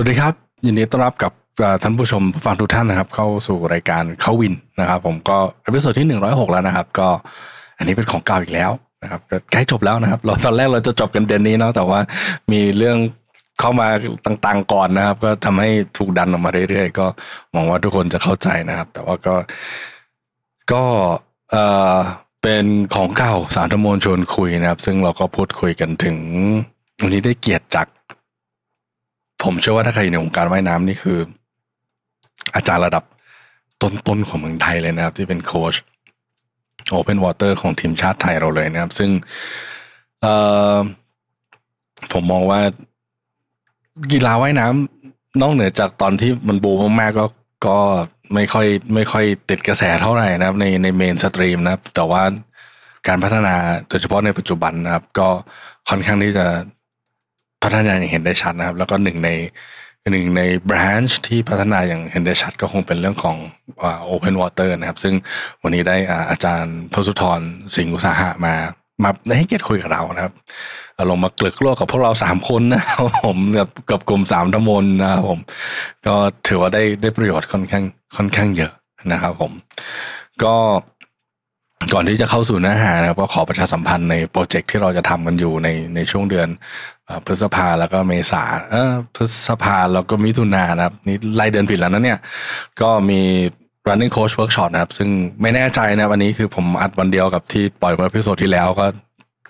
[0.00, 0.34] สวัสดีครับ
[0.66, 1.32] ยินดีต้อนรับกับ
[1.82, 7.08] ท่านผู้ชมผู้ฟังทุกท่านนะครับ เข้าสู่รายการเข้าวินนะครับ ผมก็ episode ที่หนึ่งร้อยหกแล้วนะครับ ก็
[7.78, 8.70] อันนี้เป็นของเก่าอีกแล้ว
[9.02, 9.20] นะครับ
[9.52, 12.00] ใกล้จบแล้วนะครับ เราตอนแรกเราจะจบกันเดือนนี้เนาะแต่ว่า
[12.52, 12.96] มีเรื่อง
[13.60, 13.88] เข้ามา
[14.26, 17.06] ต่างๆก่อนนะครับ ก็ทำให้ถูกดันออกมาเรื่อยๆก็
[17.52, 19.36] หวังว่าทุกคนจะเข้าใจนะครับ แต่ว่าก็
[20.72, 20.84] ก็
[21.50, 21.56] เอ
[21.94, 21.98] อ
[22.42, 26.16] เป็นของเก่าสามทโมนชวนคุยนะครับ ซึ่งเราก็พูดคุยกันถึง
[27.02, 27.86] วันนี้ได้เกียรติจาก
[29.42, 31.18] ผมเชื่อว่าถ้าใครอยู่ในวงการว่ายน้ำนี่คือ
[32.54, 33.04] อาจารย์ระดับ
[33.82, 35.74] ต้นๆของเมืองไทยเลยนะครับ ที่เป็นโค้ช
[36.90, 39.10] open water ของทีมชาติไทยเราเลยนะครับ ซึ่ง
[40.20, 40.26] เอ
[40.74, 40.76] อ
[42.12, 42.60] ผมมองว่า
[44.12, 47.26] กีฬาว่ายน้ำนอกเหนือจากตอนที่มันบูมมากๆก็
[47.66, 47.78] ก็
[48.34, 52.22] ไม่ค่อยไม่ค่อยติดกระแสเท่าไหร่นะครับ ในใน mainstream นะครับ แต่ว่า
[53.08, 53.54] การพัฒนา
[53.88, 55.28] โดยเฉพาะในปัจจุบันนะครับ ก็
[55.88, 56.46] ค่อนข้างที่จะ
[57.62, 59.30] พัฒนาอย่างเห็นได้ชัดนะครับ แล้วก็หนึ่งใน
[60.12, 63.36] หนึ่งใน branch ที่พัฒนาอย่างเห็นได้ชัดก็คงเป็นเรื่องของ
[64.04, 65.14] open water นะครับ ซึ่ง
[65.62, 65.96] วันนี้ได้
[66.30, 67.40] อาจารย์พสุธร
[67.74, 68.54] สิงห์อุตสาหะมา
[69.02, 70.34] มาให้เกียรติคุยกับเรานะครับ
[71.10, 75.40] ลงมาเกลือกกลั้วกับพวกเราสามคนนะครับผมกับกับกลุ่มสามทโมนนะครับผม
[76.06, 76.14] ก็
[76.46, 77.84] ถือว่าได้ได้ประโยชน์ค่อนข้าง
[78.16, 78.72] ค่อนข้างเยอะ
[79.12, 79.52] นะครับผม
[80.44, 80.54] ก็
[81.94, 86.48] ก่อนที่จะเข้าสู่เนื้อหานะครับก็ขอประชาสัมพันธ์ในโปรเจกต์ที่เราจะทำกันอยู่ในในช่วงเดือน
[87.26, 92.18] พฤษภาแล้วก็เมษาเออพฤษภาแล้วก็มิถุนานะครับนี่ไล่เดือนผิดแล้วนะเนี่ย
[92.80, 93.20] ก็มี
[93.88, 95.08] running coach workshop นะครับ ซึ่ง
[95.42, 98.86] ไม่แน่ใจนะวันนี้คือผมอัดวันเดียวกับที่ปล่อยเมื่อ episode ที่แล้วก็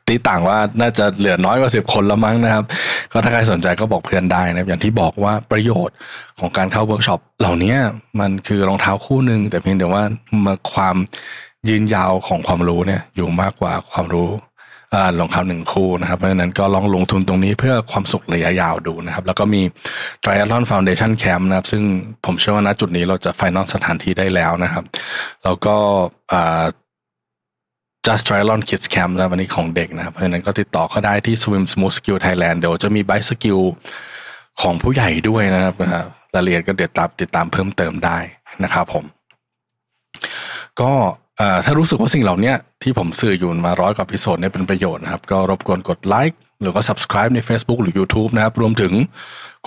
[0.06, 2.64] ตีต่างว่าน่าจะเหลือน้อยกว่าสิบคนแล้วมั้งนะครับ
[3.12, 5.96] ก็ถ้าใครสนใจก็บอกเพื่อนได้นะอย่างที่บอกว่าประโยชน์
[6.40, 7.74] ของการเข้าเวิร์กช็อปเหล่านี้
[8.20, 10.02] มันคือรองเท้าคู่หนึ่งแต่เพียงแต่ว่า
[10.46, 10.96] มาความ
[11.68, 14.28] ยืนยาวของความรู้เนี่ยอยู่มากกว่าความรู้
[15.18, 19.62] รองเท้าหนึ่งคู่นะครับ เพราะฉะนั้นก็ลองลงทุนตรงนี้เพื่อความสุขระยะยาวดูนะครับ แล้วก็มี
[20.22, 21.82] Triathlon Foundation Camp นะครับ ซึ่ง
[22.24, 24.84] ผมเชื่อว่าณจุดนี้เราจะ final สถานที่ได้แล้วนะครับ
[25.44, 25.74] แล้วก็
[28.06, 33.58] Just Triathlon Kids Camp นะวันนี้ของเด็กนะครับ เพราะฉะนั้นก็ติดต่อเขาได้ที่ Swim Smooth Skill Thailand เดี๋ยวจะมี bike skill
[34.60, 35.74] ของผู้ใหญ่ด้วยนะครับ
[36.34, 38.18] รายละเอียดก็เดี๋ยวตามติดตามเพิ่มเติมได้
[38.64, 39.04] นะครับผม
[40.80, 40.92] ก็
[41.64, 48.92] ถ้ารู้สึกว่าสิ่งเหล่านี้ที่ผมสื่ออยู่มาร้อยกว่า episode เนี่ยเป็นประโยชน์นะครับ ก็รบกวนกดไลค์หรือว่า subscribe ใน Facebook หรือ YouTube นะครับ รวมถึง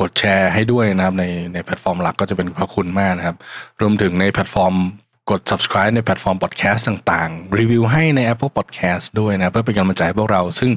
[0.01, 3.35] กดแชร์ให้ด้วยนะครับ ในในแพลตฟอร์มหลักก็จะเป็นพระคุณมากนะครับ
[3.81, 4.73] รวมถึงในแพลตฟอร์ม
[5.31, 10.71] กด subscribe ในแพลตฟอร์ม podcast ต่างๆ รีวิวให้ใน Apple Podcast ด้วยนะ เพื่อเป็นกำลังใจให้พวกเรา ซึ่ง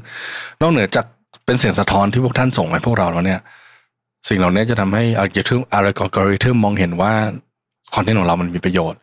[0.61, 1.07] นอกเหนือจาก
[1.47, 3.41] เป็นเสียงสะท้อนที่พวกท่านส่งให้พวกเราแล้วเนี่ย
[4.29, 7.13] สิ่งเหล่านี้จะทำให้อัลกอริทึมอัลกอริทึมมองเห็นว่า
[7.95, 9.01] คอนเทนต์ของเรามันมีประโยชน์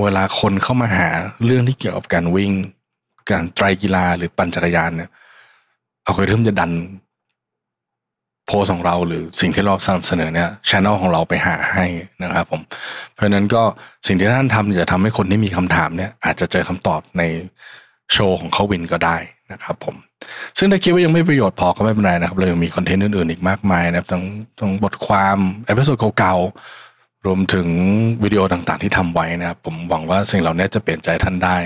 [0.00, 1.08] เวลาคนเข้ามาหา
[1.44, 2.52] เรื่องที่เกี่ยวกับการวิ่ง
[3.30, 5.10] การไตรกีฬาหรือปั่นจักรยานเนี่ย
[6.02, 6.72] เอาคยเริทึมจะดัน
[8.46, 11.86] โพสของเราหรือสิ่งที่เรานำเสนอเนี่ยช่องของเราไปหาให้
[12.22, 12.60] นะครับผม
[13.14, 13.62] เพราะฉะนั้นก็
[14.06, 17.22] สิ่งที่ท่านทำจะทำให้คนที่มีคำถามเนี่ย อาจจะเจอคำตอบใน
[18.12, 19.16] โชว์ของเข้าวินก็ได้
[19.52, 19.96] นะครับผม
[20.58, 24.24] ซึ่งถ้าคิดว่ายังไม่ประโยชน์พอก็ไม่เป็นไรนะครับเรายังมีคอนเทนต์อื่นๆอีกมากมายนะครับทั้ง
[24.60, 26.91] ทั้งบทความ episode เก่าๆ
[27.26, 27.66] รวมถึง
[28.22, 31.56] วิดีโอต่างๆ ที่ทำไว้นะครับ ผมหวังว่าสิ่งเหล่านี้จะเปลี่ยนใจท่านได้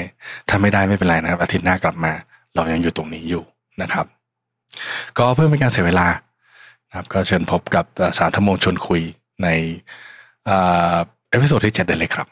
[0.49, 2.13] ถ้าไม่ได้ไม่เป็นไรนะครับ อาทิตย์หน้ากลับมา
[2.55, 3.45] เรายังอยู่ตรงนี้อยู่
[3.83, 4.07] นะครับ
[5.19, 6.09] ก็เพื่อเป็นการเสียเวลา
[6.89, 7.85] นะครับ ก็เชิญพบกับ
[8.19, 9.03] สามทโมนชวนคุย
[9.43, 9.49] ใน
[11.31, 12.27] episode ที่เจ็ดได้เลยครับ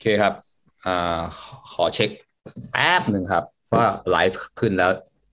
[0.00, 0.34] เคครับ
[0.86, 1.20] อ่า
[1.72, 2.10] ขอเช็ค
[2.72, 3.44] แป๊บหนึ่งครับ
[3.74, 4.90] ว่าไลฟ์ขึ้นแล้ว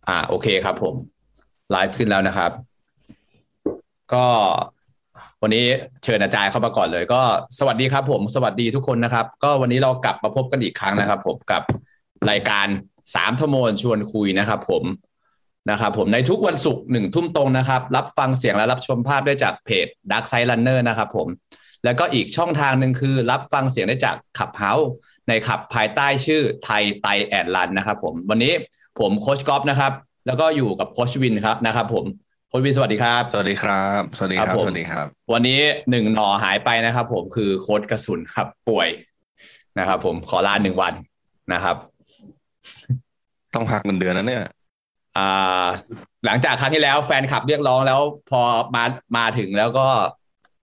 [0.07, 0.95] อ่า โอเคครับผม
[1.71, 2.51] ไลฟ์ขึ้นแล้วนะครับ
[4.13, 4.25] ก็
[5.41, 5.65] วันนี้
[6.03, 7.21] เชิญอาจารย์เข้ามาก่อนเลย ก็
[7.59, 11.63] สวัสดีครับผม สวัสดีทุกคนนะครับ ก็วันนี้เรากลับมาพบกันอีกครั้งนะครับ ผมกับ
[12.29, 12.67] รายการ
[13.15, 14.83] สามทโมนชวนคุยนะครับ ผม
[15.71, 21.27] นะครับผมในทุกวันศุกร์หนึ่งทุ่มตรงนะครับ รับฟังเสียงและรับชมภาพได้จากเพจ Dark Side Runner นะครับ ผม
[21.83, 24.89] แล้วก็อีกช่องทางหนึ่งคือรับฟังเสียงได้จากขับเฮาส์
[25.27, 28.53] ในขับภายใต้ชื่อไทยไตแอดลันนะครับผมวันนี้
[28.99, 29.91] ผมโคชกอฟนะครับ
[30.27, 32.05] แล้วก็อยู่กับโคชวินครับนะครับผม
[32.49, 35.59] โคชวินสวัสดีครับ สวัสดีครับ สวัสดีครับสวัสดีครับ วันนี้
[35.89, 38.87] หนึ่งหน่อหายไปนะครับ ผมคือโค้ดกระสุนครับ ป่วย
[39.79, 40.93] นะครับ ผมขอลาหนึ่งวัน
[41.53, 41.75] นะครับ
[43.55, 44.43] ต้องพักเงินเดือนนะเนี่ย
[45.17, 45.65] อ่า
[46.25, 48.41] หลังจากครั้งที่แล้วแฟนคลับเรียกร้องแล้ว พอ
[48.75, 48.83] มา
[49.17, 49.87] มาถึงแล้วก็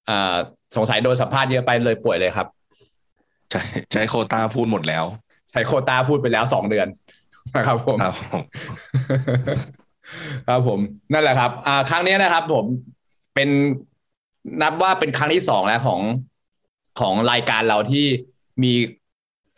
[0.09, 0.37] อ่า
[0.77, 2.47] สงสัยโดนสัมภาษณ์เยอะไปเลยป่วยเลยครับ
[3.51, 3.63] ใช่
[3.93, 5.05] ใช้โคต้าพูดหมดแล้ว
[5.51, 6.89] ใช้โคต้าพูดไปแล้วสองเดือน
[7.57, 8.43] นะครับผมครับผม
[10.49, 10.81] ครับผม
[11.13, 12.65] นั่นแหละครับ อ่า ครั้งนี้นะครับ ผม
[13.35, 13.49] เป็น
[14.63, 16.01] นับว่าเป็นครั้งที่สองแล้วของ
[17.01, 18.07] ของรายการเราที่
[18.65, 18.73] มี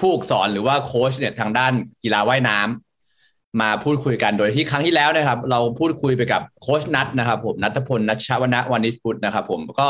[0.00, 1.72] ผู้สอนหรือว่าโค้ชเนี่ยทางด้าน
[2.02, 9.88] กีฬาว่ายน้ำมาพูดคุยกันโดยที่ครั้งที่แล้วนะครับ เราพูดคุยไปกับโค้ชนัทนะครับ ผมนัทพลนัชชวนะวานิชพุทธนะครับ ผมก็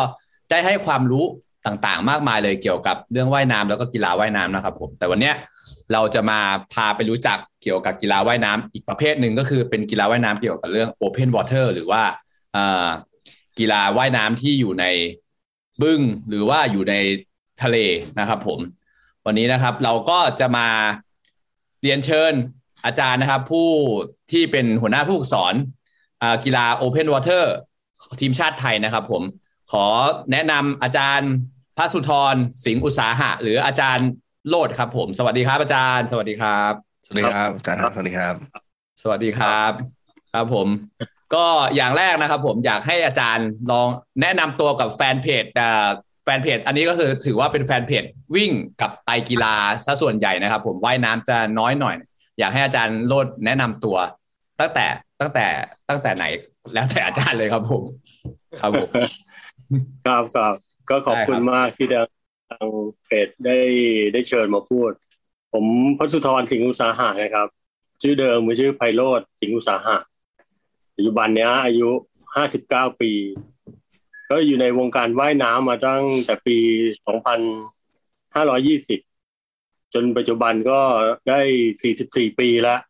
[0.51, 1.25] ได้ให้ความรู้
[1.67, 5.35] ต่างๆ มากมายเลยเกี่ยวกับเรื่องว่ายน้ำแล้วก็กีฬาว่ายน้ำนะครับผมแต่วันเนี้ย
[5.93, 6.41] เราจะมา
[6.73, 12.03] พาไปรู้จักเกี่ยวกับกีฬาว่ายน้ำอีกประเภทหนึ่งก็คือเป็นกีฬาว่ายน้ำเกี่ยวกับเรื่อง Open Water หรือว่า
[13.59, 14.85] กีฬาว่ายน้ำที่อยู่ใน
[15.83, 16.95] บึ้งหรือว่าอยู่ใน
[17.63, 17.77] ทะเล
[18.19, 18.61] นะครับ ผม
[19.27, 20.69] วันนี้นะครับ เราก็จะมา
[21.83, 22.33] เรียนเชิญ
[22.85, 23.69] อาจารย์นะครับ ผู้
[24.33, 25.55] ที่เป็นหัวหน้าผู้ฝึกสอน
[26.45, 27.45] กีฬา Open Water
[28.21, 29.23] ทีมชาติไทยนะครับ ผม
[29.73, 29.87] ขอ
[30.33, 31.31] แนะนำอาจารย์
[31.77, 32.35] พระสุธร
[32.65, 34.09] สิงห์อุตสาหะ หรืออาจารย์
[34.49, 36.73] โลดครับ ผม สวัสดีครับอาจารย์ สวัสดีครับ
[37.07, 38.35] สวัสดีครับอาจารย์สวัสดีครับ
[39.03, 39.73] สวัสดีครับ
[40.33, 40.69] ครับผม
[41.35, 41.47] ก็
[41.77, 43.89] อย่างแรกนะครับ ผมอยากให้อาจารย์ลอง
[44.21, 45.45] แนะนำตัวกับแฟนเพจ
[46.25, 48.05] แฟนเพจอันนี้ก็คือถือว่าเป็นแฟนเพจ
[48.37, 49.55] วิ่งกับไตกีฬา
[49.85, 51.97] ซะส่วนใหญ่นะครับ ผมว่ายน้ำจะน้อยหน่อย
[52.39, 53.97] อยากให้อาจารย์โลดแนะนำตัว
[54.61, 54.87] ตั้งแต่
[55.21, 55.47] ตั้งแต่
[55.89, 56.25] ตั้งแต่ไหน
[56.75, 57.83] แล้วแต่อาจารย์เลยครับผม
[58.61, 58.91] ครับผม
[60.07, 60.55] ครับครับ
[60.91, 62.03] ก็ขอบคุณมากที่ทา
[62.65, 62.67] ง
[63.05, 63.59] เพจได้
[64.13, 64.91] ได้เชิญมาพูด
[65.53, 65.65] ผม
[65.99, 67.49] พระสุธรสิงห์อุตสาหะนะครับ
[68.03, 69.97] ชื่อเดิมคือชื่อไพโรธสิงห์อุตสาหะ
[70.97, 71.91] ปัจจุบันนี้อายุ
[72.35, 73.13] ห้าสิบเก้าปี
[74.31, 76.59] ก็อยู่ในวงการว่ายน้ำมาตั้งแต่ปี
[77.07, 77.41] สองพัน
[78.35, 79.01] ห้าร้อยี่สิบ
[79.95, 80.81] จนปัจจุบันก็
[81.29, 81.41] ได้
[81.83, 82.81] สี่สิบสี่ปีแล้ว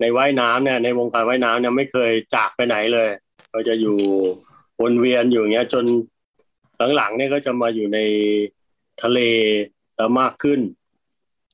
[0.00, 3.08] ในว่ายน้ำเนี่ยในวงการว่ายน้ำเนี่ยไม่เคยจากไปไหนเลย
[3.52, 3.98] ก็จะอยู่
[4.82, 5.84] วนเวียนอยู่อย่างเงี้ย จน
[6.96, 7.98] หลังๆเนี่ยก็จะมาอยู่ใน
[9.02, 9.18] ทะเล
[9.96, 10.60] แล้วมากขึ้น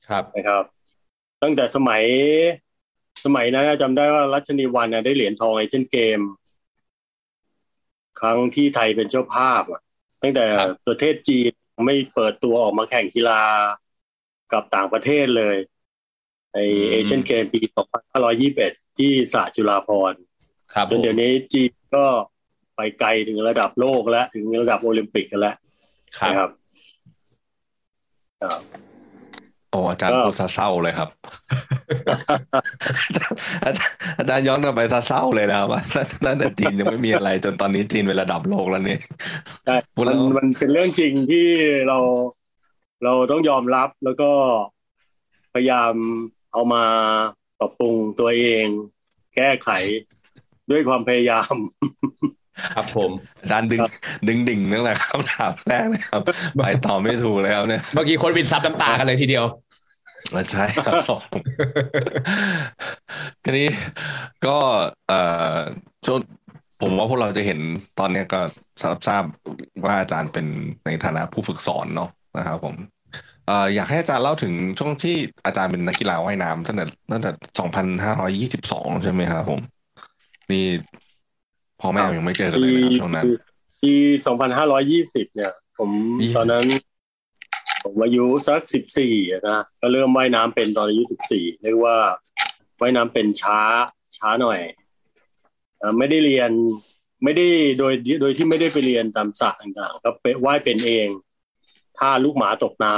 [0.07, 0.63] ครับนะครับ
[1.43, 2.03] ตั้งแต่สมัย
[3.25, 6.19] สมัยนั้นจำได้ว่ารัชนีวันได้เหรียญทองไอเทนเกม
[8.19, 9.81] ครั้งที่ไทยเป็นเจ้าภาพอะ
[10.21, 10.45] ตั้งแต่
[10.87, 11.51] ประเทศจีน
[11.85, 13.41] ไม่เปิดตัวออกมาแข่งกีฬา
[14.51, 15.57] กับต่างประเทศเลย
[16.53, 16.57] ใน
[16.91, 17.59] เอเชียนเกมปี
[18.29, 20.13] 2521 ที่สาจุฬาพร
[20.73, 22.05] ครับจนเดี๋ยวนี้จีนก็
[22.77, 25.55] ไปไกลถึงระดับโลกแล้ว ถึงระดับโอลิมปิกกันแล้ว
[26.19, 26.51] ครับ
[29.71, 31.09] โอ้อาจารย์พูดซาเศร้าเลยครับ
[34.19, 35.81] อาจารย์ย้อนกลับไปซาเศร้าเลยนะครับว่า
[36.25, 38.97] ตั้งแต่จีนยังไม่มีอะไร จนตอนนี้จีนเป็นระดับโลกแล้วนี่
[39.65, 39.77] ใช่
[40.07, 41.47] มันมันเป็นเรื่องจริงที่
[41.87, 41.97] เรา
[43.03, 44.31] เราต้องยอมรับแล้วก็
[45.53, 45.93] พยายาม
[46.51, 46.83] เอามา
[47.59, 48.65] ปรับปรุงตัวเอง
[49.35, 49.69] แก้ไข
[50.71, 51.53] ด้วยความพยายาม
[52.75, 53.11] ครับผม
[53.41, 53.81] อาจารย์ดึง
[54.27, 56.21] ดึงดิ่งนั่นแหละคำถามแรกเลยครับ
[56.57, 59.45] ไปต่อไม่ถูกแล้วเนี่ย เมื่อกี้คนบินซับน้ำตากันเลยทีเดียว
[60.51, 60.95] ใช่ครับ
[63.43, 63.67] ทีนี้
[64.45, 64.57] ก็
[65.07, 65.19] เอ่
[65.55, 65.57] อ
[66.05, 66.19] ช่วง
[66.81, 67.59] ผมว่าพวกเราจะเห็น
[67.99, 68.39] ตอนนี้ก็
[68.81, 69.23] ทราบทราบ
[69.85, 70.45] ว่าอาจารย์เป็น
[70.85, 72.75] ในฐานะผู้ฝึกสอนเนาะนะครับผม
[73.47, 79.61] เอ่ออยากให้อาจารย์เล่าถึงช่วงที่อาจารย์เป็นนักกีฬาว่ายน้ำตั้งแต่ตั้งแต่สองพันห้าร้อยยี่สิบสองใช่ไหมครับผม
[80.51, 80.65] นี่
[81.81, 83.25] พ่อแม่ยังไม่เจอกันเลยนะครับตรงนั้น
[83.83, 83.93] ปี
[84.25, 85.89] สองพันห้าร้อยี่สิบเนี่ย ผม
[86.35, 86.65] ตอนนั้น
[87.83, 91.97] ผมอายุสักสิบสี่นะก็เริ่มว่ายน้ำเป็นตอนอายุสิบสี่เรียกว่า
[92.81, 93.59] ว่ายน้ำเป็นช้า
[94.17, 94.59] ช้าหน่อย
[95.97, 96.51] ไม่ได้เรียน
[97.23, 97.47] ไม่ได้
[97.79, 101.07] โดยโดยที่ไม่ได้ไปเรียนตามสระต่างๆก็ไปว่ายเป็นเอง
[101.97, 102.97] ถ้าลูกหมาตกน้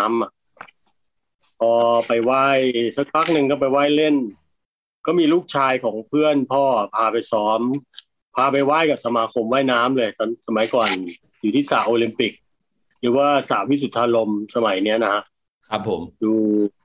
[0.80, 1.74] ำพอ
[2.08, 2.60] ไปว่าย
[2.98, 4.16] สักพักหนึ่งก็ไปว่ายเล่น
[5.06, 6.64] ก็มีลูกชายของเพื่อนพ่อ
[6.96, 7.62] พาไปซ้อม
[8.36, 10.90] พาไปไหว้กับสมาคมว่ายน้ำเลยตอนสมัยก่อน
[11.42, 12.34] อยู่ที่สระโอลิมปิก
[13.02, 15.16] หรือว่าสระวิสุทธาลมสมัยเนี้ยนะ
[15.70, 16.34] ครับผมดู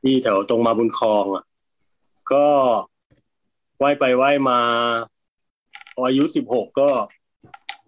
[0.02, 1.44] ที่แถวตรงมาบุญคลองอะ
[2.32, 2.46] ก็
[3.82, 4.60] ว่ายไปว่ายมา
[5.94, 6.88] พออายุสิบหกก็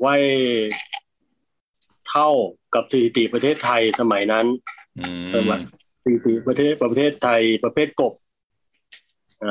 [0.04, 0.22] ว่าย
[2.08, 2.28] เท่า
[2.74, 4.46] กับสถิติประเทศไทยสมัยนั้น
[5.34, 5.60] สมัย
[6.02, 8.12] สถิติประเทศประเทศไทยประเภทกบ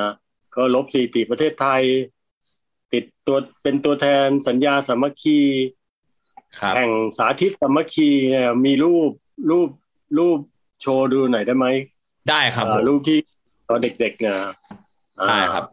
[0.01, 0.13] นะ
[0.55, 1.83] ก็ลบสถิติประเทศไทย
[2.93, 5.37] ติดตัวเป็นตัวแทนสัญญาสามัคคี
[6.75, 8.09] แข่งสาธิตสามัคคี
[8.65, 9.11] มีรูป
[9.49, 9.69] รูป
[10.17, 10.39] รูป
[10.81, 11.65] โชว์ดูหน่อยได้ไหม
[12.29, 13.17] ได้ครับอ่ารูปที่
[13.69, 14.37] ตอนเด็กๆเนี่ย
[15.19, 15.65] อ่าได้ครับ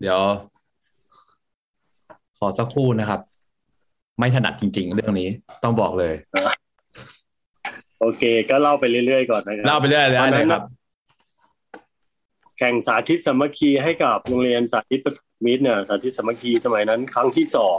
[0.00, 0.20] เดี๋ยว
[2.38, 3.20] ขอสักครู่นะครับ
[4.18, 5.28] ไม่ถนัดจริง ๆ เรื่องนี้
[5.62, 6.14] ต้องบอกเลย
[8.00, 10.62] โอเค ก็เล่าไปเรื่อยๆก่อนนะครัเล่าไปเรื่อยๆตได้อนเลนั้ยนครับ
[12.58, 17.78] แข่งสาธิตสามัคคีให้กับโรงเรียนสาธิตประสานมิตรเนี่ยสาธิตสามัคคีสมัยนั้น ครั้งที่สอง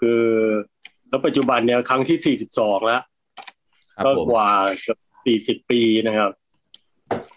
[0.00, 0.24] คือ
[1.08, 3.02] แล้วปัจจุบันเนี่ยครั้งที่สี่สิบสองแล้ว
[3.94, 4.50] ครับก็ผมกว่า
[4.82, 6.30] เกือบสี่สิบปีนะครับ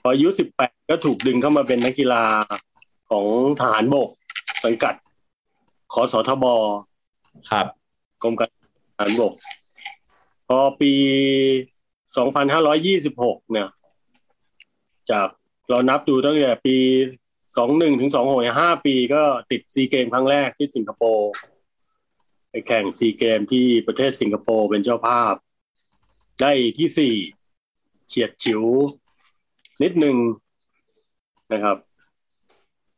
[0.01, 2.23] พออายุสิบแปดก็ถูกดึงเข้ามาเป็นนักกีฬา
[3.09, 3.25] ของ
[3.59, 4.09] ทหารบก
[4.65, 4.95] สังกัด
[5.93, 6.45] ขอสทบ
[7.51, 7.67] ครับ
[8.23, 8.49] กรมการ
[8.89, 9.33] ทหารบก
[10.47, 10.93] พอปี
[12.17, 13.67] 2526เนี่ย
[15.11, 15.27] จาก
[15.73, 16.77] เรานับดูตั้งแต่ปี
[17.37, 21.31] 21ถึง26 5ปีก็ติดซีเกมครั้งแรกที่สิงคโปร์
[22.49, 25.33] ไปแข่งซีเกมที่ประเทศสิงคโปร์เป็นเจ้าภาพ
[26.41, 27.15] ได้ที่สี่
[28.07, 28.63] เฉียดฉิว
[29.83, 30.17] นิดหนึ่ง
[31.53, 31.77] นะครับ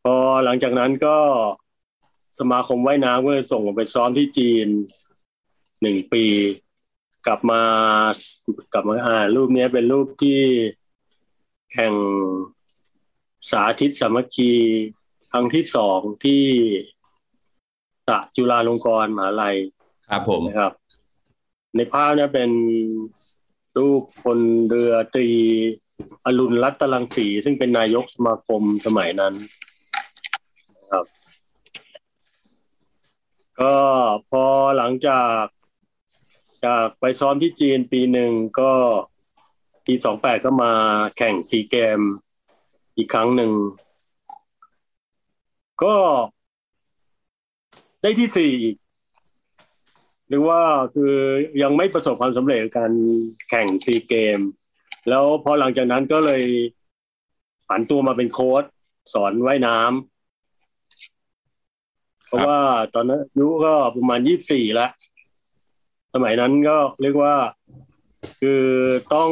[0.04, 0.16] พอ
[0.46, 1.18] หลังจากนั้นก็
[2.40, 4.68] สมาคมว่ายน้ำก็เลยส่งผมไปซ้อมที่จีน
[5.82, 6.26] หนึ่งปี
[7.28, 7.62] กลับมา
[8.74, 10.42] กลับมาอ่ารูปนี้เป็นรูปที่
[11.72, 11.96] แข่ง
[13.52, 14.52] สาธิตสามัคคี
[15.32, 16.44] ครั้งที่สองที่
[18.08, 19.58] สระจุฬาลงกรณ์มหาลัย
[20.10, 20.74] ครับผมนะครับ
[21.76, 22.52] ในภาพเนี่ยเป็น
[23.78, 25.30] รูปพลเรือตรี
[26.26, 29.34] อรุณรัตนรังสี ซึ่งเป็นนายกสมาคมสมัยนั้น
[30.78, 31.06] นะครับ
[33.62, 33.76] ก็
[34.30, 34.44] พอ
[34.78, 35.44] หลังจาก
[36.66, 38.72] จากไปซ้อมที่จีนปีหนึ่งก็
[39.86, 40.74] ปีสองแปดก็มา
[41.18, 42.00] แข่งซีเกม
[42.98, 43.52] อีกครั้งหนึ่ง
[45.84, 45.96] ก็
[48.02, 48.76] ได้ที่สี่อีก
[50.28, 50.62] หรือว่า
[50.96, 51.14] คือ
[51.62, 52.92] ยังไม่ประสบความสำเร็จการ
[53.50, 54.40] แข่งซีเกม
[55.10, 56.44] แล้วพอหลังจากนั้นก็เลย
[57.68, 58.64] ผันตัวมาเป็นโค้ช
[59.14, 59.88] สอนว่ายน้ำ
[62.28, 62.60] เพราะว่า
[62.94, 64.92] ตอนนั้นอายุก็ประมาณยี่สี่แล้ว
[66.14, 67.36] สมัยนั้นก็เรียกว่า
[68.42, 68.64] คือ
[69.14, 69.30] ต้อง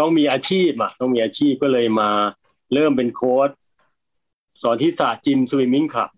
[0.00, 2.10] ต้องมีอาชีพอะต้องมีอาชีพก็เลยมา
[2.72, 3.50] เริ่มเป็นโค้ช
[4.62, 6.10] สอนที่สระจิมสวิมมิ่งคลับ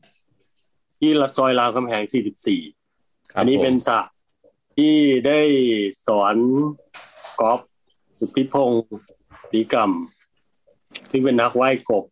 [0.99, 2.05] ที่ซอยรามคำแหง
[2.53, 4.01] 44ครับอันนี้เป็นผมสระ
[4.77, 4.95] ที่
[5.27, 5.41] ได้
[6.07, 6.37] สอน
[7.41, 7.61] กอล์ฟ
[8.19, 8.83] สุทธิพงศ์
[9.53, 9.91] ดีกรรม
[11.11, 12.05] ซึ่งเป็นนักว่ายกบ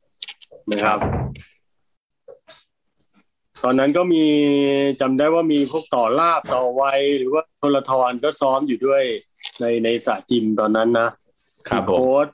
[0.70, 0.98] นะครับ
[3.64, 4.24] ตอนนั้นก็มี
[5.00, 9.02] จำได้ว่ามีพวกต่อลาบต่อไวยหรือว่าโทรทรก็ซ้อมอยู่ด้วย
[9.60, 11.08] ในในสระจิมตอนนั้นนะ
[11.68, 12.28] ครับโค้ช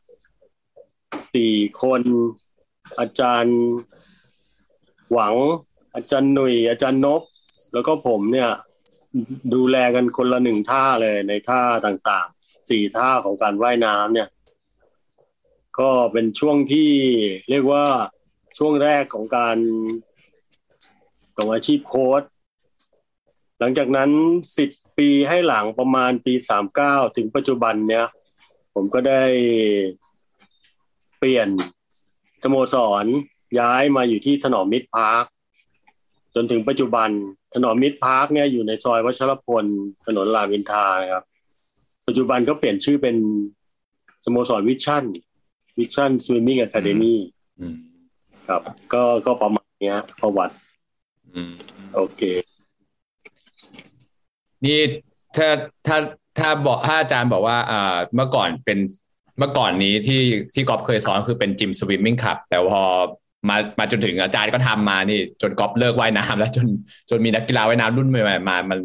[1.35, 2.03] สี่คน
[2.99, 3.59] อาจารย์
[5.13, 5.35] หวัง
[5.95, 7.23] อาจารย์หนุ่ย อาจารย์นบ
[7.73, 8.51] แล้วก็ผมเนี่ย
[9.55, 14.29] ดูแลกันคนละหนึ่งท่าเลยในท่าต่างๆสี่ท่าของการว่ายน้ำเนี่ย
[15.79, 16.91] ก็เป็นช่วงที่
[17.51, 17.85] เรียกว่า
[18.59, 19.59] ช่วงแรกของการ
[21.37, 22.23] ของอาชีพโค้ช
[23.59, 24.11] หลังจากนั้น
[24.59, 28.07] สิบปีให้หลังประมาณปีสามเก้าถึงปัจจุบันเนี่ย
[28.81, 29.23] ผมก็ได้
[31.19, 31.49] เปลี่ยน
[32.43, 33.05] สโมสร
[33.59, 35.25] ย้ายมาอยู่ที่ถนอมมิตรพาร์ค
[36.35, 37.09] จนถึงปัจจุบัน
[37.55, 39.65] ถนอมมิตรพาร์คเนี่ยอยู่ในซอยวัชรพล
[40.07, 41.25] ถนนรามอินทรานะครับ
[42.07, 43.17] ปัจจุบันก็เปลี่ยนชื่อเป็น
[44.25, 45.05] สโมสร Vision
[45.79, 47.21] Vision Swimming Academy
[47.61, 47.77] อืม
[48.49, 50.55] ครับ ก็ก็ประมาณเนี้ยประวัติ
[51.35, 51.53] อืม
[51.95, 52.23] โอเค
[54.65, 54.81] นี่
[55.37, 55.49] ถ้า
[55.87, 55.99] ถ้า
[56.41, 58.79] ถ้าบอกถ้าอาจารย์บอกว่าอ่าเมื่อก่อนเป็น
[59.39, 60.23] เมื่อก่อนนี้ที่
[60.55, 62.83] ที่กอล์ฟเคยสอนคือเป็นจิม Swimming Club แต่พอ
[63.49, 66.67] มามาจนถึงอาจารย์ก็ทำมานี่ จนกอล์ฟเลิกว่ายน้ำแล้วจน
[67.11, 68.81] จนมีนักกีฬาว่ายน้ำรุ่นใหม่มา มัน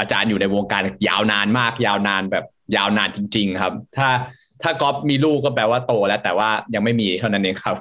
[0.00, 2.44] อาจารย์อยู่ในวงการยาวนานมาก ยาวนานแบบ
[2.76, 4.08] ยาวนานจริง ๆ ครับ ถ้า
[4.62, 7.76] ถ้ากอล์ฟมีลูกก็แปลว่าโตแล้ว แต่ว่ายังไม่มีเท่านั้นเองครับ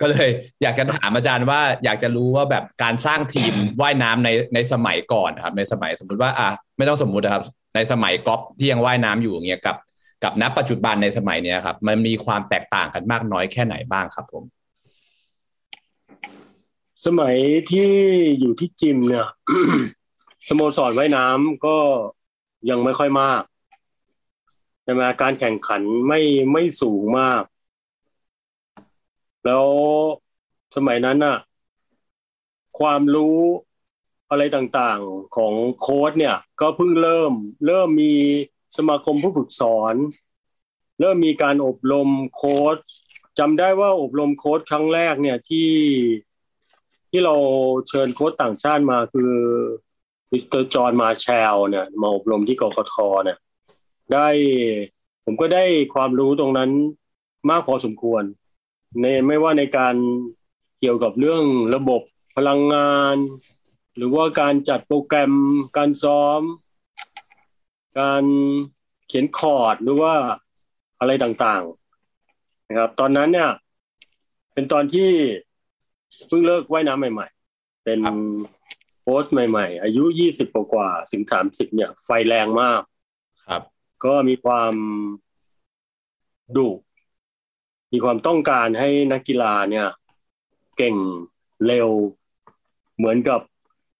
[0.00, 0.28] ก็เลย
[0.62, 7.44] อยากจะถามอาจารย์ว่าอยากจะรู้ว่าแบบการสร้างทีมว่ายน้ำในในสมัยก่อนครับ ในสมัยสมมติว่าอะไม่ต้องสมมุตินะครับ
[7.76, 9.76] ในสมัยกอล์ฟที่ยังว่ายน้ำอยู่อย่างเงี้ยกับ
[10.24, 14.44] กับณปัจจุบันในสมัยเนี้ยครับ มันมีความแตกต่างกันมากน้อยแค่ไหนบ้างครับผม
[17.06, 17.36] สมัย
[17.70, 17.90] ที่
[18.40, 19.26] อยู่ที่จิมเนี่ย
[20.48, 21.76] สโมสรว่ายน้ำก็
[22.70, 23.42] ยังไม่ค่อยมาก
[24.82, 26.20] ใช่ไหมการแข่งขันไม่
[26.52, 27.42] ไม่สูงมาก
[29.44, 29.66] แล้ว
[30.76, 31.38] สมัยนั้นน่ะ
[32.78, 33.38] ความรู้
[34.30, 37.32] อะไรต่างๆของโค้ดเนี่ย ก็เพิ่งเริ่ม
[37.66, 38.14] เริ่มมี
[38.76, 39.94] สมาคมผู้ฝึกสอน
[41.00, 42.76] เริ่มมีการอบรมโค้ช
[43.38, 45.70] จำได้ว่าอบรมโค้ชครั้งแรกเนี่ยที่
[47.10, 47.34] ที่เรา
[47.88, 49.32] เชิญโค้ชต่างชาติมาคือ
[50.32, 53.38] Mister John Marshall เนี่ยมาอบรมที่กกทเนี่ย
[54.12, 54.28] ได้
[55.24, 55.64] ผมก็ได้
[55.94, 56.70] ความรู้ตรงนั้น
[57.50, 58.22] มากพอสมควร
[59.00, 59.94] ในไม่ว่าในการ
[60.80, 61.42] เกี่ยวกับเรื่อง
[61.74, 62.02] ระบบ
[62.36, 63.16] พลังงาน
[63.96, 65.32] หรือว่าการจัดโปรแกรม
[65.76, 66.40] การซ้อม
[68.00, 68.24] การ
[69.06, 70.14] เขียนคอร์ดหรือว่า
[71.00, 73.50] อะไรต่างๆ นะครับ ตอนนั้นเนี่ย
[74.52, 75.10] เป็นตอนที่
[76.28, 77.26] เพิ่งเลิกว่ายน้ำใหม่
[77.56, 78.00] ๆ เป็น
[79.02, 82.80] โพสต์ใหม่ ๆ อายุยี่สิบกว่าถึงสามสิบเนี่ย ไฟแรงมาก
[83.48, 83.62] ครับ
[84.04, 84.74] ก็มีความ
[86.56, 86.68] ดุ
[87.92, 89.86] มีความต้องการให้นักกีฬาเนี่ย
[90.76, 90.96] เก่ง
[91.66, 91.88] เร็ว
[92.96, 93.40] เหมือนกับ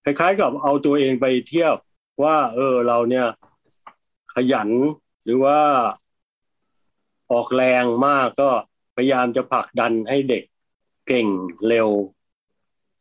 [0.07, 1.77] คล้ายๆกับเอาตัวเองไปเทียบ
[2.23, 3.27] ว่า เออเราเนี่ย
[4.35, 4.69] ขยัน
[5.25, 5.59] หรือว่า
[7.33, 8.51] ออกแรงมากก็
[8.97, 10.45] พยายามจะผลักดันให้เด็ก
[11.07, 11.27] เก่ง
[11.69, 11.89] เร็ว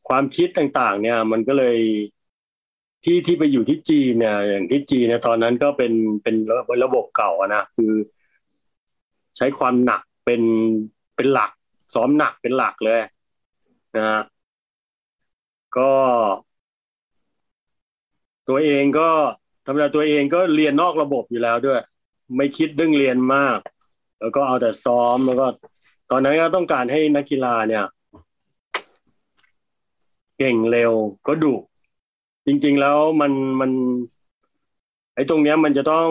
[0.07, 1.77] ความคิดต่างๆ เนี่ย มันก็เลย
[3.03, 5.93] ที่ที่ไปอยู่ที่จีนเนี่ย อย่างที่จีนเนี่ยตอนนั้นก็เป็น
[6.23, 6.35] เป็น
[6.83, 7.93] ระบบเก่านะคือ
[9.37, 10.41] ใช้ความหนักเป็น
[11.15, 11.51] เป็นหลัก
[11.93, 12.99] ซ้อมหนักเป็นหลักเลย
[13.97, 14.23] นะ
[15.77, 15.91] ก็
[18.49, 19.09] ตัวเองก็
[19.65, 21.81] ธรรมดาตัวเองก็เรียนนอกระบบอยู่แล้วด้วย
[22.35, 23.59] ไม่คิดเรื่องเรียนมาก
[24.19, 25.47] แล้วก็เอาแต่ซ้อมแล้วก็
[26.11, 27.85] ตอนนั้นก็ต้องการให้นักกีฬาเนี่ย
[30.37, 30.93] เก่งเร็ว
[31.27, 31.55] ก็ดุ
[32.45, 33.71] จริง ๆ แล้วมันมัน
[35.15, 36.09] ไอ้ตรงเนี้ยมันจะต้อง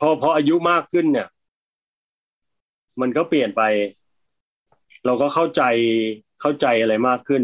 [0.00, 1.28] พอพออายุมากขึ้นเนี่ย
[3.00, 3.62] มันก็เปลี่ยนไป
[5.04, 5.62] เราก็เข้าใจ
[6.40, 7.42] เข้าใจอะไรมากขึ้น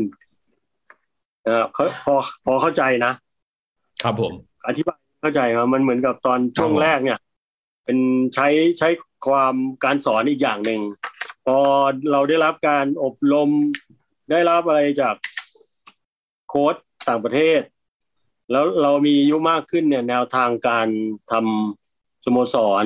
[1.75, 3.13] เขาพอพอเข้าใจนะ
[4.03, 4.33] ครับผม
[4.67, 7.19] อธิบายเข้าใจครับมันเหมือนกับตอนช่วงแรกเนี่ย
[7.85, 7.99] เป็น
[8.35, 8.49] ใช้
[8.79, 8.89] ใช้
[9.27, 10.81] ความการสอนอีกอย่างหนึ่ง
[11.47, 11.59] พอ
[12.13, 13.51] เราได้รับการอบรม
[14.31, 15.15] ได้รับอะไรจาก
[16.49, 16.75] โค้ช
[17.09, 17.61] ต่างประเทศ
[18.51, 20.89] แล้วเรามีอายุมากขึ้นเนี่ย แนวทางการ
[21.33, 22.85] ทำสโมสร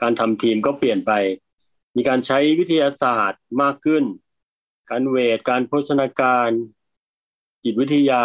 [0.00, 1.12] การทำทีมก็เปลี่ยนไป
[1.96, 4.04] มีการใช้วิทยาศาสตร์มากขึ้น
[4.90, 6.50] การเวทการโภชนาการ
[7.64, 8.24] จิตวิทยา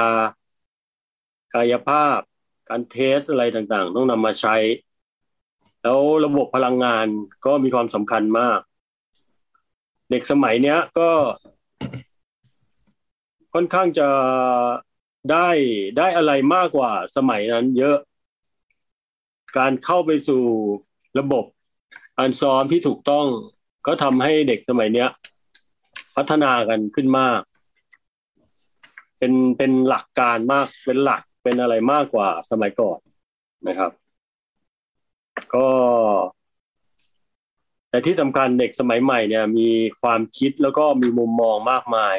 [1.53, 2.19] กายภาพ
[2.69, 4.55] การเทสอะไรต่างๆ ต้องนำมาใช้
[5.81, 7.07] แล้วระบบพลังงาน
[7.45, 8.59] ก็มีความสำคัญมาก
[10.11, 11.09] เด็กสมัยเนี้ยก็
[13.53, 14.09] ค่อนข้างจะ
[15.31, 15.49] ได้
[15.97, 17.97] ได้อะไรมากกว่าสมัยนั้นเยอะ
[19.57, 20.43] การเข้าไปสู่
[21.19, 21.45] ระบบ
[22.17, 23.25] การซ้อมที่ถูกต้อง
[23.87, 25.09] ก็ทำให้เด็กสมัยเนี้ย
[26.15, 27.41] พัฒนากันขึ้นมาก
[29.25, 32.99] เป็นเป็นหลักการมากเป็นหลักเป็นอะไรมากกว่าสมัยก่อน
[33.67, 33.91] นะครับ
[35.55, 35.67] ก็
[37.89, 39.69] แต่ที่สำคัญเด็กสมัยใหม่เนี่ย มี
[40.01, 42.15] ความคิดแล้วก็มีมุมมองมากมาย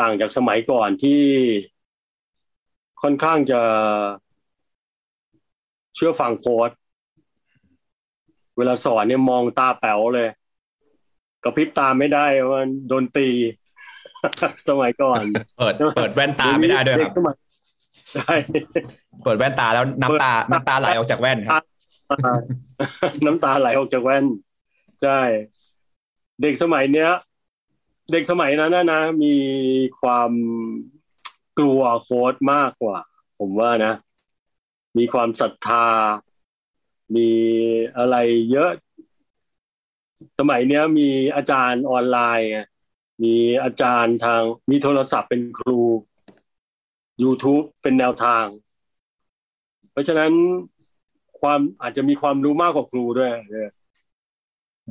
[0.00, 1.22] ต่างจากสมัยก่อนที่
[3.02, 3.60] ค่อนข้างจะ
[5.94, 6.70] เชื่อฟังโค้ด
[8.56, 10.28] เวลาสอนเนี่ยมองตาแป๋วเลย
[11.44, 13.28] กระพริบตาไม่ได้มันโดนตี
[14.68, 15.22] สมัยก่อน
[15.58, 17.34] เปิดเปิดแว่นตาไม่ได้ด้วยครับเกสมัย
[18.14, 18.34] ใช่
[19.24, 21.64] เปิดแว่นตาแล้วน้ำตาน้ำตาไหลออกจากแว่นครับ
[23.26, 24.24] น้ำตาไหลออกจากแว่น
[25.02, 25.18] ใช่
[26.42, 27.10] เด็กสมัยเนี้ย
[28.12, 29.36] เด็กสมัยนั้นนะนะมี
[30.00, 30.32] ความ
[31.58, 32.98] กลัวโค้ดมากกว่า
[33.38, 33.92] ผมว่านะ
[34.98, 35.88] มีความศรัทธา
[37.16, 37.30] มี
[37.96, 38.16] อะไร
[38.52, 38.70] เยอะ
[40.38, 42.60] สมัยเนี้ยมีอาจารย์ออนไลน์ไง
[43.22, 45.80] มีอาจารย์ทางมีโทรศัพท์เป็นครู
[47.22, 48.46] YouTube เป็นแนวทาง
[49.90, 50.32] เพราะฉะนั้น
[51.40, 53.32] ความอาจจะมีความรู้มากกว่าครูด้วย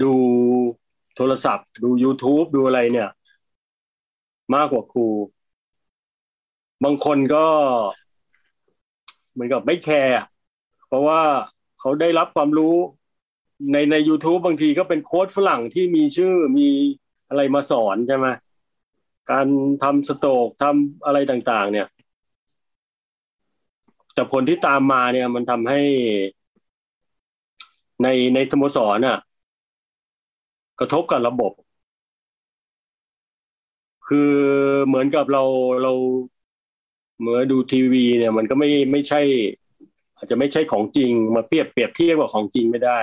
[0.03, 0.13] ดู
[1.15, 3.09] โทรศัพท์ ดู YouTube ดูอะไรเนี่ย
[4.55, 5.07] มากกว่าครู
[6.83, 7.45] บางคนก็
[9.31, 10.13] เหมือนกับไม่แคร์
[10.87, 11.21] เพราะว่า
[11.79, 12.75] เขาได้รับความรู้
[13.71, 16.69] ในใน YouTube บางทีก็เป็นโค้ดฝรั่งที่มีชื่อมี
[17.31, 18.27] อะไรมาสอนใช่ไหม
[19.31, 19.47] การ
[19.83, 21.87] ทำสโตรกทำอะไรต่าง ๆ เนี่ย
[24.13, 25.79] แต่ผลที่ตามมาเนี่ย มันทำให้
[28.03, 29.17] ในในสโมสรน่ะ
[30.79, 31.51] กระทบกับระบบ
[34.07, 34.33] คือ
[34.87, 35.43] เหมือนกับเรา
[35.83, 35.91] เรา
[37.21, 39.21] เมื่อดูทีวี เนี่ย มันก็ไม่ไม่ใช่
[40.17, 42.99] อาจจะไม่ใช่ของจริง มาเปรียบเปรียบเทียบกับของจริงไม่ได้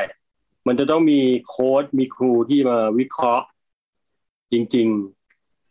[0.66, 3.46] มันจะต้องมีโค้ดมีครูที่มาวิเคราะห์
[4.52, 4.86] จริง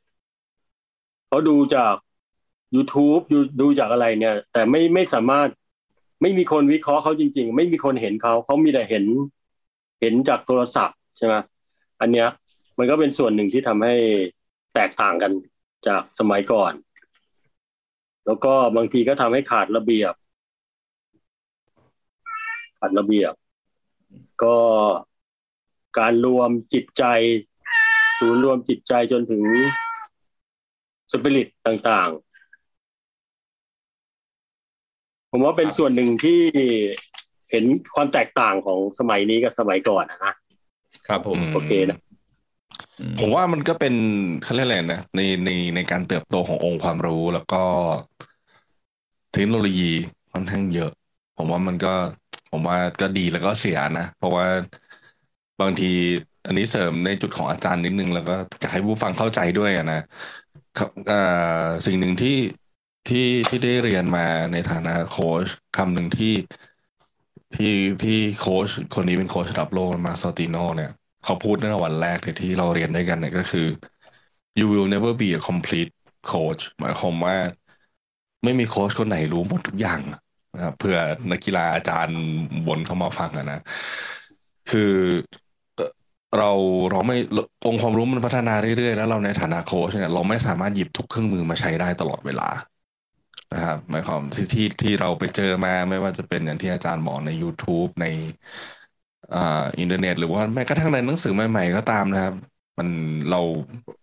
[0.04, 1.96] ๆเขาดูจาก
[2.76, 5.48] YouTube ดูดูจากอะไรเนี่ย แต่ไม่ไม่สามารถ
[6.22, 9.06] ไม่มีคนวิเคราะห์เขาจริง ๆ ไม่มีคนเห็นเขาเขามีแต่เห็น
[10.02, 11.36] เห็นจากโทรศัพท์ใช่ไหม
[12.02, 12.28] อันเนี้ย
[12.78, 13.96] มันก็เป็นส่วนหนึ่งที่ทำให้
[14.76, 15.32] แตกต่างกัน
[15.88, 16.74] จากสมัยก่อน
[18.26, 20.14] แล้วก็บางทีก็ทำให้ขาดระเบียบ
[22.80, 23.34] ขาดระเบียบ
[24.44, 24.58] ก็
[26.00, 27.04] การรวมจิตใจ
[28.20, 29.44] ศูนย์รวมจิตใจจนถึง
[31.12, 32.28] สปิริตต่างๆ
[35.32, 36.40] ผมว่าเป็นส่วนหนึ่งที่
[37.50, 40.20] เห็นความแตกต่างของสมัยนี้กับสมัยก่อนนะ
[41.08, 41.98] ครับผมโอเคนะ
[43.20, 43.96] ผมว่ามันก็เป็น
[44.44, 47.64] เขาเรียกอะไรนะในในในการเติบโตขององค์ความรู้แล้วก็
[49.34, 49.92] เทคโนโลยี
[50.34, 50.92] ค่อนข้างเยอะ
[51.38, 51.94] ผมว่ามันก็
[52.52, 54.46] ผมว่าก็ดีแล้วก็เสียนะ เพราะว่า
[55.62, 55.92] บางที
[56.48, 60.02] อันนี้เสริมในจุดของอาจารย์นิดนึงแล้วก็อยากให้ผู้ฟังเข้าใจด้วยนะ
[60.78, 60.90] ครับ
[61.86, 62.38] สิ่งหนึ่งที่
[63.08, 66.34] ที่ที่ได้เรียนมาในฐานะโค้ชคำหนึ่งที่
[67.56, 70.92] ที่ที่โค้ชคนนี้เป็นโค้ชระดับโลกมาซาติโนเนี่ย
[71.24, 73.68] เขาพูดในวันแรกเลยที่เราเรียนด้วยกันเนี่ยก็คือ
[74.60, 75.92] you will never be a complete
[76.32, 77.38] coach หมายความว่า
[78.44, 80.00] ไม่มีโค้ชคนไหนรู้หมดทุกอย่าง
[80.56, 80.98] นะครับเพื่อ
[81.32, 82.20] นักกีฬาอาจารย์
[82.68, 83.62] บนเข้ามาฟังนะ
[84.70, 84.94] คือ
[86.36, 86.46] เรา
[86.92, 87.16] เราไม่
[87.66, 92.50] องค์ความรู้มันพัฒนาเรื่อยๆ แล้วเราในฐานะโค้ชเนี่ยเราไม่สามารถหยิบทุกเครื่องมือมาใช้ได้ตลอดเวลา
[93.54, 98.06] นะครับหมายความที่ที่ที่เราไปเจอมาไม่ว่าจะเป็นอย่างที่อาจารย์บอกใน YouTube ใน
[99.32, 99.38] อ่า
[99.80, 102.34] อินเทอร์เน็ต หรือว่าแม้กระทั่งในหนังสือใหม่ๆก็ตามนะครับ
[102.80, 102.90] มัน
[103.30, 103.38] เรา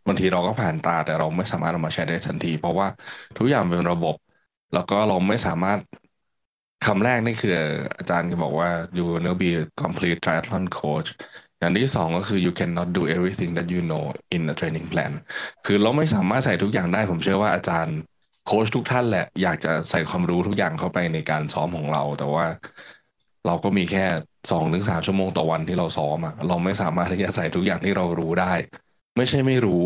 [0.07, 2.87] บางทีเราก็ผ่านตาแต่เราไม่สามารถเอามาใช้ได้ทันที เพราะว่า
[3.37, 4.15] ทุกอย่างเป็นระบบ
[4.73, 5.81] แล้วก็เราไม่สามารถ
[6.83, 7.51] คำแรกนี่คือ
[7.99, 9.51] อาจารย์ก็บอกว่า you will never be
[9.83, 11.09] complete triathlon coach
[11.65, 14.05] อย่างที่สองก็คือ you cannot do everything that you know
[14.37, 15.13] in a training plan
[15.67, 17.97] คือเราไม่สามารถใส่ทุกอย่างได้ ผมเชื่อว่าอาจารย์
[18.47, 22.47] โค้ชทุกท่านแหละ อยากจะใส่ความรู้ทุกอย่างเข้าไปในการซ้อมของเรา แต่ว่า
[23.47, 24.05] เราก็มีแค่
[24.51, 28.53] สองถึงสามชั่วโมงต่อวันที่เราซ้อมอะเราไม่สามารถที่จะใส่ทุกอย่างที่เรารู้ได้
[29.17, 29.85] ไม่ใช่ไม่รู้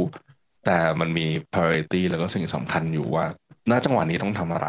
[0.64, 3.24] แต่มันมี priority แล้วก็สิ่งสำคัญอยู่ว่า
[3.70, 4.68] ณจังหวะนี้ต้องทำอะไร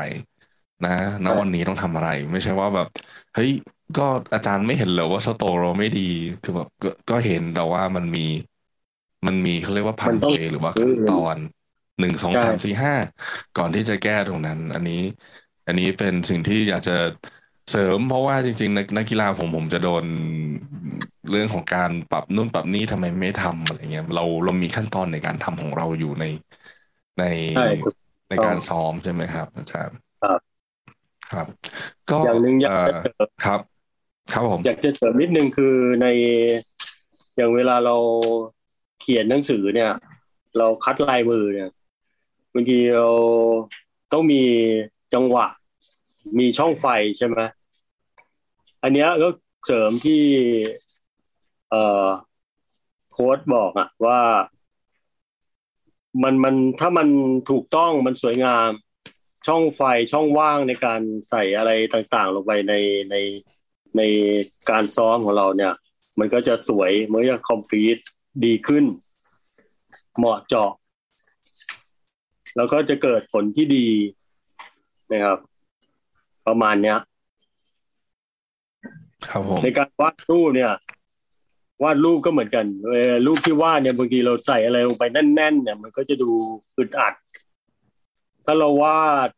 [0.85, 0.95] นะ
[1.25, 2.87] ณวันนี้ต้องทำอะไร ไม่ใช่ว่าแบบ
[3.35, 3.51] เฮ้ย
[3.95, 4.01] ก็
[4.33, 6.01] อาจารย์ไม่เห็นเหรอว่าสโตร์เราไม่ดี
[6.41, 8.19] คือแบบก็ก็เห็นแต่ว่ามันมี
[9.27, 11.37] มันมีเขาเรียกว่าพันมันต้องเวหรือว่าขั้นตอน
[11.99, 12.93] หนึ่งสองใช่สามสี่ห้า
[13.55, 14.93] ก่อนที่จะแก้ตรงนั้น อันนี้
[15.65, 16.91] อันนี้เป็นสิ่งที่อยากจะ
[17.69, 20.05] เสริม เพราะว่าจริงๆนักนักกีฬาผมผมจะโดน
[21.29, 26.25] เรื่องของการปรับนู่นปรับนี่ทำไมไม่ทำอะไรเงี้ยเราเรามีขั้นตอนในการทำของเราอยู่ใน
[27.19, 27.23] ใน
[27.53, 27.95] ใช่ถูก
[28.29, 30.59] ในการซ้อมใช่ไหมครับ อาจารย์ครับ
[31.25, 31.47] ครับ
[32.07, 33.59] ก็อย่างหนึ่งอยากเอ่จะอเสริมครับ
[34.33, 36.07] ครับผมอยากจะเสริมนิดนึงคือใน
[37.35, 37.95] อย่างเวลาเรา
[39.01, 39.91] เขียนหนังสือเนี่ย
[40.57, 41.69] เราคัดลายมือเนี่ย
[42.53, 43.09] บางทีเรา
[44.13, 44.43] ต้องมี
[45.13, 45.47] จังหวะ
[46.39, 46.85] มีช่องไฟ
[47.17, 47.37] ใช่ไหม
[48.83, 49.29] อันเนี้ยก็
[49.65, 50.21] เสริมที่
[51.69, 52.07] เอ่อ
[53.11, 54.19] โค้ดบอกอะว่า
[56.23, 57.07] มันมันถ้ามัน
[57.49, 58.69] ถูกต้องมันสวยงาม
[59.47, 62.73] ช่องไฟช่องว่างในการใส่อะไรต่างๆ ลงไปใน
[63.11, 63.15] ใน
[63.97, 64.01] ใน
[64.69, 65.73] การซ้อมของเราเนี่ย
[66.19, 67.97] มันก็จะสวยมันก็จะคอมพลีท
[68.45, 68.85] ดีขึ้น
[70.17, 70.71] เหมาะเจาะ
[72.55, 73.87] แล้วก็จะเกิดผลที่ดี
[75.13, 75.37] นะครับ
[76.47, 76.97] ประมาณเนี้ย
[79.29, 80.73] ครับผมในการวาดรูปเนี่ย
[81.83, 86.29] วาดรูปก็เหมือนกันเออรูปที่วาดเนี่ยบางทีเราใส่อะไรลงไปแน่น ๆ เนี่ย มันก็จะดู
[86.77, 87.13] อึดอัด
[88.45, 89.29] ถ้าเราวาด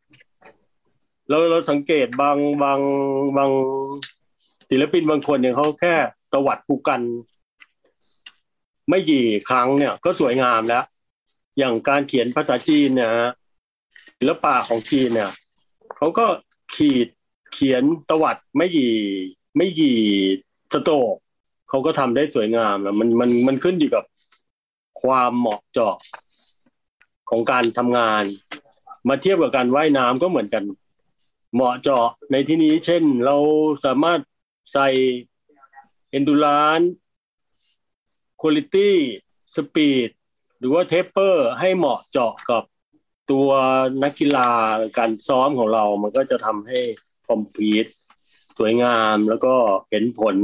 [1.28, 2.80] เราเราสังเกตบางบาง
[3.36, 3.50] บาง
[4.74, 5.94] ศิลปินบางคนเนี่ยเขาแค่
[6.32, 7.00] ตวัดภูกัน
[8.88, 10.84] ไม่กี่ครั้งเนี่ย ก็สวยงามแล้ว
[11.58, 13.32] อย่างการเขียนภาษาจีนเนี่ยฮะ
[14.18, 15.30] ศิลปะของจีนเนี่ย
[15.96, 16.26] เขาก็
[16.74, 17.08] ขีด
[17.52, 18.92] เขียนตวัดไม่กี่
[19.56, 19.96] ไม่กี่
[20.72, 21.14] สโตก
[21.68, 24.04] เขาก็ทำได้สวยงามแล้วมันมันมันขึ้นอยู่กับ
[25.02, 25.96] ความเหมาะเจาะ
[27.30, 28.24] ของการทำงาน
[29.08, 30.64] มาเทียบกับการว่ายน้ำก็เหมือนกัน
[31.54, 33.36] เหมาะเจาะในที่นี้ เช่น เรา
[33.84, 34.20] สามารถ
[34.72, 34.88] ใส่
[36.16, 36.88] endurance
[38.40, 38.90] quality
[39.54, 40.08] speed
[40.58, 42.62] หรือว่า taper ให้เหมาะเจาะกับ
[43.30, 43.48] ตัว
[44.02, 44.50] นักกีฬา
[44.98, 46.78] การซ้อมของเรา มันก็จะทำให้
[47.28, 47.90] complete
[48.58, 49.54] สวยงามแล้วก็
[49.90, 50.36] เห็นผล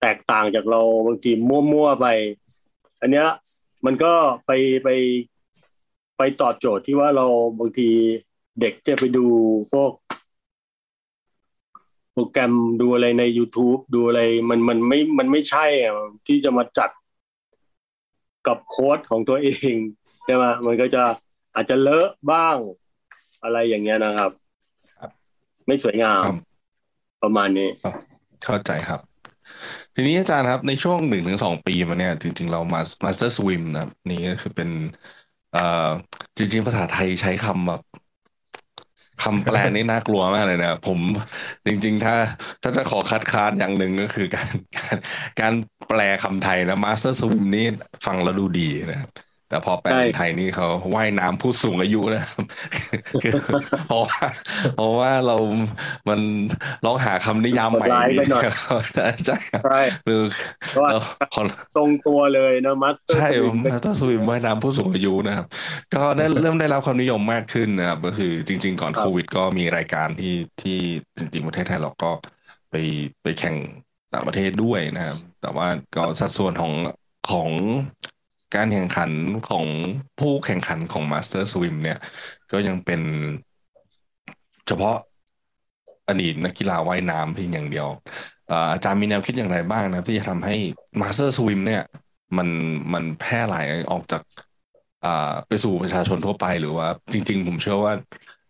[0.00, 2.06] แตกต่างจากเราบางทีมั่วๆไป
[3.00, 3.28] อันเนี้ย
[3.86, 4.12] มันก็
[4.46, 4.50] ไป
[4.84, 4.88] ไป
[6.18, 7.26] ไปตอบโจทย์ที่ว่าเรา
[7.58, 7.90] บางที
[8.60, 9.26] เด็กจะไปดู
[9.72, 9.90] พวก
[12.18, 15.94] โปรแกรมดูอะไรใน YouTube ดูอะไรมันมันไม่มันไม่ใช่อะ
[16.26, 16.90] ที่จะมาจัด
[18.46, 19.74] กับโค้ดของตัวเอง
[20.24, 21.02] ใช่ไหมมันก็จะ
[21.54, 22.56] อาจจะเลอะบ้าง
[23.42, 24.30] อะไรอย่างเงี้ยนะครับ
[24.98, 25.10] ครับ
[25.66, 26.36] ไม่สวยงามครับ
[27.22, 27.68] ประมาณนี้
[28.44, 29.00] เข้าใจครับ
[29.94, 34.70] ทีนี้อาจารย์ครับ ในช่วงหนึ่งถึงสองปีมาเนี่ย จริง ๆ เรามามาสเตอร์สวิมนะครับ นี่ก็คือเป็น
[35.52, 35.88] เอ่อ
[36.36, 37.82] จริง ๆ ภาษาไทยใช้คำแบบ
[39.20, 41.00] คำแปลนี่น่ากลัวมากเลยนะผม
[41.66, 42.14] จริง ๆ ถ้า
[42.62, 44.96] ถ้าจะขอคัดค้านอย่างหนึ่งก็คือการการ
[45.38, 45.54] การ
[45.86, 47.62] แปลคำไทยนะมาสเตอร์สวิมนี่
[48.06, 52.44] ฟังแล้วดูดีนะครับ แต่พอแปลไทยนี่เขาว่ายน้ำผู้สูงอายุนะครับ
[53.86, 54.18] เพราะว่า
[54.74, 55.36] เพราะว่าเรา
[56.08, 56.20] มัน
[56.84, 59.34] ลองหาคำนิยามใหม่ใช่
[59.64, 60.20] ใช่คือ
[61.76, 63.28] ตรงตัวเลยนะมัสเตอร์ใช่
[63.70, 65.46] มัสเตอร์สวิมว่ายน้ำผู้สูงอายุนะครับ
[65.94, 70.78] ก็ได้เริ่มได้รับความนิยมมากขึ้นนะครับ ก็คือจริง ๆ ก่อนโควิด ก็มีรายการที่ที่
[71.18, 72.10] จริงๆประเทศไทยเราก็
[72.70, 72.74] ไป
[73.22, 73.56] ไปแข่ง
[74.14, 76.72] ต่างประเทศด้วยนะครับ แต่ว่าก็สัดส่วนของ
[77.30, 77.50] ของ
[78.54, 79.10] การแข่งขัน
[79.48, 79.66] ของ
[80.18, 81.98] ผู้แข่งขันของ Master Swim เนี่ย
[82.52, 83.00] ก็ยังเป็น
[84.66, 84.96] เฉพาะ
[86.08, 87.88] อดีตนักกีฬาว่ายน้ำเพียงอย่างเดียว
[88.72, 90.54] อาจารย์มีแนวคิดอย่างไรบ้างนะที่จะทำให้
[91.00, 91.82] Master Swim เนี่ย
[92.36, 92.48] มัน
[92.92, 94.22] มันแพร่หลายออกจาก
[95.48, 97.92] ไปสู่ประชาชนทั่วไปหรือว่า จริง ๆ ผมเชื่อว่า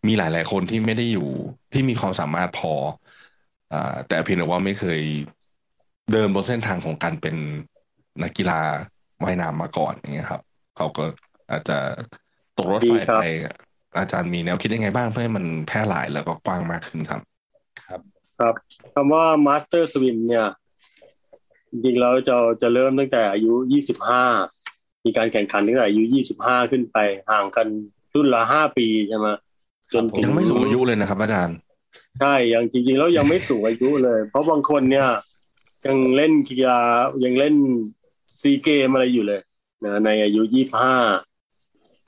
[0.07, 1.29] มีหลาย ๆ คนที่ไม่ได้อยู่
[1.73, 2.73] ที่มีความสามารถพอ
[3.73, 3.75] อ
[4.09, 5.01] แต่เพียงแต่ว่าไม่เคย
[6.13, 7.37] เดินบนเส้นทางของการเป็น
[8.23, 8.61] นักกีฬา
[9.25, 10.43] ว่ายน้ำมาก่อนอย่างเงี้ยครับ
[10.77, 11.05] เขาก็
[11.51, 11.79] อาจจะ
[12.59, 13.25] ตกรถไฟไป
[13.99, 17.21] อาจารย์มีแนวคิดยังไงบ้างเพื่อให้มันแพร่หลายแล้วก็กว้างมากขึ้นครับ
[17.87, 18.01] ครับ
[18.39, 18.55] ครับ
[18.95, 20.47] คำว่ามาสเตอร์สวิมเนี่ย
[21.71, 24.25] จริงๆแล้วจะจะเริ่มตั้งแต่อายุยี่สิบห้า
[25.05, 26.97] มีการแข่งขันตั้งแต่อายุยี่สิบห้าขึ้นไป
[27.31, 27.67] ห่างกัน
[28.15, 29.29] รุ่นละห้าปีใช่ไหม
[29.93, 31.57] จนถึงยังไม่สูงอายุเลยนะครับ อาจารย์
[32.21, 35.09] ใช่ยังจริง ๆ แล้วยังไม่สูงอายุเลย เพราะบางคนเนี่ย
[35.87, 36.81] ยังเล่นกีฬา
[37.25, 37.55] ยังเล่น
[38.41, 39.41] ซีเกมอะไรอยู่เลย
[39.85, 40.95] นะในอายุยี่ห้า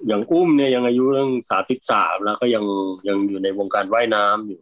[0.07, 2.65] อย่างอุ้มเนี่ยยังอายุเรื่องสามสิบสามแล้วก็ยัง
[3.09, 4.61] ยังอยู่ในวงการว่ายน้ำอยู่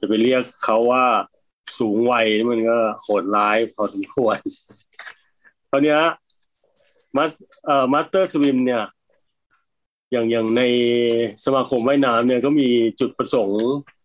[0.00, 1.04] จะไปเรียกเขาว่า
[1.78, 4.38] สูงวัยนี่มันก็โหดร้ายพอสมควร
[5.70, 5.98] ตอนนี้
[7.16, 7.30] มัส
[7.66, 8.82] เอ่อมาสเตอร์สวิมเนี่ย
[10.12, 10.62] อย่างอย่างใน
[11.44, 12.68] สมาคมว่ายน้ำเนี่ยก็มี
[13.00, 13.62] จุดประสงค์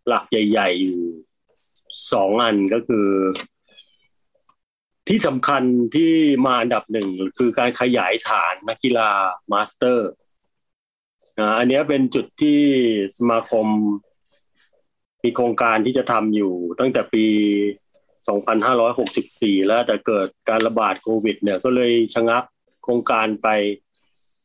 [0.07, 0.99] หลักใหญ่ ๆ อยู่
[2.13, 3.07] สองอันก็คือ
[5.07, 5.63] ที่สำคัญ
[5.95, 6.11] ที่
[6.45, 9.09] มาอันดับหนึ่งคือการขยายฐานนักกีฬา
[9.51, 10.09] master
[11.59, 12.59] อันนี้เป็นจุดที่
[13.17, 13.67] สมาคม
[15.23, 17.25] มีโครงการที่จะทำอยู่ตั้งแต่ปี
[18.47, 22.43] 2564 แล้วแต่เกิดการระบาดโควิด เนี่ยก็เลยชะงัก
[22.83, 23.47] โครงการไป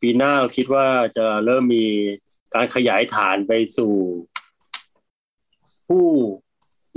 [0.01, 1.87] ปีหน้าคิดว่าจะเริ่มมี
[2.55, 3.94] การขยายฐานไปสู่
[5.88, 6.07] ผู้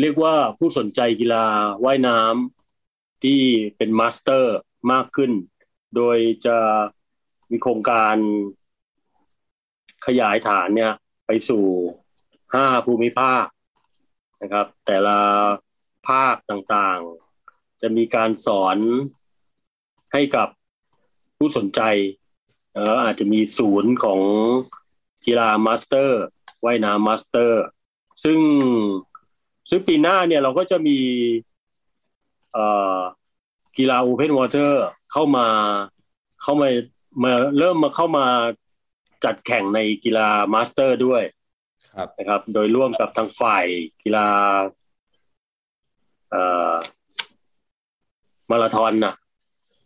[0.02, 1.46] เรียกว่าผู้สนใจกีฬา
[1.86, 2.63] ว่ายน้ำ
[3.24, 3.42] ที่
[3.78, 4.56] เป็น master
[4.92, 5.32] มากขึ้น
[5.96, 6.58] โดยจะ
[7.52, 8.16] มีโครงการ
[10.06, 10.94] ขยายฐานเนี่ย
[11.26, 11.66] ไปสู่
[12.54, 13.46] ห้าภูมิภาค
[14.42, 15.20] นะครับ แต่ละ
[16.08, 18.78] ภาคต่างๆ จะมีการสอน
[20.14, 20.48] ให้กับ
[21.38, 21.82] ผู้สนใจ
[22.74, 24.20] เอออาจจะมีศูนย์ของ
[25.26, 26.22] กีฬา master
[26.66, 27.64] ว่ายน้ำ master
[28.24, 28.40] ซึ่ง
[29.70, 31.00] ซึ่งปีหน้าเนี่ยเราก็จะมี
[33.78, 35.48] กีฬา open water เข้ามา
[36.42, 36.68] เข้ามา
[37.24, 38.26] มาเริ่มมาเข้ามา
[39.24, 41.24] จัดแข่งในกีฬา master ด้วย
[41.96, 43.66] ครับนะครับ โดยร่วมกับทางฝ่าย
[44.04, 44.28] กีฬา
[46.30, 46.76] เอ่อ
[48.52, 49.16] มาราธอนนะ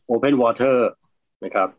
[0.06, 0.90] open water
[1.44, 1.70] นะครับ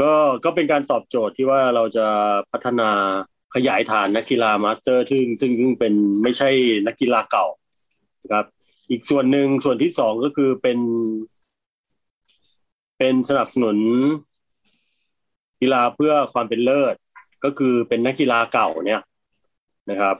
[0.00, 0.12] ก็
[0.44, 2.06] ก็เป็นการตอบโจทย์ที่ว่าเราจะ
[2.52, 2.90] พัฒนา
[3.54, 6.50] ขยายฐานนักกีฬามาสเตอร์ ซึ่งซึ่งเป็นไม่ใช่
[6.86, 7.46] นักกีฬาเก่า
[8.22, 8.46] นะครับ
[8.90, 10.78] อีกส่วนหนึ่งส่วนที่สองก็คือเป็น
[12.98, 13.76] เป็นสนับสนุน
[15.60, 16.94] กีฬาเพื่อความเป็นเลิศ
[17.44, 19.02] ก็คือเป็นนักกีฬาเก่าเนี่ย
[19.90, 20.16] นะครับ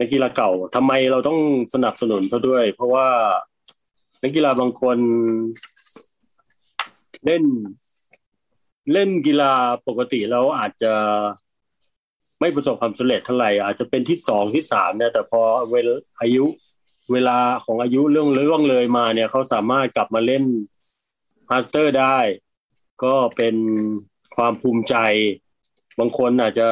[0.00, 1.38] นักกีฬาเก่าทำไมเราต้อง
[1.74, 3.08] สนับสนุนเขาด้วย เพราะว่า
[4.22, 4.98] นักกีฬาบางคน
[7.24, 7.44] เล่น
[8.92, 9.52] เล่นกีฬา
[9.88, 10.92] ปกติแล้วอาจจะ
[12.40, 15.88] ไม่ประสบความสำเร็จเท่าไหร่อาจจะเป็นที่สองที่สามเนี่ยแต่พอเวล
[16.20, 16.44] อายุ
[17.12, 20.44] เวลาของอายุเรื่องเรื่องเลยมาเนี่ยเขาสามารถกลับมาเล่น
[21.48, 22.18] master ได้
[23.04, 23.56] ก็เป็น
[24.36, 24.94] ความภูมิใจ
[25.98, 26.68] บางคนอาจจะ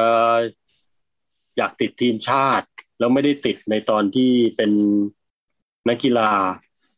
[1.57, 2.67] อยากติดทีมชาติ
[2.99, 4.71] แล้วไม่ได้ติดในตอนที่เป็น
[5.89, 6.31] นักกีฬา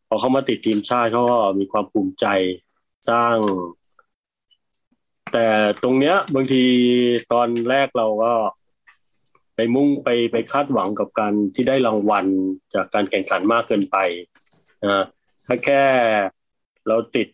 [0.08, 2.26] พอเขามาติดทีมชาติเขาก็มีความภูมิใจ
[3.10, 3.36] สร้าง
[5.34, 5.48] แต่
[5.84, 6.64] ตรงเนี้ยบางที
[7.32, 8.34] ตอนแรกเราก็
[9.62, 12.26] ไปมุ่งไปไปคาดหวังกับการที่ได้รางวัล
[12.74, 13.98] จากการแข่งขันมากเกินไป
[14.84, 15.06] นะ
[15.48, 15.84] ถ้าแค่
[16.88, 17.28] เราติด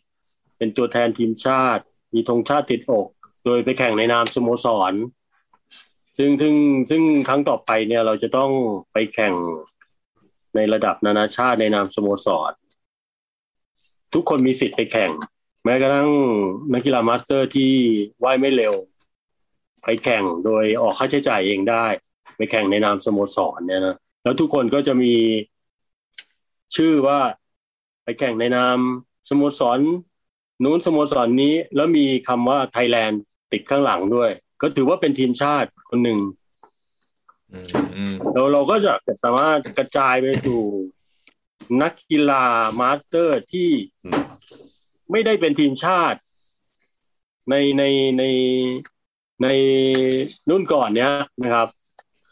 [0.58, 1.84] เป็นตัวแทนทีมชาติ
[2.14, 3.08] มีธงชาติติดอก
[3.46, 4.94] โดยไปแข่งในนามสโมสร
[6.18, 6.56] ซึ่งซึ่ง
[6.90, 8.52] ซึ่งครั้งต่อไปเนี่ยเราจะต้อง
[8.94, 9.34] ไปแข่ง
[10.56, 12.52] ในระดับนานาชาติในนามสโมสร
[14.14, 15.12] ทุกคนมีสิทธิ์ไปแข่ง
[15.64, 16.10] แม้กระทั่ง
[16.74, 17.72] นักกีฬา master ที่
[18.24, 18.76] ว่ายไม่เร็ว
[19.86, 21.86] ไปแข่งโดยออกค่าใช้จ่ายเองได้
[22.36, 25.14] ไปแข่งในนามสโมสรเนี่ยนะแล้วทุกคนก็จะมี
[26.76, 27.20] ชื่อว่า
[28.04, 28.78] ไปแข่งในนาม
[29.30, 29.80] สโมสร
[30.64, 36.20] นู้นสโมสรนี้ แล้วมีคำว่าไทยแลนด์ติดข้างหลังด้วย ก็ถือว่าเป็นทีมชาติคนหนึ่ง
[38.34, 40.62] เราเราก็จะสามารถกระจายไปสู่
[41.82, 42.46] นักกีฬา
[42.80, 43.70] master ที่
[45.12, 46.20] ไม่ได้เป็นทีมชาติ
[47.50, 47.84] ในใน
[48.18, 48.24] ใน
[49.44, 49.48] ใน
[50.50, 51.12] รุ่นก่อนเนี้ย
[51.44, 51.68] นะครับ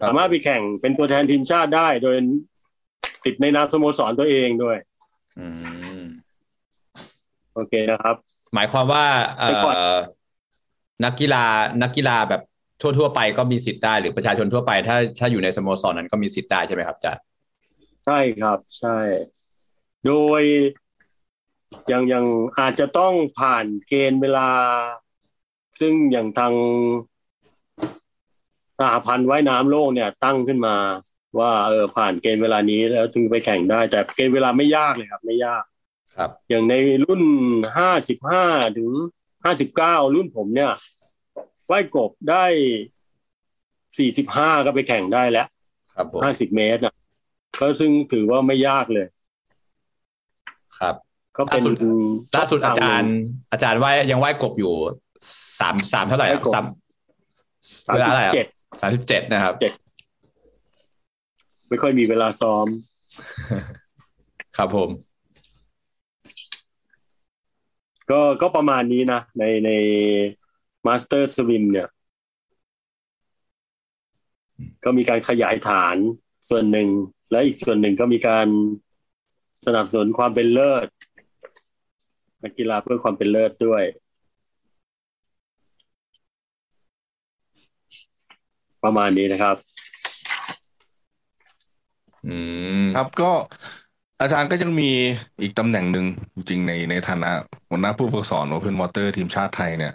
[0.03, 2.15] สามารถไปแข่งเป็นตัวแทนทีมชาติได้โดย
[3.25, 4.77] ติดในนามสโมสรตัวเองด้วย
[7.53, 8.15] โอเคนะครับ
[8.55, 9.05] หมายความว่า
[9.37, 9.43] เอ
[9.95, 9.97] อ
[11.03, 11.45] นักกีฬา
[11.81, 12.41] นักกีฬาแบบ
[12.81, 17.13] ทั่วๆไปก็มีสิทธิ์ได้หรือประชาชนทั่วไป ถ้าถ้าอยู่ในสโมสรนั้นก็มีสิทธิ์ได้ใช่ไหมครับจ๊ะ
[18.05, 18.97] ใช่ครับ ใช่
[20.05, 20.41] โดย
[21.91, 22.25] ยังยัง
[22.59, 24.49] อาจจะต้องผ่านเกณฑ์เวลา
[25.79, 27.12] ซึ่งอย่างทางส
[28.91, 30.75] หพันธ์ว่ายน้ำโลกเนี่ยตั้งขึ้นมา
[31.39, 35.63] ว่าเออผ่านเกณฑ์เวลานี้แล้วถึงไปแข่งได้ แต่เกณฑ์เวลาไม่ยากเลยครับ ไม่ยาก
[36.17, 36.73] ครับ อย่างใน
[37.05, 37.23] รุ่น
[37.77, 38.45] ห้าสิบห้า
[38.77, 38.89] ถึง
[39.45, 40.71] ห้าสิบเก้ารุ่นผมเนี่ย
[41.71, 42.45] ว่ายกบได้
[43.97, 45.47] สี่สิบห้าก็ไปแข่งได้แล้ว
[45.95, 46.95] ครับห้าสิบเมตรนะ
[47.59, 49.07] ก็ซึ่งถือว่าไม่ยากเลย
[50.79, 50.95] ครับ
[51.37, 51.63] ก็เป็น
[52.35, 53.15] ล่าสุดอาจารย์
[53.51, 54.73] อาจารย์ว่ายยังว่ายกบอยู่
[55.59, 56.65] สามสามเท่าไหร่สาม
[57.93, 58.47] เวลาอะไรเจ็ด
[58.81, 59.73] สามสิบเจ็ดนะครับเจ็ด
[61.69, 62.67] ไม่ค่อยมีเวลาซ้อม
[64.57, 64.89] ครับผม
[68.11, 69.69] ก็ก็ประมาณนี้นะ ในใน
[70.85, 71.87] มาสเตอร์สวิมเนี่ย
[74.83, 75.97] ก็มีการขยายฐาน
[76.49, 76.87] ส่วนหนึ่ง
[77.31, 78.47] และอีกส่วนหนึ่งก็มีการ
[79.65, 80.87] สนับสนุนความเป็นเลิศ
[82.43, 83.83] นักกีฬาเพื่อความเป็นเลิศด้วย
[88.83, 89.55] ประมาณนี้นะครับ
[92.25, 92.35] อื
[92.81, 93.31] มครับก็
[94.21, 94.89] อาจารย์ก็ยังมี
[95.41, 97.31] อีกตำแหน่งหนึ่งจริงๆในในฐานะ
[97.69, 99.93] หัวหน้าผู้ฝึกสอน open water ทีมชาติไทยเนี่ย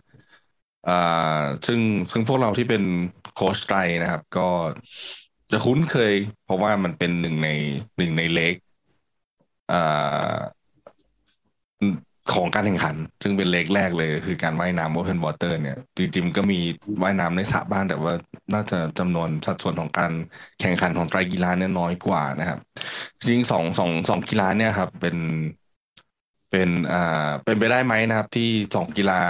[0.88, 1.80] อ่าซึ่ง
[2.12, 2.82] ซึ่งพวกเราที่เป็น
[3.34, 4.48] โค้ชไตรนะครับ ก็
[5.52, 7.48] จะคุ้นเคย เพราะว่ามันเป็นหนึ่งใน
[7.98, 8.54] หนึ่งใน leg
[9.70, 10.38] อ่า
[12.34, 16.58] ของการแข่งขัน ซึ่งเป็น leg แรกเลย คือการว่ายน้ำ open water เนี่ย จริงๆก็มี
[17.02, 18.14] ว่ายน้ำในสระบ้านแต่ว่า
[18.54, 20.12] น่าจะจำนวนสัดส่วนของการ
[20.60, 22.58] แข่งขันของไตรกีฬาเนี่ยน้อยกว่านะครับ
[23.20, 25.16] จริงสองสองสองกีฬาเนี่ยครับเป็น
[26.50, 29.20] เป็นอ่าเป็นไปได้ไหมนะครับ ที่สองกีฬา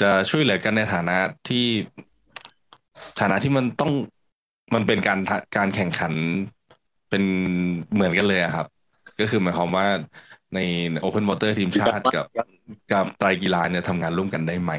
[0.00, 1.18] จะช่วยเหลือกันในฐานะ
[1.48, 1.66] ที่
[3.20, 3.92] ฐานะที่มันต้อง
[4.74, 5.18] มันเป็นการ
[5.56, 6.12] การแข่งขัน
[7.08, 7.22] เป็น
[7.92, 8.66] เหมือนกันเลยครับ
[9.20, 9.86] ก็คือหมายความว่า
[10.54, 10.58] ใน
[11.00, 12.26] โอเพนวอเตอร์ทีมชาติกับ
[12.92, 14.72] กับไตรกีฬาเนี่ยทำงานร่วมกันได้ไหม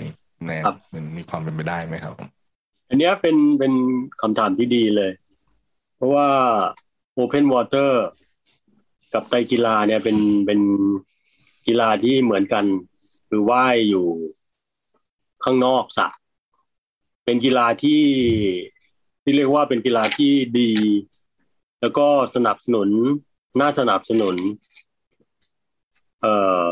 [0.45, 0.59] แน่
[0.93, 2.13] มันมีความเป็นไปได้ไหมครับ
[2.89, 3.73] อันนี้เป็นเป็น
[4.21, 5.11] คำถามที่ดีเลย
[5.95, 6.29] เพราะว่า
[7.13, 8.05] โอเพนวอเตอร์
[9.13, 10.59] กับไตรกีฬาเนี่ยเป็นเป็น
[11.67, 12.65] กีฬาที่เหมือนกัน
[13.29, 14.07] คือว่ายอยู่
[15.43, 16.07] ข้างนอกสระ
[17.25, 18.03] เป็นกีฬาที่
[19.23, 20.71] ที่เรียกว่าเป็นกีฬาที่ดี
[21.81, 22.89] แล้วก็สนับสนุน
[23.61, 24.35] น่าสนับสนุน
[26.21, 26.63] เอ่อ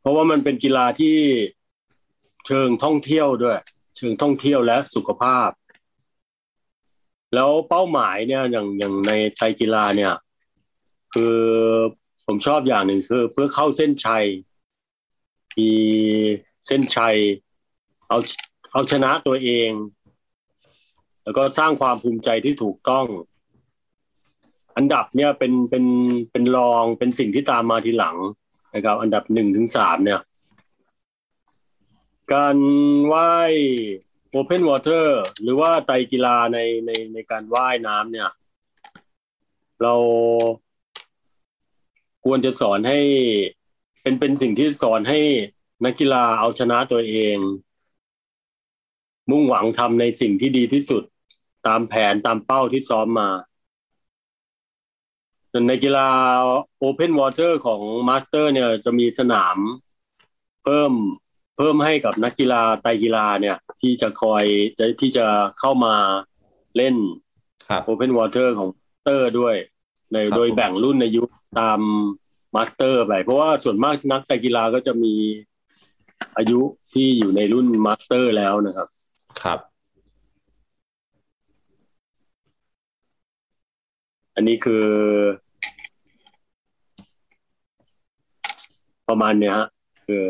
[0.00, 1.16] เพราะว่ามันเป็นกีฬาที่
[2.46, 3.58] เชิงท่องเที่ยวด้วย
[3.96, 5.50] เชิงท่องเที่ยวและสุขภาพ
[7.34, 10.14] แล้วเป้าหมายเนี่ยอย่างอย่างในไตกีฬาเนี่ย
[11.14, 11.36] คือ
[12.26, 14.24] ผมชอบอย่างหนึ่งคือ เพื่อเข้าเส้นชัย
[15.58, 15.70] มี
[16.66, 17.16] เส้นชัย
[18.08, 18.18] เอา
[18.72, 19.70] เอาชนะตัวเอง
[21.22, 23.06] แล้วก็สร้างความภูมิใจที่ถูกต้อง
[24.76, 25.84] อันดับเนี่ยเป็นเป็น
[26.32, 28.16] เป็นรองเป็นสิ่งที่ตามมาทีหลัง
[28.74, 30.20] นะครับ อันดับหนึ่งถึงสามเนี่ย
[32.32, 32.56] การ
[33.12, 33.52] ว่าย
[34.30, 38.30] โอเพนวอเตอร์หรือว่าไตกีฬาในในในการว่ายน้ำเนี่ย
[39.82, 39.94] เรา
[42.24, 42.98] ควรจะสอนให้
[44.02, 45.20] เป็นเป็นสิ่งที่สอนให้
[45.84, 47.36] นักกีฬาเอาชนะตัวเอง
[49.30, 51.02] มุ่งหวังทำในสิ่งที่ดีที่สุด
[51.66, 53.28] ตามแผนตามเป้าที่ซ้อมมา
[55.68, 56.08] ในกีฬา
[56.82, 59.56] Open Water ของ master เนี่ยจะมีสนาม
[60.64, 60.92] เพิ่ม
[61.56, 64.44] เพิ่มให้กับนักกีฬาไตรกีฬาเนี่ย ที่จะคอย
[65.00, 65.26] ที่จะ
[65.58, 65.94] เข้ามา
[66.76, 66.94] เล่น
[67.88, 68.68] Open Water ของ
[69.04, 69.56] master ด้วย
[70.12, 71.28] ในโดยแบ่งรุ่นอายุ
[71.60, 71.80] ตาม
[72.54, 75.14] master ไปเพราะว่าส่วนมากนักไตรกีฬาก็จะมี
[76.36, 76.60] อายุ
[76.92, 78.88] ที่อยู่ในรุ่น master แล้วนะครับ
[79.42, 79.58] ครับ
[84.40, 84.86] อันนี้คือ
[89.08, 89.68] ประมาณเนี้ยฮะ
[90.04, 90.24] คือ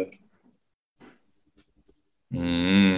[2.34, 2.44] อื
[2.86, 2.88] ม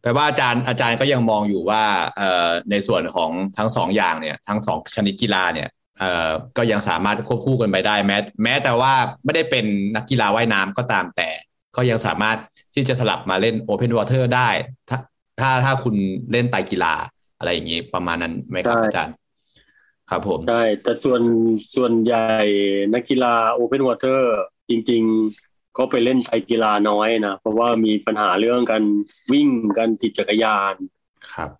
[0.00, 1.82] แปลว่าอาจารย์อาจารย์ก็ยังมองอยู่ว่า
[2.16, 8.92] เอ่อในส่วนของทั้งสองอย่างเนี่ย ทั้งสองชนิดกีฬาเนี่ยเอ่อก็ยังสามารถควบคู่กันไปได้แม้แม้แต่ว่า
[9.24, 9.64] ไม่ได้เป็น
[9.96, 11.28] นักกีฬาว่ายน้ำก็ตามแต่
[11.76, 12.36] ก็ยังสามารถ
[12.74, 14.48] ที่จะสลับมาเล่น open water ได้
[14.88, 14.98] ถ้า
[15.40, 15.94] ถ้าถ้าคุณ
[16.32, 16.94] เล่นไตรกีฬา
[17.38, 19.14] อะไรอย่างนี้ประมาณนั้นไหมครับอาจารย์
[20.10, 21.22] ครับผมใช่แต่ส่วน
[21.76, 22.28] ส่วนใหญ่
[22.94, 24.34] นักกีฬา open water
[24.70, 25.02] จริง
[25.40, 28.84] ๆ ก็ไปเล่นไตรกีฬาน้อยนะ เพราะว่ามีปัญหาเรื่องการ
[29.32, 29.48] วิ่ง
[29.78, 30.74] การติดจักรยาน
[31.34, 31.50] ครับ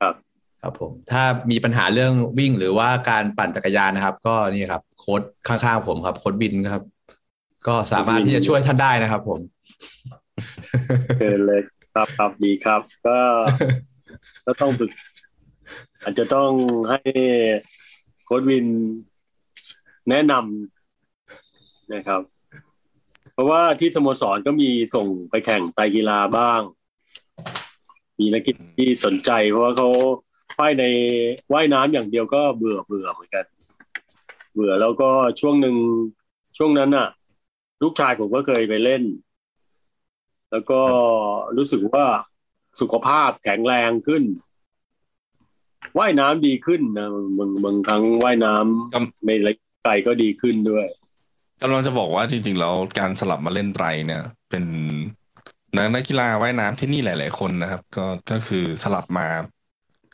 [0.00, 0.14] ครับ
[0.62, 6.82] ครับผมถ้ามีปัญหาเรื่องวิ่งหรือว่าการปั่นจักรยานนะครับ ก็นี่ครับ โค้ดข้างๆผมครับ โค้ดบินครับ
[7.66, 9.40] ก็สามารถที่จะช่วยท่านได้นะครับ ผม
[11.18, 11.60] เกินเลย
[11.94, 13.18] ครับครับดีครับ ก็
[14.46, 14.90] ก็ต้องฝึก
[16.04, 16.50] อาจจะต้อง
[16.90, 17.00] ให้
[18.24, 18.66] โค้ดวิน
[20.10, 22.20] แนะนำนะครับ
[23.32, 26.60] เพราะว่าที่สโมสรก็มีส่งไปแข่งไตกีฬาบ้าง
[28.18, 29.88] มีนักกีฬาที่สนใจ เพราะว่าเขา
[30.58, 30.84] ว่ายใน
[31.52, 33.44] ว่ายน้ำอย่างเดียวก็เบื่อเบื่อเหมือนกัน
[34.54, 35.76] เบื่อแล้วก็ช่วงหนึ่ง
[36.58, 37.08] ช่วงนั้นน่ะ
[37.82, 39.02] ลูกชายผมก็เคยไปเล่น
[40.50, 40.80] แล้วก็
[41.56, 42.04] รู้สึกว่า
[42.80, 44.22] สุขภาพแข็งแรงขึ้น
[45.98, 50.86] ว่ายน้ำดีขึ้นนะบางบางครั้งว่ายน้ำกำในระยะไกลก็ดีขึ้นด้วย
[51.62, 54.64] กำลังจะบอกว่าจริงๆแล้วการสลับมาเล่นไตรเนี่ย เป็น
[55.76, 59.26] นักนักกีฬาว่ายน้ำที่นี่หลาย ๆ คนนะครับ ก็ก็คือสลับมา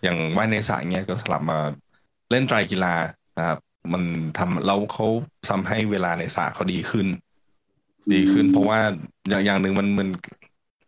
[0.02, 1.58] อย่างว่ายในสระเงี้ยก็สลับมา
[2.30, 2.94] เล่นไตรกีฬา
[3.38, 3.58] นะครับ
[3.92, 4.02] มัน
[4.38, 5.06] ทำเราเขา
[5.48, 7.06] ทำให้เวลาในสระเขาดีขึ้น
[8.12, 8.80] ดีขึ้น เพราะว่า
[9.28, 10.08] อย่างอย่างหนึ่งมันมัน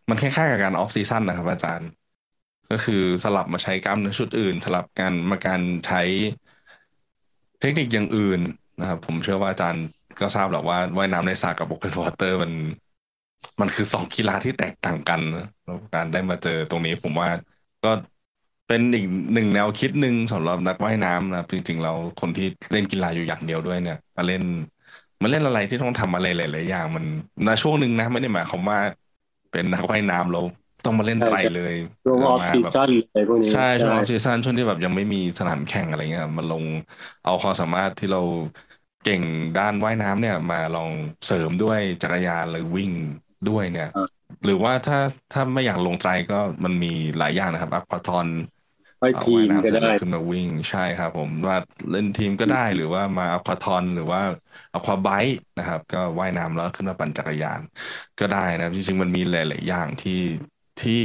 [0.08, 1.88] มันคล้ายๆกับการ off season นะครับ อาจารย์
[2.72, 6.02] ก็คือสลับมาใช้กล้ามเนื้อชุดอื่น สลับกันมาการใช้
[7.60, 8.40] เทคนิคอย่างอื่น
[8.80, 9.84] นะครับ ผมเชื่อว่าอาจารย์
[10.20, 12.52] ก็ทราบแหละว่าว่ายน้ำในสระกับ open water มัน
[13.60, 17.28] มันคือสองกีฬาที่แตกต่างกันนะแล้วการได้มาเจอตรงนี้ผมว่า
[17.84, 17.90] ก็
[18.66, 19.04] เป็นอีก
[19.34, 24.42] หนึ่งแนวคิดหนึ่งสำหรับนักว่ายน้ำนะจริงๆเราคนที่เล่นกีฬาอยู่อย่างเดียวด้วยเนี่ยมาเล่น
[25.22, 27.04] มาเล่นอะไรที่ต้องทำอะไรหลายๆอย่าง มัน
[27.44, 28.78] ในช่วงหนึ่งนะไม่ได้หมายความว่า
[29.50, 30.40] เป็นนักว่ายน้ำเรา
[30.84, 31.74] ต้องมาเล่นไตรเลย
[32.04, 36.64] ช่วงออฟมาซีแบบซั่นอะไรพวกนี้ใช่ช่วง off seaซั่นช่วงที่แบบยังไม่มีสนามแข่งอะไรเงี้ยมาลง
[37.22, 38.20] เอาความสามารถที่เรา
[39.02, 39.22] เก่ง
[39.56, 40.92] ด้านว่ายน้ำเนี่ย มาลอง
[41.24, 42.92] เสริมด้วยจักรยานหรือวิ่ง
[43.46, 43.86] ด้วยเนี่ย
[44.44, 44.96] หรือว่าถ้า
[45.30, 48.28] ถ้าไม่อยากลงไตรก็มันมีหลายอย่างนะครับอัควาทอน
[48.98, 51.56] ไปทีมก็เสร็จได้แล้วขึ้นมาวิ่งใช่ครับ ผมว่า
[51.90, 54.20] เล่นทีมก็ได้หรือว่ามาอัควาทอนหรือว่า
[54.72, 57.60] อัควาไบค์นะครับ ก็ว่ายน้ำแล้วขึ้นมาปั่นจักรยาน
[58.18, 60.12] ก็ได้นะจริงๆมันมีหลาย ๆ อย่างที่
[60.80, 61.02] ที่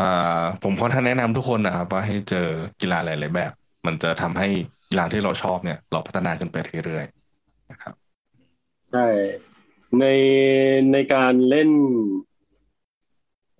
[0.00, 2.46] อ่าผมค่อนข้างแนะนำทุกคนนะครับว่าให้เจอ
[2.80, 3.52] กีฬาหลายๆแบบ
[3.86, 4.48] มันจะทำให้
[4.90, 7.94] กีฬาที่เราชอบเนี่ย เราพัฒนาขึ้นไปเรื่อยๆนะครับ
[8.92, 9.06] ใช่
[9.98, 10.04] ใน
[10.92, 11.70] ในการเล่น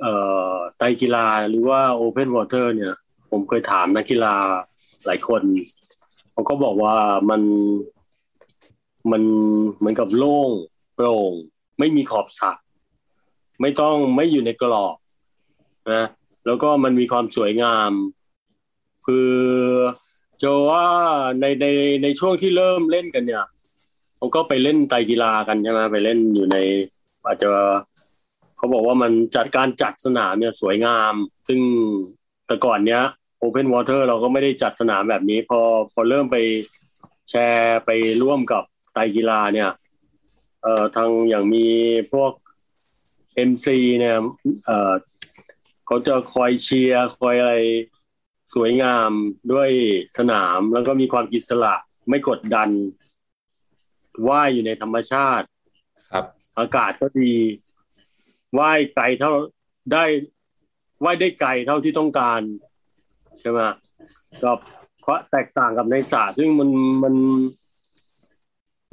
[0.01, 0.15] เอ่
[0.53, 2.95] อไตกีฬาหรือว่าโอเพนวอเตอร์เนี่ย
[3.31, 4.35] ผมเคยถามนักกีฬา
[5.07, 5.43] หลายคน
[6.33, 6.97] เขาก็บอกว่า
[7.31, 7.43] มัน
[9.11, 9.23] มัน
[9.77, 10.51] เหมือนกับโล่ง
[10.95, 11.33] โปร่ง
[11.79, 12.53] ไม่มีขอบสระ
[13.63, 14.97] ไม่ต้องไม่อยู่ในกรอบ
[15.93, 16.05] นะ
[16.47, 17.93] แล้วก็มันมีความสวยงาม
[19.07, 19.33] คือ
[20.39, 20.85] โจว่า
[21.41, 21.67] ในใน
[22.03, 23.45] ในช่วงที่เริ่มเล่นกันเนี่ย
[24.17, 26.57] เขาก็ไปเล่นไตรกีฬากันใช่ไหมไปเล่นอยู่ใน
[27.25, 27.49] อาจจะ
[28.57, 31.15] เขาบอกว่ามันจัดการจัดสนามเนี่ยสวยงาม
[31.49, 31.61] ซึ่ง
[32.47, 33.03] แต่ก่อนเนี้ย
[33.43, 35.61] Open Water เราก็ไม่ได้จัดสนามแบบนี้ พอ
[35.93, 36.37] พอเริ่มไป
[37.31, 37.91] แชร์ไป
[38.23, 39.71] ร่วมกับไตรกีฬาเนี่ย
[40.63, 41.67] เอ่อทางอย่างมี
[42.13, 42.33] พวก
[43.49, 43.67] MC
[43.99, 44.17] เนี่ย
[44.67, 44.93] เอ่อ
[45.87, 47.55] เขาจะคอยเชียร์คอยอะไร
[48.55, 49.11] สวยงาม
[49.53, 49.71] ด้วย
[50.19, 51.75] สนามแล้วก็มีความอิสระ
[52.09, 52.69] ไม่กดดัน
[54.29, 55.47] ว่ายอยู่ในธรรมชาติ
[56.13, 56.25] ครับ
[56.59, 57.35] อากาศก็ดี
[58.59, 59.33] ว่ายไกลเท่า
[59.93, 60.05] ได้
[61.05, 62.41] ว่ายได้ไกลเท่าที่ต้องการ
[63.41, 63.61] ใช่ไหม
[64.43, 64.53] ก็
[65.01, 66.71] เพราะแตกต่างกับในสระซึ่งมัน
[67.03, 67.15] มัน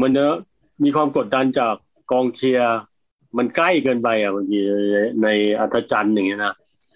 [0.01, 0.35] มันเนอะ
[0.83, 1.75] มีความกดดันจาก
[2.11, 2.77] กองเชียร์
[3.37, 4.59] มันใกล้เกินไปอะบางที
[5.23, 5.27] ใน
[5.59, 6.55] อัธจันทร์อย่างเงี้ยนะ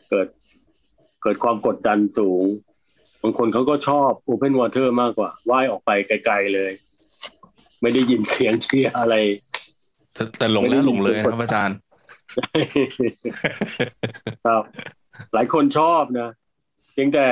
[0.09, 0.27] เกิด
[1.23, 2.45] เกิดความกดดันสูง
[3.21, 6.71] บางคนเขาก็ชอบ Open Water มากกว่าว่ายออกไปไกลๆเลย
[7.81, 9.15] ไม่ได้ยินเสียงเชียร์อะไร
[10.13, 11.77] แต่แต่หลงแล้วหลงเลยนะครับอาจารย์
[14.45, 14.63] ครับ
[15.33, 16.29] หลายคนชอบนะ
[16.93, 17.27] เพียงแต่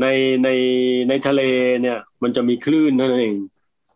[0.00, 0.06] ใน
[0.44, 0.48] ใน
[1.08, 1.42] ในทะเล
[1.82, 3.34] เนี่ย มันจะมีคลื่นนั่นเอง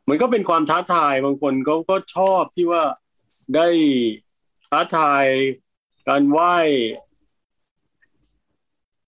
[0.08, 2.82] มันก็เป็นความท้าทายบางคนเขาก็ชอบที่ว่า
[3.54, 3.68] ได้
[4.68, 5.26] ท้าทาย
[6.08, 6.68] การว่าย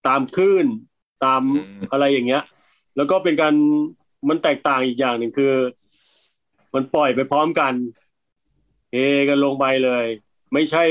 [0.06, 0.66] ตามคลื่น
[1.24, 2.44] ตามอืมอะไรอย่างเงี้ย
[2.96, 3.54] แล้วก็เป็นการ
[4.28, 5.54] มันแตกต่างอีกอย่างหนึ่งคือ
[6.74, 7.72] มันปล่อยไปพร้อมกัน
[8.92, 8.96] เฮ
[9.28, 10.06] กันลงไปเลย
[10.52, 10.84] ไม่ใช่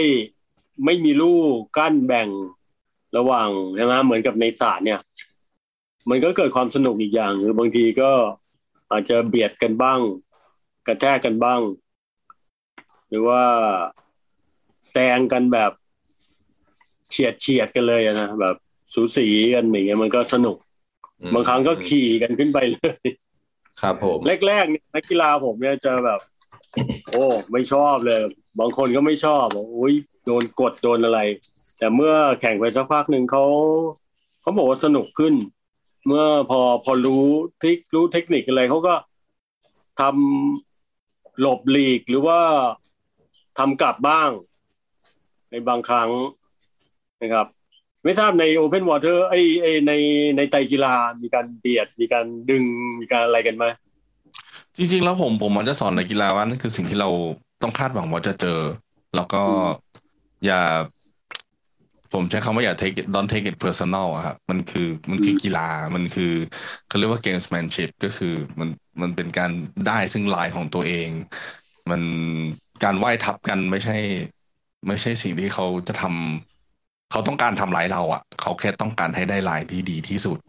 [0.86, 1.40] ไม่มีลู่
[1.78, 2.30] กั้นแบ่ง
[3.18, 5.00] ระหว่างนะเหมือนกับในศาสตร์เนี่ย
[6.10, 8.12] มันก็เกิดความสนุกอีกอย่างหรือบางทีก็
[8.92, 10.00] อาจจะเบียดกันบ้าง
[10.88, 11.83] กระแทกกันบ้างห
[13.14, 13.42] รือว่า
[14.92, 15.72] แซงกันแบบ
[17.12, 18.56] เฉียดเฉียดกันเลยนะแบบ
[18.94, 20.58] สูสีกันอย่างเงี้ยมันก็สนุก
[21.34, 22.98] บางครั้งก็ขี่กันขึ้นไปเลย
[23.82, 26.20] ครับผมแรกๆเนี่ยนักกีฬาผมเนี่ยจะแบบ
[27.10, 28.20] โอ้ไม่ชอบเลย
[28.60, 29.94] บางคนก็ไม่ชอบบอกอุ้ย
[30.26, 31.20] โดนกดโดนอะไร
[31.80, 33.46] แต่เมื่อแข่งไปสักพักหนึ่งเขา
[34.42, 35.34] เขาบอกว่าสนุกขึ้น
[36.08, 37.26] เมื่อพอพอรู้
[37.62, 38.96] ทริครู้เทคนิคอะไรเขาก็
[40.02, 42.40] ทำหลบหลีกหรือว่า
[43.58, 44.30] ทำกลับบ้าง
[45.52, 46.10] ในบางครั้ง
[47.22, 47.48] นะครับ
[48.04, 49.92] ไม่ทราบใน Open Water ไอไอใน
[50.38, 52.64] ในไตรกีฬามีการเบียด มีการดึง
[53.00, 53.66] มีการอะไรกันไหม
[54.78, 57.10] จริงๆ แล้วผมผมมันจะสอนนักกีฬาว่านั่นคือสิ่งที่เรา
[57.62, 58.60] ต้องคาดหวังว่าจะเจอ
[59.16, 59.42] แล้วก็
[60.46, 60.62] อย่า
[62.14, 66.34] ผมใช้คำว่าอย่า take it don't take it personal อะครับมันคือมันคือกีฬามันคือ
[66.88, 68.70] เขาเรียกว่า gamesmanship ก็คือมัน
[69.02, 69.52] มันเป็นการ
[69.88, 71.10] ได้ซึ่งลายของตัวเอง
[71.92, 72.02] มัน
[72.84, 73.98] การไหว้ทับกันไม่ใช่
[74.88, 80.40] ไม่ใช่สิ่งที่เขาจะทำเขาต้องการทำร้ายเราอะเขาแค่ต้องการให้ได้ลายที่ดีที่สุด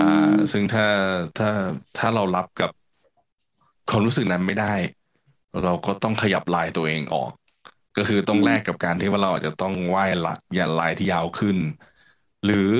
[0.00, 0.86] อ่า ซึ่งถ้า
[1.38, 1.50] ถ้า
[1.98, 2.70] ถ้าเรารับกับ
[3.88, 4.74] ความรู้สึกนั้นไม่ได้
[5.64, 7.30] เราก็ต้องขยับลายตัวเองออก
[7.96, 11.56] ก็คือต้องแลกกับการที่ว่าเราอาจจะต้องไหว้ละอย่าลายที่ยาวขึ้น
[12.44, 12.70] หรือ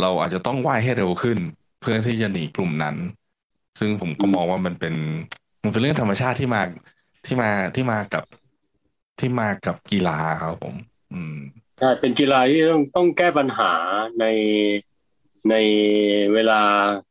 [0.00, 1.38] เราอาจจะต้องไหว้ให้เร็วขึ้น
[1.80, 2.96] เพื่อที่จะหนีกลุ่มนั้น
[3.78, 4.94] ซึ่งผมก็มองว่ามันเป็น
[5.62, 6.62] มันเป็นเรื่องธรรมชาติที่มา
[7.26, 8.24] ที่มาที่มากับ
[9.18, 10.74] ที่มากับกีฬาครับผม
[11.12, 11.36] อืม
[11.78, 13.72] ใช่เป็นกีฬาที่ต้องต้องแก้ปัญหา
[14.20, 14.26] ใน
[15.50, 15.54] ใน
[16.34, 16.60] เวลา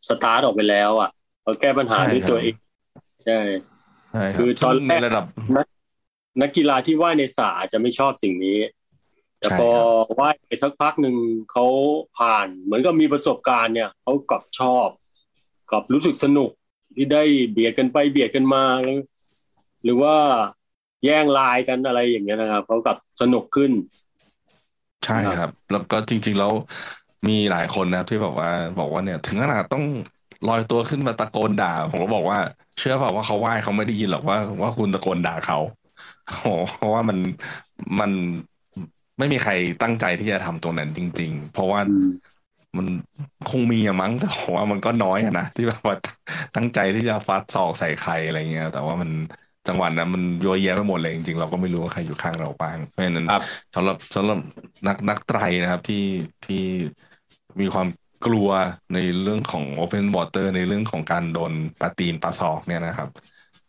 [0.08, 1.10] สตาร์ทออกไปแล้ว อะ
[1.44, 2.56] เราแก้ปัญหาใช่ด้วยครับตัวเอง
[3.26, 3.40] ใช่
[4.12, 5.26] ใช่รับคือตอนซึ่งแรกในระดับ
[5.58, 5.68] นัก
[6.42, 8.60] นักกีฬาที่ว่ายในสระอาจจะไม่ชอบสิ่งนี้
[9.40, 9.84] แต่ใช่พอครั
[10.14, 11.16] บว่ายไปสักพักหนึ่ง
[11.52, 11.66] เขา
[12.18, 14.88] ผ่าน เหมือนกับมีประสบการณ์เนี่ยเขากลับชอบ
[15.72, 16.52] กลับรู้สึกสนุก
[16.96, 19.00] ที่ได้เบียดกันไปเบียดกันมาหรือ
[19.84, 20.16] หรือว่า
[21.06, 23.72] แย่งลายกันอะไรอย่างเงี้ยนะครับเขากลับสนุกขึ้น
[25.06, 26.52] ใช่ครับ แล้วก็จริง ๆ แล้ว
[27.28, 29.84] มีหลายคนนะที่บอกว่า บอกว่าเนี่ย ถึงขนาดต้อง
[30.46, 32.40] ลอยตัวขึ้นมาตะโกนด่า ผมก็บอกว่า
[32.78, 35.58] เชื่อเปล่าว่าเขาไหว้เขาไม่ได้ยินหรอกว่า ว่าคุณตะโกนด่าเขา
[36.26, 37.18] โอ้โหเพราะว่ามัน
[38.00, 38.12] มัน
[39.18, 39.52] ไม่มีใคร
[39.82, 42.06] ตั้งใจที่จะทำตรงนั้นจริง ๆ เพราะว่าอืม
[42.78, 42.88] มัน
[43.48, 45.96] คงมีอะมั้งแต่ผมว่ามันก็น้อยอะนะที่แบบว่า
[46.56, 49.12] ตั้งใจที่จะฟัดศอกใส่ใครอะไรเงี้ยแต่ว่ามัน
[49.70, 53.42] จังหวะนั้นมันโยแยะไปหมดเลยจริงๆเราก็ไม่รู้ว่าใครอยู่ข้างเราบ้างเพราะฉะนั้นครับ
[53.76, 54.40] สำหรับสำหรับ
[54.88, 56.06] นักนักไตรนะครับที่
[56.46, 56.64] ที่
[57.62, 57.88] มีความ
[58.26, 58.50] กลัว
[58.94, 63.10] ในเรื่องของ Open Water ในเรื่องของการโดนปาตีนปาศอกเนี่ยนะครับ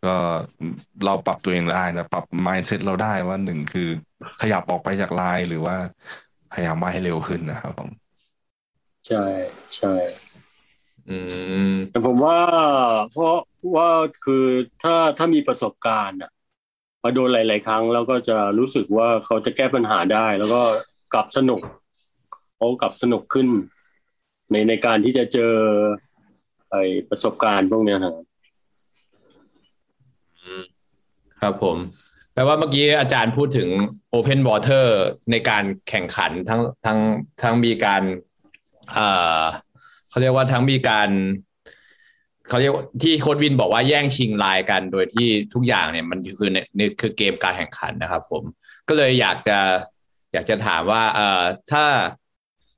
[0.05, 0.14] ก็
[1.05, 3.88] เราปรับตัวเองได้นะปรับ mindset เราได้ว่าหนึ่งคือ
[4.40, 5.76] ขยับออกไปจากลายหรือว่า
[6.53, 7.90] พยายามว่ายให้เร็วขึ้นนะครับผม
[9.07, 9.16] ใช่
[9.76, 10.29] ใช่อืม
[11.90, 12.38] แต่ผมว่า
[13.11, 13.36] เพราะ
[13.76, 13.88] ว่า
[14.24, 14.44] คือ
[14.82, 16.30] ถ้าถ้ามีประสบการณ์อะ
[17.05, 20.62] มาโดนหลาย ๆ ครั้งแล้วก็จะรู้สึกว่าเขาจะแก้ปัญหาได้ แล้วก็
[21.14, 21.61] กลับสนุก
[22.57, 23.48] เขากลับสนุกขึ้น
[24.51, 25.55] ในในการที่จะเจอ
[26.70, 26.76] ไอ
[27.11, 28.14] ประสบการณ์พวกเนี้ยครับ
[31.40, 31.76] ครับผม
[32.34, 33.68] แปลว่าเมื่อกี้อาจารย์พูดถึง
[34.14, 34.86] Open Water
[35.30, 36.98] ในการแข่งขันทั้งทั้ง
[37.42, 38.03] ทั้งมีการ
[38.94, 39.09] เอ่
[39.42, 39.44] อ
[40.11, 41.08] เขาเรียกว่าทั้งมีการ
[42.48, 48.44] เขาเรียกที่โค้ดวินบอกว่าแย่งชิงลายกันโดยที่ทุกอย่างเนี่ยมันคือนี่คือเกมการแข่งขันนะครับ ผม
[48.88, 49.58] ก็เลยอยากจะ
[50.32, 51.84] อยากจะถามว่าเอ่อถ้า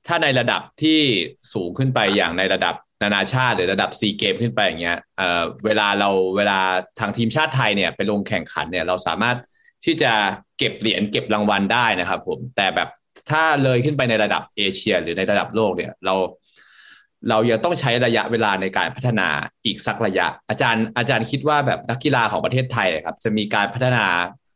[0.06, 1.00] ถ้าในระดับที่
[1.52, 6.60] สูงขึ้นไปอย่างในระดับนานาชาติหรือระดับซีเกมขึ้นไปอย่างเงี้ยเอ่อเวลาเราเวลา
[6.98, 9.36] ทางทีมชาติไทยเนี่ยไปลงแข่งขันเนี่ยเราสามารถ
[9.84, 10.12] ที่จะ
[10.58, 12.88] เก็บเหรียญเก็บรางวัลได้นะครับ ผมแต่แบบ
[13.30, 16.14] ถ้าเลยขึ้นไปในระดับเอเชีย หรือในระดับโลกเนี่ย เรา
[17.28, 19.28] เรายังต้องใช้ระยะเวลาในการพัฒนา
[19.64, 24.06] อีกสักระยะ อาจารย์อาจารย์คิดว่าแบบนักกีฬาของประเทศไทยครับ จะมีการพัฒนา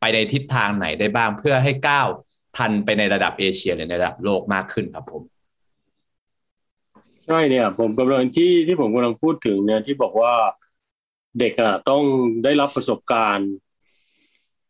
[0.01, 2.09] ไปในทิศทางไหนได้บ้างเพื่อให้ก้าว
[2.57, 5.23] ทันไปในระดับเอเชียหรือในระดับโลกมากขึ้นครับผม
[7.27, 10.35] ใช่เนี่ย ผมกำลังที่ที่ผมกำลังพูดถึงเนี่ยที่บอกว่า
[11.39, 12.03] เด็กอะต้อง
[12.45, 13.51] ได้รับประสบการณ์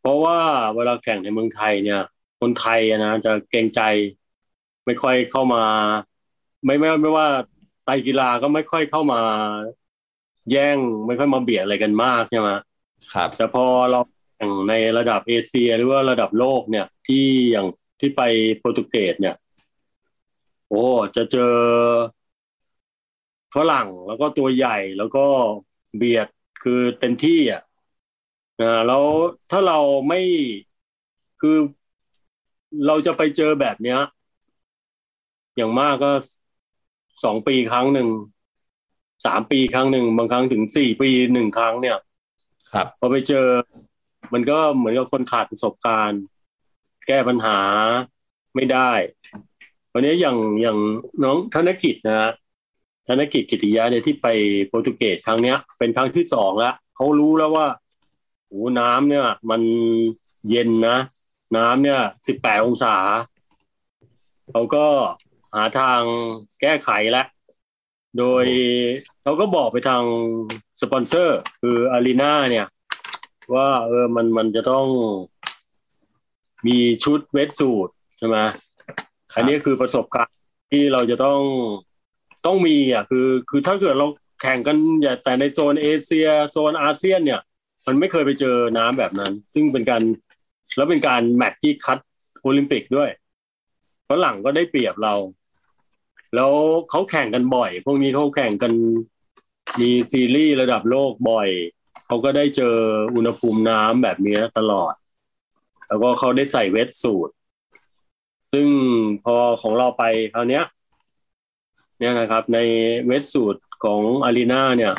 [0.01, 0.37] เพราะว่า
[0.75, 2.01] เวลาแข่งในเมืองไทยเนี่ย
[2.39, 3.81] คนไทยนะจะเกรงใจ
[4.85, 5.63] ไม่ค่อยเข้ามา
[6.65, 7.27] ไม่ไม่ไม่ว่า
[7.87, 9.21] ไตรกีฬาก็ไม่ค่อยเข้ามา
[10.51, 10.77] แย่ง
[11.07, 12.49] ไม่ค่อยมาเบียดอะไรกันมากใช่ไหม
[13.13, 13.99] ครับแต่พอเรา
[14.35, 17.67] แข่งในระดับเอเชียหรือว่าระดับโลกเนี่ย ที่อย่าง
[17.99, 18.21] ที่ไป
[18.59, 19.35] โปรตุเกสเนี่ย
[20.69, 20.85] โอ้
[21.15, 21.55] จะเจอ
[23.55, 25.25] ฝรั่งแล้วก็ตัวใหญ่แล้วก็
[25.97, 26.27] เบียด
[26.63, 27.61] คือเต็มที่อะ
[28.61, 29.03] นะแล้ว
[29.51, 30.21] ถ้าเราไม่
[31.41, 31.57] คือ
[32.87, 33.99] เราจะไปเจอแบบเนี้ย
[35.55, 36.11] อย่างมากก็
[37.23, 38.07] สองปีครั้งหนึ่ง
[39.25, 41.97] สามปีครั้งหนึ่งบางครั้งถึงสี่ปีหนึ่งครั้งเนี่ย
[42.73, 43.47] ครับพอไปเจอ
[44.33, 46.21] มันก็เหมือนกับคนขาดประสบการณ์
[47.07, 47.59] แก้ปัญหา
[48.55, 48.91] ไม่ได้
[49.93, 50.77] วันนี้อย่างอย่าง
[51.23, 52.31] น้องธนกิจนะฮะ
[53.07, 54.27] ธนกิจกิติยาเนี่ยที่ไป
[54.67, 57.67] โปรตุเกสครั้งเนี้ย เป็นครั้งที่สองแล้วเขารู้แล้วว่า
[58.47, 59.61] โอ้น้ำเนี่ย มัน
[60.49, 60.97] เย็นนะ
[61.57, 62.95] น้ำเนี่ยสิบแปดองศา
[64.51, 64.85] เขาก็
[65.53, 66.01] หาทาง
[66.61, 67.27] แก้ไขแล้ว
[68.17, 68.45] โดย
[69.21, 70.03] เขาก็บอกไปทาง
[70.81, 72.67] สปอนเซอร์ คือ Arena เนี่ย
[73.53, 74.87] ว่าเออมันมันจะต้อง
[76.67, 78.37] มีชุด wetsuit ใช่ไหม
[79.35, 80.37] อันนี้คือประสบการณ์
[80.71, 81.41] ที่เราจะต้อง
[82.45, 84.07] ต้องมีอะคือ คือถ้าเกิดเรา
[84.41, 87.41] แข่งกันอย่าแต่ในโซนเอเชีย โซนอาเซียนเนี่ย
[87.87, 90.01] มันไม่เคยไปเจอน้ำแบบนั้น ซึ่งเป็นการ
[90.75, 91.99] แล้วเป็นการแมตช์ที่คัด
[92.41, 93.09] โอลิมปิกด้วย
[94.09, 95.13] ฝรั่งก็ได้เปรียบเรา
[96.35, 96.51] แล้ว
[96.89, 98.73] เขาแข่งกันบ่อย พวกนี้เขาแข่งกัน
[99.79, 101.49] มีซีรีส์ระดับโลกบ่อย
[102.05, 102.75] เขาก็ได้เจอ
[103.15, 104.93] อุณหภูมิน้ำแบบนี้ตลอด
[105.87, 107.33] แล้วก็เขาได้ใส่เวทสูตร
[108.53, 108.67] ซึ่ง
[109.25, 110.03] พอของเราไป
[110.33, 110.65] คราวเนี้ย
[111.99, 112.59] เนี่ยนะครับ ใน
[113.07, 114.93] เวทสูตรของอารีนาเนี่ย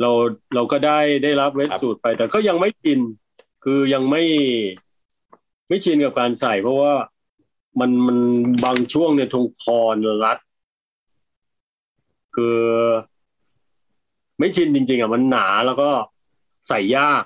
[0.00, 0.10] เรา
[0.54, 3.00] เราก็ได้ได้รับเวทสูตรไป แต่ก็ยังไม่ชิน
[3.64, 4.22] คือยังไม่
[5.68, 6.92] ไม่ชินกับการใส่เพราะว่า
[7.80, 8.18] มันมัน
[8.64, 10.38] บางช่วงเนี่ยทงคอนรัด
[12.36, 12.58] คือ
[14.38, 15.90] ไม่ชินจริง ๆ อะมันหนาแล้วก็
[16.68, 17.22] ใส่ยาก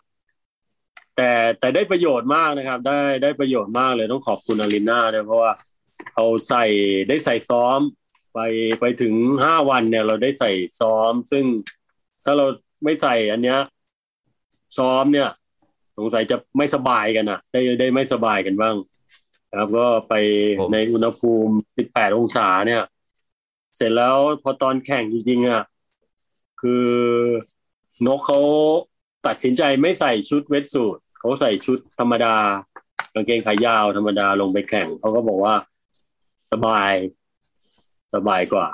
[1.17, 1.31] แต่
[1.61, 5.53] แต่ได้ประโยชน์มากนะครับ ได้ได้ประโยชน์มากเลยต้องขอบคุณอาริน่าด้วยเพราะว่า
[6.15, 6.65] เอาใส่
[7.09, 7.81] ได้ใส่ซ้อม
[8.35, 8.39] ไป
[8.81, 11.45] ไปถึงห้าวันเนี่ย เราได้ใส่ซ้อม ซึ่ง
[12.25, 12.47] ถ้าเรา
[12.85, 13.59] ไม่ใส่อันเนี้ย
[14.79, 15.29] ซ้อมเนี่ย
[15.97, 18.77] สงสัยจะไม่สบายกันอะ ได้ได้ไม่สบายกันบ้าง
[19.57, 20.15] ครับก็ไป
[20.73, 22.83] ในอุณหภูมิ 18 องศาเนี่ย
[23.77, 25.63] เสร็จแล้วพอตอนแข่งจริงๆอะ
[26.61, 26.87] คือ
[28.07, 28.41] นกเขา
[29.27, 32.35] ตัดสินใจไม่ใส่ชุดเวทสูทเขาใส่ชุดธรรมดา
[33.15, 35.55] กางเกงขายาวธรรมดาลงไปแข่งเขาก็บอกว่า
[36.53, 36.93] สบาย
[38.15, 38.69] สบายกว่า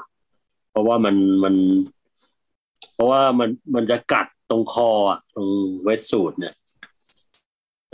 [0.70, 1.54] เพราะว่ามันมัน
[2.94, 5.48] เพราะว่ามันมันจะกัดตรงคออะตรง
[5.82, 6.54] เวทสูทเนี่ย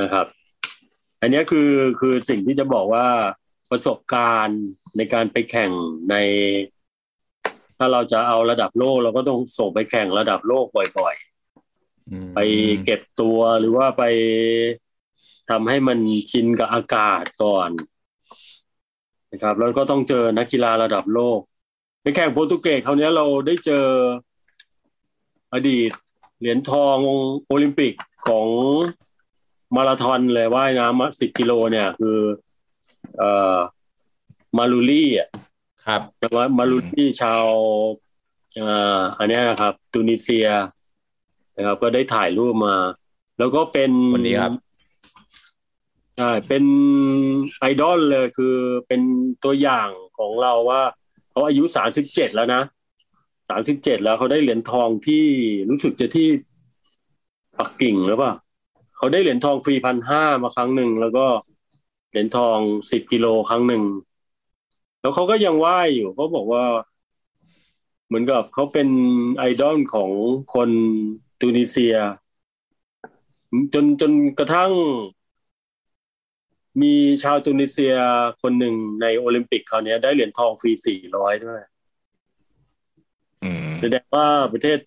[0.01, 0.27] นะครับ
[1.21, 3.07] อันนี้คือคือสิ่งที่จะบอกว่า
[3.71, 4.61] ประสบการณ์
[4.97, 5.71] ในการไปแข่ง
[6.11, 6.15] ใน
[7.79, 10.67] ถ้าเราจะเอาระดับโลก เราก็ต้องส่งไปแข่งระดับโลก
[10.99, 12.39] บ่อยๆ ไป
[12.85, 14.03] เก็บตัวหรือว่าไป
[15.51, 15.99] ทำให้มัน
[16.31, 17.71] ชินกับอากาศก่อน
[19.33, 21.41] นะครับ แล้วก็ต้องเจอนักกีฬาระดับโลก
[22.03, 23.87] ในแข่งโปรตุเกสคราวนี้เราได้เจอ
[25.55, 25.91] อดีต
[26.39, 26.97] เหรียญทอง
[27.47, 27.93] โอลิมปิก
[28.27, 28.49] ของ
[29.77, 32.19] มาราธอนเลยว่ายน้ำสิบกิโลเนี่ย คือ
[33.17, 33.59] เอ่อ
[34.59, 35.29] มาลูลี่อะ
[35.87, 37.45] ครับแต่ว่ามาลูลี่ชาว
[38.61, 40.49] อ่าอันนี้นะครับตูนิเซีย
[41.57, 42.77] นะครับ ก็ได้ถ่ายรูปมา
[43.39, 44.55] แล้วก็เป็นวันนี้ครับ
[46.17, 46.65] ใช่เป็น
[47.59, 48.57] ไอดอลเลยคือ
[48.87, 49.01] เป็น
[49.45, 50.83] ตัวอย่างของเราว่า
[51.31, 52.63] เขาอายุสามสิบเจ็ดแล้วนะ
[53.51, 55.25] สามสิบเจ็ดแล้วเขาได้เหรียญทองที่
[55.71, 56.29] รู้สึกจะที่
[57.59, 58.33] ปักกิ่งหรือเปล่า
[59.01, 61.27] เขาได้เหรียญทองฟรีพันห้ามาครั้งหนึ่งแล้วก็
[62.11, 62.59] เหรียญทอง
[62.91, 63.83] สิบกิโลครั้งหนึ่ง
[65.01, 66.65] แล้วเขาก็ยังว่ายอยู่เขาบอกว่า
[68.07, 68.89] เหมือนกับเขาเป็น
[69.37, 70.11] ไอดอลของ
[70.55, 70.71] คน
[71.41, 71.97] ตูนิเซีย
[73.75, 74.73] จนจนกระทั่ง
[76.83, 77.95] มีชาวตูนิเซีย
[78.43, 81.61] คนหนึ่งในโอลิมปิกคราวนี้ได้เหรียญทองฟรีสี่ร้อยด้วย
[83.81, 84.79] แสดงว่าประเทศ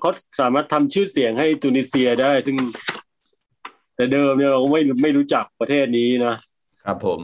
[0.00, 0.10] เขา
[0.40, 2.56] สามารถทำชื่อเสียงให้ตูนิเซียได้ ซึ่ง
[3.98, 6.34] แต่เดิมเนี่ยเราไม่ไม่รู้จักประเทศนี้นะ
[6.84, 7.20] ครับผม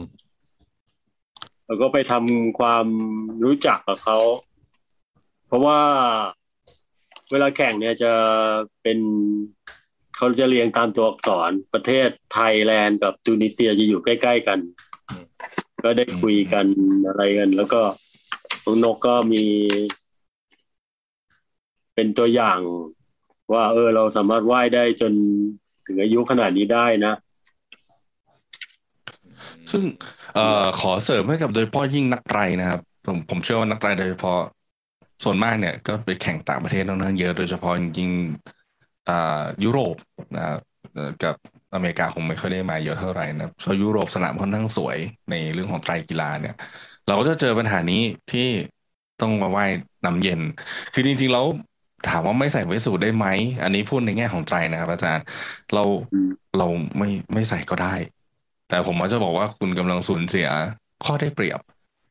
[1.65, 2.87] เราก็ไปทำความ
[3.45, 4.17] รู้จักกับเขา
[5.47, 5.79] เพราะว่า
[7.31, 8.13] เวลาแข่งเนี่ยจะ
[8.81, 8.99] เป็น
[10.17, 14.59] เขาจะเรียงตามตัวอักษรประเทศไทยแลนด์กับตูนิเซียจะอยู่ใกล้ ๆ กัน
[15.83, 16.65] ก็ได้คุยกัน
[17.07, 17.81] อะไรกัน แล้วก็
[18.65, 19.43] น้องนกก็มี
[21.95, 22.59] เป็นตัวอย่าง
[23.53, 25.13] ว่า เออ เราสามารถว่ายได้จน
[25.87, 27.13] ถึงอายุขนาดนี้ได้นะ
[29.71, 29.83] ซึ่ง
[30.35, 34.39] เอ่อขอเสริมให้กับโดยเฉพาะยิ่งนักไตรนะครับ ผมผมเชื่อว่านักไตรโดยเฉพาะ
[35.23, 39.95] ส่วนมากเนี่ยก็ไปแข่งต่างประเทศน้องเยอะโดยเฉพาะจริงๆอ่ายุโรป
[40.35, 40.59] นะครับ
[41.23, 41.35] กับ
[41.73, 44.97] อเมริกาคงไม่ค่อยได้มาเยอะเท่าไหร่นะเพราะยุโรปสนามค่อนข้างสวย
[45.29, 46.55] ในเรื่องของไตรกีฬาเนี่ย
[47.07, 48.47] เราก็จะเจอปัญหานี้ที่
[49.21, 49.71] ต้องมาว่าย
[50.05, 50.41] น้ำเย็น
[50.93, 51.45] คือจริงๆแล้ว
[52.03, 53.27] ถามว่าไม่ใส่ไว้สูตรได้ไหม
[53.63, 55.23] อันนี้พูดในแง่ของไตรนะครับ อาจารย์
[55.73, 55.83] เรา
[56.57, 56.67] เรา
[56.97, 57.95] ไม่ไม่ใส่ก็ได้
[58.67, 60.47] แต่ผมมักจะบอกว่าคุณกำลังสูญเสีย
[61.03, 61.59] ข้อได้เปรียบ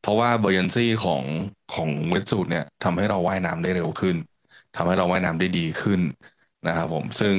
[0.01, 1.23] เพราะว่าบ u ย a นซี่ของ
[1.75, 4.17] ของเวทสูตรเนี่ยทำให้เราว่ายน้ำได้เร็วขึ้น
[4.77, 6.01] ทำให้เราว่ายน้ำได้ดีขึ้น
[6.67, 7.35] นะครับผม ซึ่ง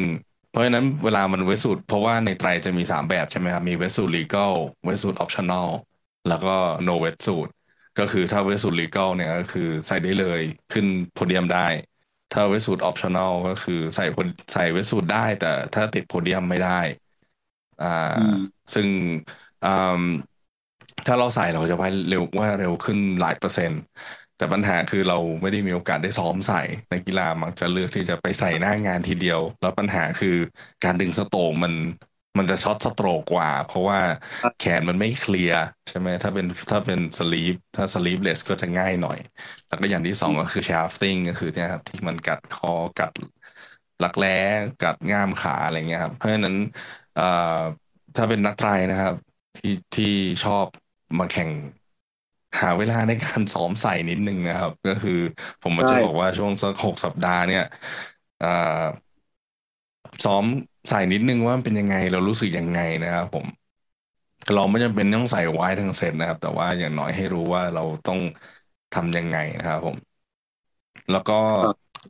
[0.52, 5.68] เพราะฉะนั้นเวลามันเวทสูตรเพราะว่าในไตรจะมีสามแบบใช่ไหมครับ มีเวทสูตร legal เวทสูตร optional
[6.28, 6.56] แล้วก็
[6.88, 7.52] no เวทสูตร
[8.00, 10.42] ก็คือถ้าเวทสูตร legal เนี่ยก็คือใส่ได้เลย
[10.72, 11.68] ขึ้นโพเดียมได้
[12.32, 14.04] ถ้าเวทสูตร optional ก็คือใส่
[14.54, 16.70] ใส่เวทสูตรได้แต่ถ้าติดโพเดียมไม่ได้
[17.80, 17.86] อ่า
[18.74, 18.88] ซึ่ง
[21.06, 23.80] ถ้าเราใส่เราจะว่ายเร็วว่าเร็วขึ้นหลายเปอร์เซ็นต์
[24.36, 30.36] แต่ปัญหาคือเราไม่ได้มีโอกาสได้ซ้อมใส่ในกีฬามักจะเลือกที่จะไปใส่หน้างานทีเดียว แล้วปัญหาคือ
[30.84, 31.74] การดึงสโตกมัน
[32.38, 34.00] มันจะช็อตสโตรกกว่า เพราะว่า
[34.58, 35.58] แขนมันไม่เคลียร์
[35.88, 39.18] ใช่ไหมถ้าเป็นถ้าเป็นสลีปถ้าสลีปเลสก็จะง่ายหน่อย
[39.68, 43.12] แล้วก็อย่างที่สองก็คือชาฟติ้งก็คือเนี่ยครับที่มันกัดคอกัด
[44.00, 44.30] หลักแร้
[44.80, 46.56] กัดง่ามขาอะไรเงี้ยครับ เพราะฉะนั้น
[48.16, 49.16] ถ้าเป็นนักไตรนะครับ
[49.58, 50.06] ที่ที่
[50.44, 50.68] ชอบ
[51.20, 51.52] มาแข่ง
[52.62, 55.12] หาเวลาในการซ้อมใส่นิดนึงนะครับ ก็คือ
[55.62, 57.62] ผมมันจะบอกว่าช่วงสักหกสัปดาห์เนี่ย
[60.24, 60.46] ซ้อม
[60.90, 63.46] ใส่นิดนึงว่าเป็นยังไงเรารู้สึกยังไงนะครับผม
[64.54, 68.20] เราไม่จำเป็นต้องใส่ไว้ทั้งเซตนะครับ แต่ว่าอย่างน้อยให้รู้ว่าเราต้อง
[68.92, 69.98] ทำยังไงนะครับผม
[71.10, 71.34] แล้วก็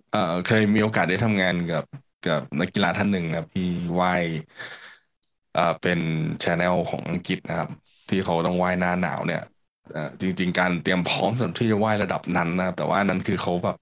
[0.10, 0.16] เอ
[0.46, 1.84] เคยมีโอกาสได้ทำงานกับ
[2.24, 3.64] กับนักกีฬาท่านหนึ่งนะพี่
[4.02, 4.24] ว่าย
[5.82, 6.00] เป็น
[6.44, 7.70] ชแนลของอังกฤษนะครับ
[8.10, 9.42] ที่เขาต้องว่ายหน้าหนาวเนี่ย
[10.22, 13.76] จริง ๆ การเตรียมพร้อมสำหรับที่จะว่ายระดับนั้นนะแต่ว่านั้นคือเขาแบบ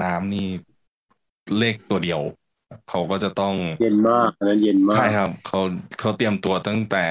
[0.00, 0.40] น้ำนี่
[1.56, 2.20] เลขตัวเดียว
[2.90, 5.60] เขาก็จะต้องเย็นมากนั้นเย็นมากใช่ครับเขา
[6.00, 7.06] เขาเตรียมตัวตั้งแต่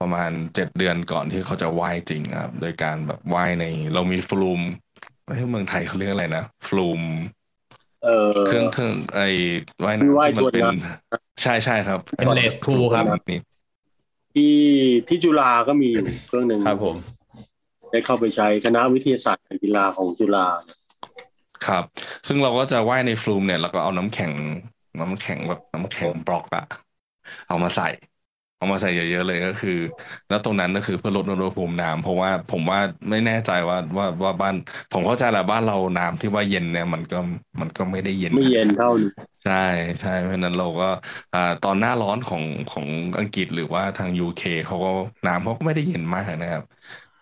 [0.00, 3.64] ประมาณเจ็ดเดือนก่อนที่เขาจะว่ายจริงครับ โดยการแบบว่ายใน
[3.94, 4.60] เรามีฟลูม
[5.38, 7.02] ที่เมืองไทยเขาเรียกอะไรนะฟลูม
[8.46, 9.28] เครื่องเครื่องไอ้
[9.84, 10.64] ว่ายน้ำที่มันเป็น
[11.42, 13.40] ใช่ใช่ครับเป็นเลสคูครับนี่
[14.34, 14.56] ที่
[15.08, 16.96] ที่จุฬาก็มีอยู่เครื่องหนึ่งครับผม
[17.90, 20.46] ได้เข้าไปใช้คณะวิทยาศาสตร์การกีฬาของจุฬา
[21.64, 21.84] ครับ
[22.26, 24.32] ซึ่งเราก็จะว่ายในฟลูมเนี่ยแล้วก็เอาน้ำแข็ง
[25.00, 26.62] น้ำแข็งแบบน้ำแข็งบล็อกอะ
[27.46, 27.84] เอามาใส่
[28.56, 29.70] เอามาใส่เยอะๆเลยก็คือ
[30.28, 32.78] แล้วตรงนั้นก็คือเพื่อลดอุณหภูมิน้ำเพราะว่าผมว่า
[33.10, 34.54] ไม่แน่ใจว่าว่าว่าบ้าน
[34.90, 37.16] ผมเข้าใจแหละบ้านเราน้ำที่ว่าเย็นเนี่ยมันก็
[37.60, 38.90] มันก็ไม่ได้เย็นไม่เย็นเท่า
[39.42, 39.52] ใช่
[40.00, 40.84] ใช่เพราะนั้นเราก็
[41.32, 42.86] อ่าตอนหน้าร้อนของของ
[43.18, 44.88] อังกฤษหรือว่าทางยูเคเขาก็
[45.26, 46.64] น้ำเขาก็ไม่ได้เย็นมากนะครับ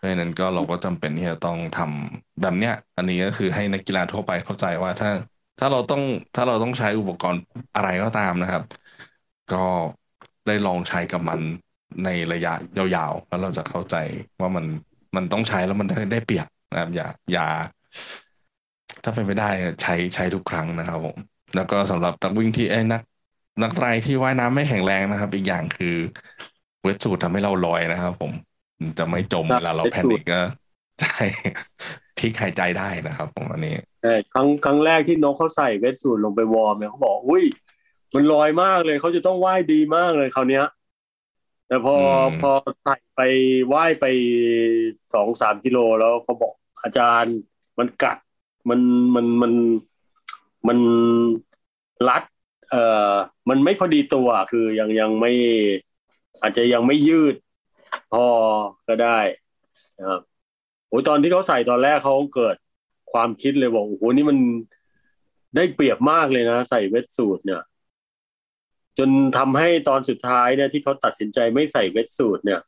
[0.03, 5.11] พราะนั้นก็เราก็จำเป็นที่จะต้องทำแบบเนี้ย อันนี้ก็คือให้นักกีฬาทั่วไปเข้าใจว่าถ้า
[5.59, 6.03] ถ้าเราต้อง
[6.35, 7.41] ถ้าเราต้องใช้อุปกรณ์
[7.75, 8.63] อะไรก็ตามนะครับ
[9.53, 9.57] ก็
[10.47, 11.41] ได้ลองใช้กับมัน
[12.05, 12.53] ในระยะ
[12.95, 13.97] ยาวๆ แล้วเราจะเข้าใจ
[14.41, 14.65] ว่ามัน
[15.17, 17.47] มันต้องใช้แล้วมันได้ได้เปรียบนะครับ อย่าอย่า
[19.05, 19.49] ถ้าเป็นไปได้
[19.83, 21.17] ใช้ใช้ทุกครั้งนะครับผม
[21.55, 23.03] แล้วก็สำหรับนักวิ่งที่ไอ้นัก
[23.63, 25.97] นักไตรที่ว่ายน้ำไม่แข็งแรงนะครับ อีกอย่างคือ
[26.83, 28.33] เวทสูตรทำให้เราลอยนะครับ ผม
[28.99, 30.41] จะไม่จมเวลาเราแพนิคก็
[31.01, 31.25] ใช่
[32.19, 33.75] พิกหายใจได้นะครับผมอันนี้
[34.33, 37.45] ครั้งครั้งแรกที่นกเขาใส่เวทสูตรลงไปวอร์มเนี่ยเขาบอกอุ้ย
[38.15, 40.65] มันลอยมากเลยเขาจะต้องว่ายดีมากเลยคราวเนี้ย
[41.69, 41.97] แต่พอ
[42.43, 42.53] พอ
[42.83, 43.21] ใส่ไป
[43.73, 44.05] ว่ายไป
[45.15, 47.37] สองสามกิโลแล้วเขาบอกอาจารย์
[47.79, 48.19] มันกัด
[48.69, 48.81] มัน
[49.15, 49.53] มันมัน
[50.69, 50.79] มัน
[52.09, 52.23] รัด
[52.71, 53.15] เอ่อ
[53.49, 55.33] มันไม่พอดีตัวคือยังยังไม่
[56.41, 57.35] อาจจะยังไม่ยืด
[58.13, 58.25] พอ
[58.89, 59.19] ก็ได้
[59.99, 60.21] นะครับ
[60.89, 62.57] โอ้ตอนที่เขาใส่ตอนแรกเขาเกิด
[63.13, 64.39] ความคิดเลยบอกโอ้โหนี่มัน
[65.57, 67.63] ได้เปรียบมากเลยนะ ใส่เวทสูตรเนี่ย
[68.99, 72.61] จนทำให้ตอนสุดท้ายเนี่ยที่เขาตัดสินใจไม่ใส่เวทสูตรเนี่ย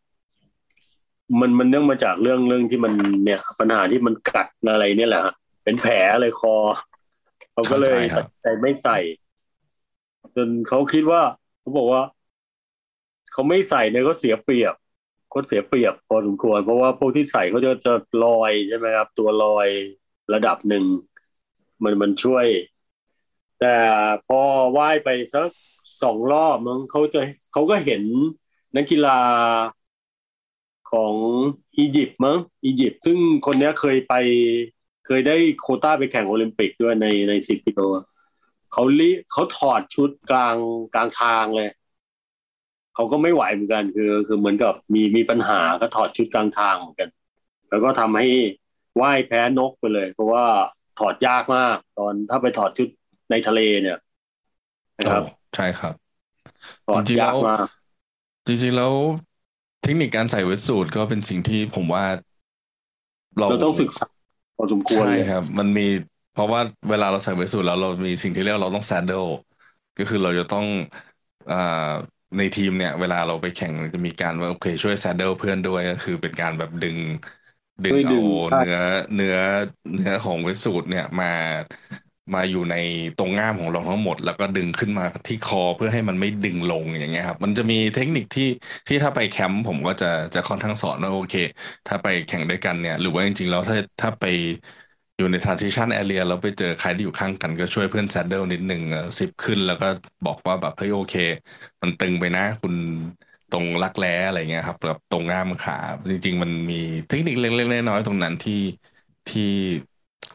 [1.41, 2.93] มันมันเนื่องมาจากเรื่องเรื่องที่มัน
[3.25, 5.22] เนี่ย ปัญหาที่มันกัดอะไรเนี่ยแหละ
[5.64, 6.55] เป็นแผลอะไรคอ
[7.53, 8.99] เขาก็เลยตัดใจไม่ใส่
[10.37, 11.22] จนเขาคิดว่า
[11.61, 12.03] เขาบอกว่า
[13.33, 14.75] เขาไม่ใส่เนี่ยก็เสียเปรียบ
[15.35, 19.68] ก็เสียเปรียบพอสมควร เพราะว่าพวกที่ใส่เขาจะจะลอยใช่ไหมครับ ตัวลอย
[20.35, 20.85] ระดับหนึ่ง
[21.82, 22.47] มันมันช่วย
[23.61, 23.76] แต่
[24.28, 24.41] พอ
[24.76, 25.49] ว่ายไปสัก
[26.03, 27.20] สองรอบมั้งเขาจะ
[27.53, 28.03] เขาก็เห็น
[28.76, 29.18] นักกีฬา
[30.91, 31.14] ของ
[31.78, 34.14] อียิปต์มั้งอียิปต์ซึ่งคนนี้เคยไป
[35.07, 37.80] เคยได้โคต้าไปแข่งโอลิมปิกด้วยในในสิบกิโล
[38.72, 40.57] เขาลิเขาถอดชุดกลาง
[40.95, 41.70] กลางทางเลย
[42.95, 47.09] เขาก็ไม่ไหวเหมือนกัน คือ คือเหมือนกับมีมีปัญหาก็ถอดชุดกลางทางเหมือนกัน
[47.70, 48.26] แล้วก็ทำให้
[49.01, 50.45] ว่ายแพ้นกไปเลย เพราะว่า
[50.99, 52.88] ถอดยากมาก ตอนถ้าไปถอดชุด
[53.30, 53.99] ในทะเลเนี่ย
[54.99, 55.24] นะครับ
[55.55, 55.95] ใช่ครับ
[56.86, 57.66] ถอดยากมาก
[58.47, 58.92] จริงๆแล้ว
[59.82, 62.05] เทคนิคการใส่เวทสูตรก็เป็นสิ่งที่ผมว่า
[63.38, 64.07] เราเราต้องศึกษา
[64.57, 65.82] พอสมควรใช่ครับ มันมี
[66.30, 69.25] เพราะว่าเวลาเราใส่ wetsuit แล้วเรามีสิ่งที่เรียกเราต้อง saddle
[69.97, 70.64] ก็คือเราจะต้อง
[71.49, 71.55] อ่า
[72.39, 76.99] ในทีมเนี่ย เวลาเราไปแข่งจะมีการว่าโอเคช่วย saddle เพื่อนด้วยก็คือเป็นการแบบดึง
[77.85, 78.16] ดึงเอา
[78.55, 78.74] เนื้อ
[79.14, 79.35] เนื้อ
[79.93, 81.26] เนื้อของเวสูตรเนี่ยมา
[82.35, 82.74] มาอยู่ใน
[83.16, 88.45] ตรงง่ามของเราทั้งหมด แล้วก็ดึงขึ้นมาที่คอเพื่อให้มันไม่ดึงลงอย่างเงี้ยครับ มันจะมีเทคนิคที่
[88.87, 91.35] ที่ถ้าไปแคมป์ผมก็จะจะค่อนข้างสอนว่าโอเค
[91.87, 94.24] ถ้าไปแข่งด้วยกันเนี่ย หรือว่าจริงๆแล้วถ้าถ้าไป
[95.19, 98.83] อยู่ใน transition area แล้วไปเจอใครที่อยู่ข้างกันก็ช่วยเพื่อน saddle นิดหนึ่ง
[99.21, 99.87] สิบขึ้นแล้วก็
[100.27, 101.15] บอกว่าแบบเฮ้ยโอเค
[101.83, 102.75] มันตึงไปนะ คุณ
[103.51, 105.79] ตรงรักแร้อะไรเงี้ยครับกับตรงง่ามขา
[106.11, 108.61] จริง ๆ มันมีเทคนิคเล็กๆน้อยๆตรงนั้นที่
[109.29, 109.43] ที่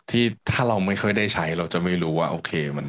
[0.10, 2.88] ที่ถ้าเราไม่ค่อยได้ใช้เราจะไม่รู้ว่า โอเคมัน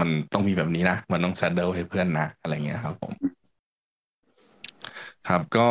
[0.00, 3.12] มันต้องมีแบบนี้นะ มันต้อง saddle ให้เพื่อนนะ อะไรเงี้ยครับผม
[5.28, 5.68] ครับก็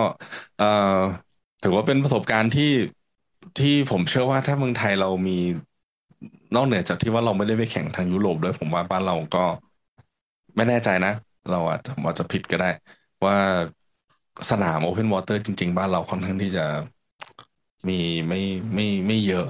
[0.58, 0.66] เอ่อ
[1.64, 2.72] ถือว่าเป็นประสบการณ์ที่
[3.58, 5.38] ที่ผมเชื่อว่าถ้าเมืองไทยเรามี
[6.56, 9.44] นอกเหนือจากที่ว่าเราไม่ได้ไปแข่งทางยุโรปด้วยผมว่าบ้านเราก็
[10.56, 11.12] ไม่แน่ใจนะ
[11.50, 12.68] เราอาจจะอาจจะผิดก็ได้
[13.26, 13.36] ว่า
[14.50, 16.66] สนามโอเพนวอเตอร์จริง ๆ บ้านเราค่อนข้างที่จะ
[17.88, 18.42] มีไม่
[18.74, 19.46] ไม่ไม่เยอะ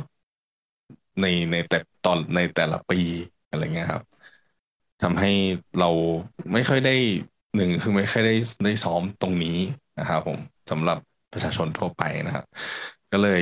[1.22, 3.00] ในในแต่ตอนในแต่ละปี
[3.48, 4.04] อะไรเงี้ยครับ
[5.02, 5.30] ทำให้
[5.78, 5.90] เรา
[6.54, 6.92] ไม่ค่อยได้
[7.56, 8.34] หนึ่งคือไม่ค่อยได้
[8.64, 9.58] ได้ซ้อมตรงนี้
[9.98, 10.40] นะครับผม
[10.72, 10.98] สำหรับ
[11.32, 12.46] ประชาชนทั่วไปนะครับ
[13.12, 13.42] ก็เลย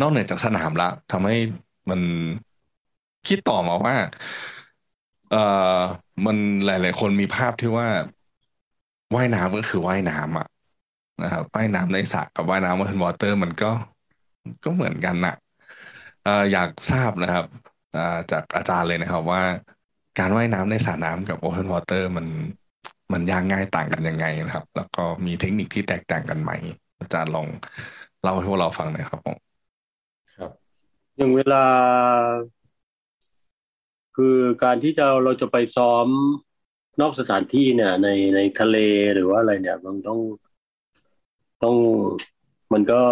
[0.00, 1.34] นอกเหนือจากสนามละทำให้
[1.90, 2.00] มัน
[3.26, 3.94] คิดต่อมาว่า
[5.30, 5.36] เออ
[6.26, 7.88] มันหลาย ๆ คนมีภาพที่ว่า
[9.16, 10.46] ว่ายน้ำก็คือว่ายน้ำอะ
[11.22, 13.66] นะครับว่ายน้ำในสระกับว่ายน้ำบนวอเตอร์มันก็
[14.64, 15.32] ก็เหมือนกันนะ
[16.22, 17.44] เอออยากทราบนะครับ
[18.30, 19.42] จากอาจารย์เลยนะครับว่า
[20.18, 22.26] การว่ายน้ำในสระน้ำกับโอเพนวอเตอร์มัน
[23.12, 26.52] มันยากง่ายต่างกันยังไงนะครับ แล้วก็มีเทคนิคที่แตกต่างกันไหม
[27.00, 27.46] อาจารย์ลอง
[28.24, 29.36] เล่าให้พวกเราฟังหน่อยครับผม
[30.36, 30.50] ครับ
[31.16, 31.64] อย่างเวลา
[34.16, 36.06] คือการที่จะเราจะไปซ้อม
[37.00, 38.76] นอกสถานที่เนี่ย ในในทะเล
[39.14, 40.18] หรือว่าอะไรเนี่ย มันต้อง
[41.62, 41.76] ต้อง
[42.72, 43.02] มันก็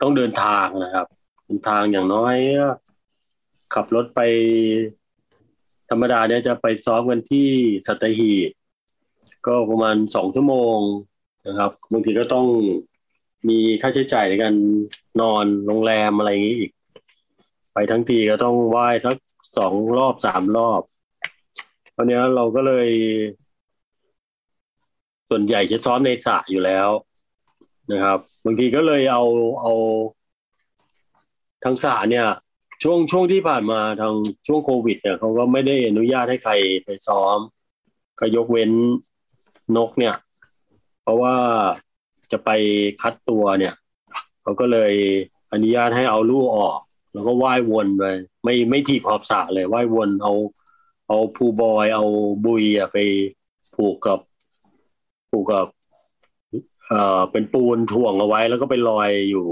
[0.00, 1.06] ต้องเดินทางนะครับ
[1.44, 2.36] เดินทางอย่างน้อย
[3.74, 4.20] ขับรถไป
[5.90, 7.48] ธรรมดาเนี่ยจะไปซ้อมกันที่
[7.86, 8.50] สัตหีบ
[9.46, 10.78] ก็ประมาณสองชั่วโมง
[11.48, 12.46] นะครับบางทีก็ต้อง
[13.48, 14.54] มีค่าใช้จ่ายในการ
[15.20, 16.70] นอนโรงแรมอะไรอย่างนี้อีก
[17.72, 19.16] ไปทั้งทีก็ต้องไหว้สัก
[19.56, 20.82] สองรอบสามรอบ
[21.96, 22.88] ตอนนี้เราก็เลย
[25.28, 26.88] ส่วนใหญ่จะซ้อมในสระอยู่แล้ว
[27.92, 29.24] นะครับ บางทีก็เลยเอา
[29.60, 29.72] เอา
[31.64, 32.26] ทั้งสระเนี่ย
[32.82, 34.14] ช่วงช่วงที่ผ่านมาทาง
[34.46, 36.52] ช่วงโควิดเนี่ยเขาก็ไม่ได้อนุญาตให้ใคร
[36.84, 37.38] ไปซ้อม
[38.20, 38.72] ก็ยกเว้น
[39.76, 40.14] นกเนี่ย
[41.02, 41.34] เพราะว่า
[42.34, 42.50] จะไป
[43.02, 43.74] คัดตัวเนี่ย
[44.42, 44.92] เขาก็เลย
[45.52, 46.78] อนุญาตให้เอาลูกออก
[47.12, 48.04] แล้วก็ว่ายวนไป
[48.44, 50.32] ไม่ไม่ถีบขอบสระเลยว่ายวนเอา
[51.08, 52.04] เอาพูบอย เอา
[52.46, 52.98] บุยอะไป
[53.74, 54.18] ผูกกับ
[55.30, 55.66] ผูกกับ
[56.88, 59.46] เอ่อเป็นปูนถ่วงเอาไว้ แล้วก็ไปลอยอยู่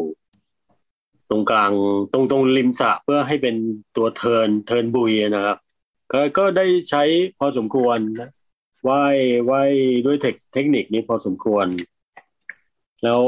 [1.30, 1.72] ตรงกลาง
[2.12, 3.56] ตรงตรงริมสระเพื่อให้เป็น
[3.96, 5.56] ตัวเทินเทินบุยนะครับ
[6.12, 7.02] ก็ก็ได้ใช้
[7.38, 8.30] พอสมควรนะ
[8.88, 9.16] ว่าย
[9.50, 9.72] ว่าย
[10.06, 11.66] ด้วยเทคเทคนิคนี้พอสมควร
[13.04, 13.22] แล้ว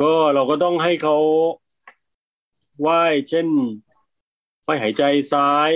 [0.00, 1.16] ก็เราก็ต้องให้เขา
[2.86, 3.46] ว่ายเช่น
[4.66, 5.02] ว่ายหายใจ
[5.32, 5.70] ซ้าย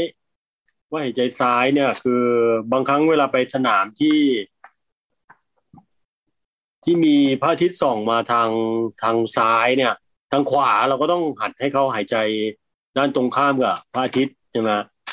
[0.93, 2.24] ว่ายหายใจซ้ายเนี่ย คือ
[2.72, 4.18] บางครั้งเวลาไปสนามที่
[6.85, 8.51] ที่มีพระอาทิตย์ส่องมาทาง
[9.03, 9.95] ทางซ้ายเนี่ย
[10.33, 12.16] ทางขวาเราก็ต้องหัดให้เขาหายใจ
[12.97, 14.70] ด้านตรงข้ามกับพระอาทิตย์ใช่ไหม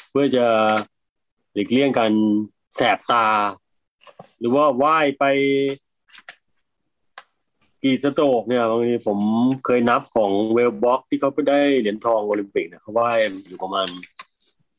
[0.09, 0.45] เพื่อจะ
[1.53, 2.13] หลีกเลี่ยงการ
[2.76, 3.28] แสบตา
[4.39, 5.26] หรือว่าว่ายไป
[7.84, 9.19] กี่ stroke เนี่ยบางทีผม
[9.65, 13.17] เคยนับของ Wellbrock ที่เขาไปได้เหรียญทองโอลิมปิกเนี่ยเขาว่าย
[13.47, 13.88] อยู่ประมาณ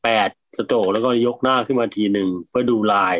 [0.04, 3.16] แปด stroke แล้วก็ยกหน้าขึ้นมาทีหนึ่งเพื่อดูลาย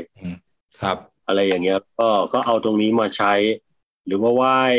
[0.83, 3.35] ครับ อะไรอย่างเงี้ย ก็ก็เอาตรงนี้มาใช้
[4.07, 4.77] หรือว่าว่าย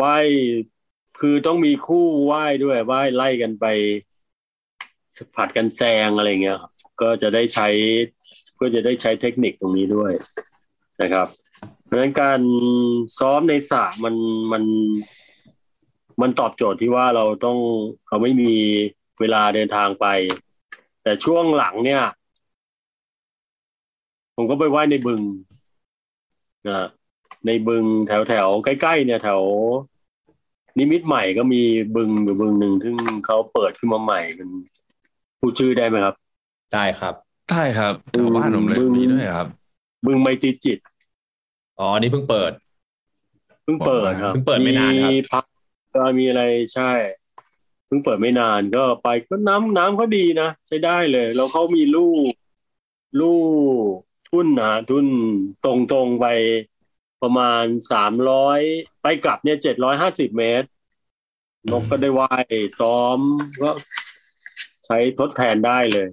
[0.00, 0.26] ว่าย
[1.20, 3.64] คือต้องมีคู่ว่ายด้วยว่ายไล่กันไป
[5.36, 6.58] ผลัดกันแซงอะไรเงี้ย
[7.00, 7.68] ก็จะได้ใช้
[8.54, 10.12] เพื่อจะได้ใช้เทคนิคตรงนี้ด้วย
[11.02, 11.28] นะครับ
[11.84, 12.40] เพราะฉะนั้นการ
[13.18, 14.14] ซ้อมในสระมัน
[14.52, 14.62] มัน
[16.20, 17.58] มันตอบโจทย์ที่ว่าเราต้อง
[18.08, 18.52] เราไม่มี
[19.20, 20.06] เวลาเดินทางไป
[21.02, 22.02] แต่ช่วงหลังเนี่ย
[24.36, 25.22] ผมก็ไปไหว้ในบึง
[26.68, 26.86] นะ
[27.46, 29.42] ในบึงแถวแถวใกล้ๆเนี่ยแถว
[30.78, 31.62] นิมิตใหม่ก็มี
[31.96, 34.48] บึงอยู่บึงหนึ่งซึ่งเขาเปิดขึ้นมาใหม่เป็น
[35.38, 36.14] พูดชื่อได้ไหมครับ
[36.74, 37.14] ได้ครับ
[37.50, 39.48] ได้ครับแถวบ้านผมเลยมีด้วยครับ
[40.04, 40.78] บึงไมตรีจิต
[41.78, 42.52] อ๋อนี่เพิ่งเปิด
[43.64, 45.44] เพิ่งเปิดครับเพิ่งเปิดไม่นานครับมีพัก
[45.94, 46.42] ก็มีอะไร
[46.74, 46.92] ใช่
[47.86, 52.32] เพิ่งเปิดไม่นานก็ไปก็น้ำน้ำเขาดีนะ ใช้ได้เลย แล้วเขามีลูก
[53.20, 53.36] ลู
[53.88, 53.92] ก
[54.28, 55.06] ทุ่นนะทุ่น
[55.64, 56.26] ตรงตรงๆไป
[57.22, 58.60] ประมาณสามร้อย
[59.02, 60.68] ไปกลับเนี่ยเจ็ดร้อยห้าสิบเมตร
[61.72, 63.18] นกก็ได้ว่ายซ้อม
[63.62, 63.70] ก็
[64.86, 66.08] ใช้ทดแทนได้เลย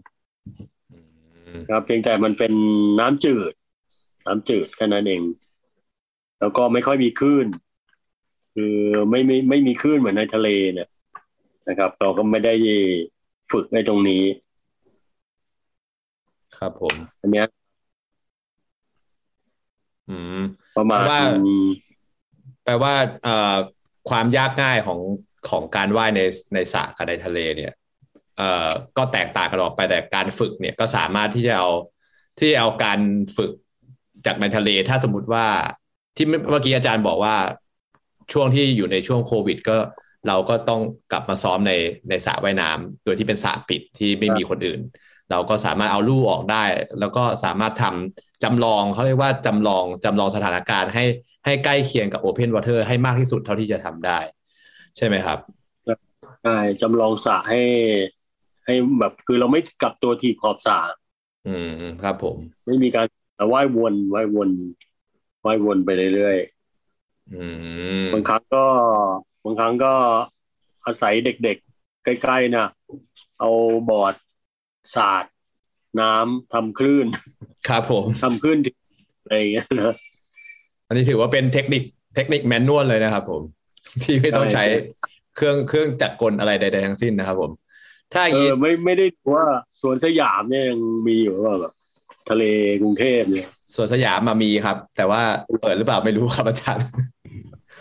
[1.69, 2.53] ครับเพียงแต่มันเป็น
[2.99, 3.53] น้ำจืด
[4.25, 5.21] น้ำจืดแค่นั้นเอง
[6.39, 7.47] แล้วก็ไม่ค่อยมีคลื่น
[8.55, 8.75] คือ
[9.09, 10.89] ไม่ไม่ไม่มีคลื่นเหมือนในทะเลเนี่ย
[11.69, 12.53] นะครับ เราก็ไม่ได้
[13.51, 14.23] ฝึกในตรงนี้
[16.57, 17.47] ครับผมอันเนี้ย
[20.09, 20.41] อืม
[20.77, 21.21] ประมาณแปลว่า
[22.63, 22.93] แปลว่า
[23.23, 23.55] เอ่อ
[24.09, 24.99] ความยากง่ายของ
[25.49, 26.21] ของการว่ายใน
[26.53, 27.73] ในสระกับในทะเลเนี่ย
[28.37, 31.69] เอ่อก็แตกต่างกันออกไปแต่การฝึกเนี่ยก็สามารถที่จะเอา
[32.39, 32.99] ที่เอาการ
[33.37, 33.51] ฝึก
[34.25, 35.45] จากในทะเลถ้าสมมติว่า
[36.15, 37.35] ที่เมื่อกี้อาจารย์บอกว่า
[38.33, 39.77] ช่วงที่อยู่ในช่วงโควิด ก็
[40.27, 41.73] เราก็ต้องกลับมาซ้อมใน
[42.09, 44.79] ในสระว่ายน้ำโดยที่เป็นสระปิดที่ไม่มีคนอื่น
[45.31, 46.63] เราก็สามารถเอาลู่ออกได้
[46.99, 51.05] แล้วก็สามารถทำจำลองเขาเรียกว่าจำลองจำลองสถานการณ์ให้
[51.45, 54.19] ให้ใกล้เคียงกับ Open Water ให้มากที่สุดเท่าที่จะทำได้
[54.97, 55.39] ใช่ไหมครับ
[56.43, 57.61] ใช่จำลองสระให้
[58.65, 60.77] ให้แบบคือเราไม่กลับตัวทีบขอบสระ
[61.47, 61.69] อืม
[62.03, 63.07] ครับผม ไม่มีการ
[63.51, 64.49] ว่ายวนว่ายวน
[65.45, 66.37] ว่ายวนไปเรื่อย
[67.33, 67.43] อื
[68.03, 68.65] มๆบางครั้งก็
[69.45, 69.93] บางครั้งก็
[70.85, 72.67] อาศัยเด็กๆ ใกล้ๆนะ
[73.39, 73.49] เอา
[73.89, 74.15] บอร์ด
[74.95, 75.25] สาด
[75.99, 77.07] น้ำทำคลื่น
[77.67, 78.57] ครับผมทำคลื่น
[79.23, 79.95] อะไรอย่างเงี้ยนะ
[80.87, 81.83] อันนี้ถือว่าเป็นเทคนิค
[82.15, 83.41] เทคนิคแมนนวลเลยนะครับผม
[84.03, 84.81] ที่ไม่ต้องใช้ใช่
[85.35, 87.51] เครื่องเครื่องจักรกลอะไรใดๆทั้งสิ้นนะครับผม
[88.13, 89.45] ถ้าอเอย่างนี้อไม่ไม่ได้ดูว่า
[89.81, 91.73] สวนสยามเนี่ยยังมีอยู่ว่าแบบ
[92.29, 92.43] ทะเล
[92.81, 95.21] กรุงเทพเนี่ยสวนสยามมามีครับ แต่ว่า
[95.61, 96.85] เปิดหรือเปล่าไม่รู้ครับอาจารย์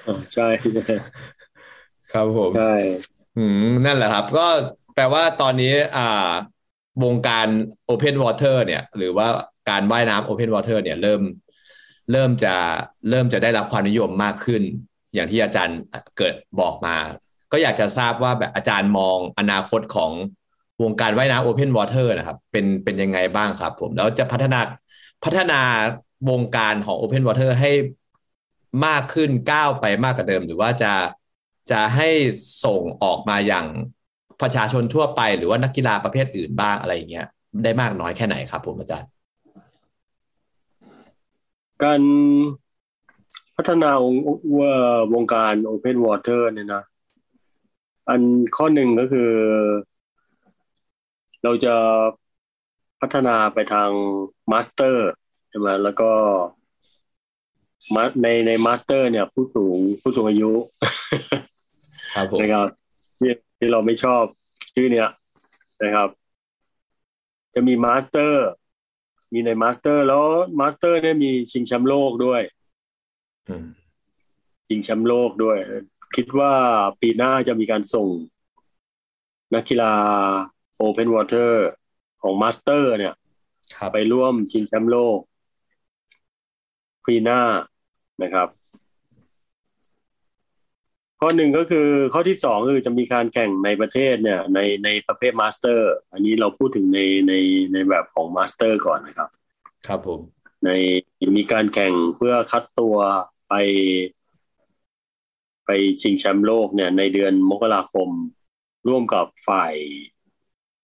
[0.07, 0.47] อ่าใช่
[2.12, 2.74] ครับผมใช่
[3.38, 4.47] อืมนั่นแหละครับ ก็
[4.95, 6.30] แปลว่าตอนนี้ อ่า
[7.05, 7.49] วงการ
[7.88, 9.28] Open Water เนี่ย หรือว่า
[9.70, 11.22] การว่ายน้ำ Open Water เนี่ยเริ่ม
[12.12, 12.55] เริ่มจะ
[13.11, 14.62] เริ่มจะได้รับความนิยมมากขึ้น
[15.14, 15.78] อย่างที่อาจารย์
[16.18, 16.97] เกิดบอกมา
[17.53, 20.12] ก็อยากจะทราบว่าแบบอาจารย์มองอนาคตของ
[20.82, 24.60] วงการว่ายน้ำ Open Water นะครับ เป็นเป็นยังไงบ้างครับผม แล้วจะพัฒนา
[25.24, 25.60] พัฒนา
[26.30, 27.70] วงการของ Open Water ให้
[28.86, 30.92] มากขึ้นก้าวไปมากกว่าเดิม หรือว่าจะ
[31.70, 32.08] จะให้
[32.64, 33.66] ส่งออกมาอย่าง
[34.42, 37.26] ประชาชนทั่วไป หรือว่านักกีฬาประเภทอื่นบ้างอะไรอย่างเงี้ย
[37.64, 39.10] ได้มากน้อยแค่ไหนครับผมอาจารย์
[41.82, 42.02] การ
[43.56, 44.14] พัฒนาวง
[44.58, 44.72] ว่า
[45.14, 46.82] วงการ Open Water เนี่ยนะ
[48.08, 48.22] อัน
[48.56, 49.30] ข้อหนึ่งก็คือ
[51.43, 51.74] เราจะ
[53.01, 53.90] พัฒนาไปทาง
[54.52, 55.08] master
[55.49, 56.11] ใช่ไหมแล้วก็
[57.95, 60.53] มาในใน master เนี่ย ผู้สูงผู้สูงอายุ
[62.14, 62.68] ครับผมนะครับ
[63.18, 64.24] ที่ที่เราไม่ชอบ
[64.74, 65.09] ชื่อเนี้ย
[65.82, 66.09] นะครับ
[67.55, 68.46] จะมี master
[69.32, 70.24] มีใน master แล้ว
[70.60, 72.43] master เนี่ยมีชิงแชมป์โลกด้วย
[73.49, 73.66] อืม
[74.68, 75.59] ชิงแชมป์โลกด้วย
[76.16, 76.53] คิดว่า
[77.01, 78.09] ปีหน้าจะมีการส่ง
[79.55, 79.95] นักกีฬา
[80.82, 81.50] Open Water
[82.22, 83.14] ของ Masters เนี่ย
[83.76, 85.18] ครับไปร่วมชิงแชมป์โลก
[87.06, 87.42] ปีหน้า
[88.22, 88.48] นะครับ
[91.20, 97.32] ข้อหนึ่งก็คือข้อที่สองคือจะมีการแข่งในประเทศเนี่ย ในในประเภท Masters อันนี้เราพูดถึงในใน
[97.72, 99.28] ในแบบของ Masters ก่อนนะครับ
[99.86, 100.20] ครับผม
[100.64, 100.70] ใน
[101.36, 102.96] มีการแข่งเพื่อคัดตัว
[103.48, 103.54] ไป
[105.66, 105.70] ไป
[106.02, 108.08] ชิงแชมป์โลกเนี่ย ในเดือนมกราคม
[108.88, 109.74] ร่วมกับฝ่าย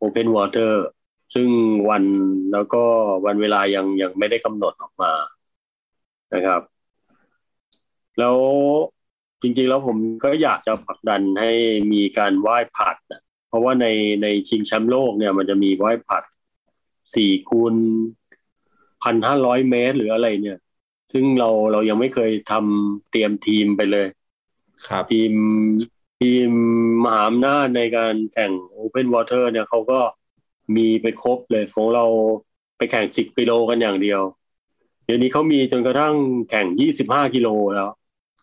[0.03, 0.73] Open Water
[1.35, 1.49] ซึ่ง
[1.89, 2.05] วัน
[2.53, 2.83] แล้วก็
[3.27, 5.13] วันเวลายังยังไม่ได้กำหนดออกมา
[6.35, 6.63] นะครับ
[8.19, 8.37] แล้ว
[9.43, 11.53] จริงๆแล้วผมก็อยากจะผลักดันให้
[11.93, 13.87] มีการว่ายผลัดนะเพราะว่าใน
[14.23, 16.25] ในชิงแชมป์โลกเนี่ย มันจะมีว่ายผลัด
[17.15, 17.75] สี่คูณ
[19.03, 20.59] พันห้าร้อยเมตรหรืออะไรเนี่ย
[21.13, 24.07] ซึ่งเราเรายังไม่เคยทำเตรียมทีมไปเลย
[24.89, 25.33] ครับทีม
[26.21, 26.51] ทีม
[27.05, 30.01] มหาอำนาจในการแข่ง Open Water เนี่ยเขาก็
[30.77, 32.05] มีไปครบเลยของเรา
[32.77, 34.21] ไปแข่งสิบกิโลกันอย่างเดียว
[35.05, 36.15] เดี๋ยวนี้เขามีจนกระทั่ง
[36.51, 37.91] แข่งยี่สิบห้ากิโลแล้ว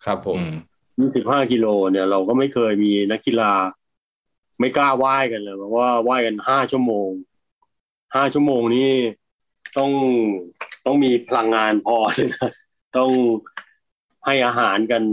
[0.06, 0.56] ครับผมอืม
[1.00, 3.54] ยี่สิบห้ากิโลเนี่ย เราก็ไม่เคยมีนักกีฬา
[4.60, 7.10] ไม่กล้าว่ายกันเลยเพราะว่าว่ายกันห้าชั่วโมง
[8.16, 8.90] ห้าชั่วโมงนี้
[9.78, 9.92] ต้อง
[10.86, 12.50] ต้องมีพลังงานพอเลยนะ
[12.98, 13.12] ต้อง
[14.26, 15.04] ให้อาหารกัน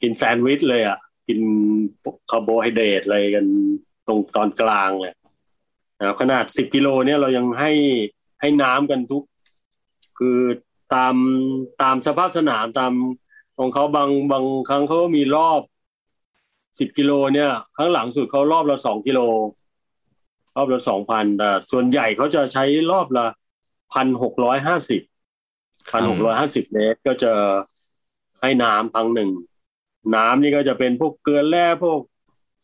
[0.00, 1.40] กินแซนด์วิชเลยอะ กิน
[2.30, 3.46] คาร์โบไฮเดรตอะไรกัน
[4.06, 5.14] ตรงตอนกลางเลย
[6.00, 7.72] นะขนาดสิบกิโลเนี่ยเรายังให้
[8.40, 9.24] ให้น้ำกันทุก
[10.18, 10.38] คือ
[10.94, 11.14] ตาม
[11.82, 12.92] ตามสภาพสนามตาม
[13.58, 15.60] ของเขาบางบางครั้งเขาก็มีรอบ
[16.78, 19.20] สิบกิโลเนี่ยครั้งหลังสุดเขารอบละสองกิโล
[20.56, 23.26] รอบละสองพันแต่ส่วนใหญ่เขาจะใช้รอบละ
[23.94, 25.02] พันหกร้อยห้าสิบ
[25.92, 27.32] พันหกร้อยห้าสิบเมตรก็จะ
[28.40, 29.30] ให้น้ำครั้งหนึ่ง
[30.14, 32.00] น้ำนี่ก็จะเป็นพวกเกลือแร่พวก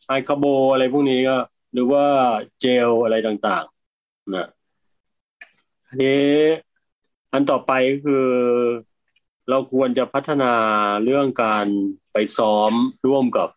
[0.06, 1.36] ไฮคาโบอะไรพวกนี้ก็
[1.72, 2.04] หรือว่า
[2.60, 4.48] เจลอะไรต่างๆนะ
[5.86, 6.30] อันนี้
[7.32, 8.26] อันต่อไปก็คือ
[9.48, 10.54] เราควรจะพัฒนา
[11.04, 11.66] เรื่องการ
[12.12, 12.72] ไปซ้อม
[13.06, 13.48] ร่วมกับ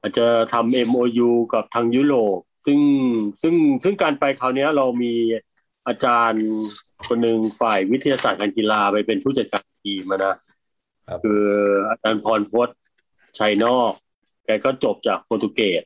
[0.00, 2.80] อาจจะทำ MOU กับทางยุโรปซึ่ง
[3.42, 5.12] ซึ่งซึ่งการไปคราวนี้เรามี
[5.86, 6.46] อาจารย์
[7.08, 10.34] คนหนึ่งฝ่ายวิทยาศาสตร์การกีฬาไปเป็นผู้จัดการทีมนะ
[11.24, 11.44] คือ
[11.88, 12.68] อาจารย์พรพศ
[13.38, 13.92] ชัยนอก
[14.44, 15.82] แกก็จบจากโปรตุเกส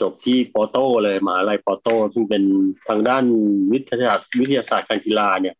[0.00, 2.42] จบที่ปอโตเลยมหาลัยปอโต ซึ่งเป็น
[2.88, 3.24] ทางด้าน
[3.72, 5.56] วิทยาศาสตร์วิทยาศาสตร์การกีฬาเนี่ย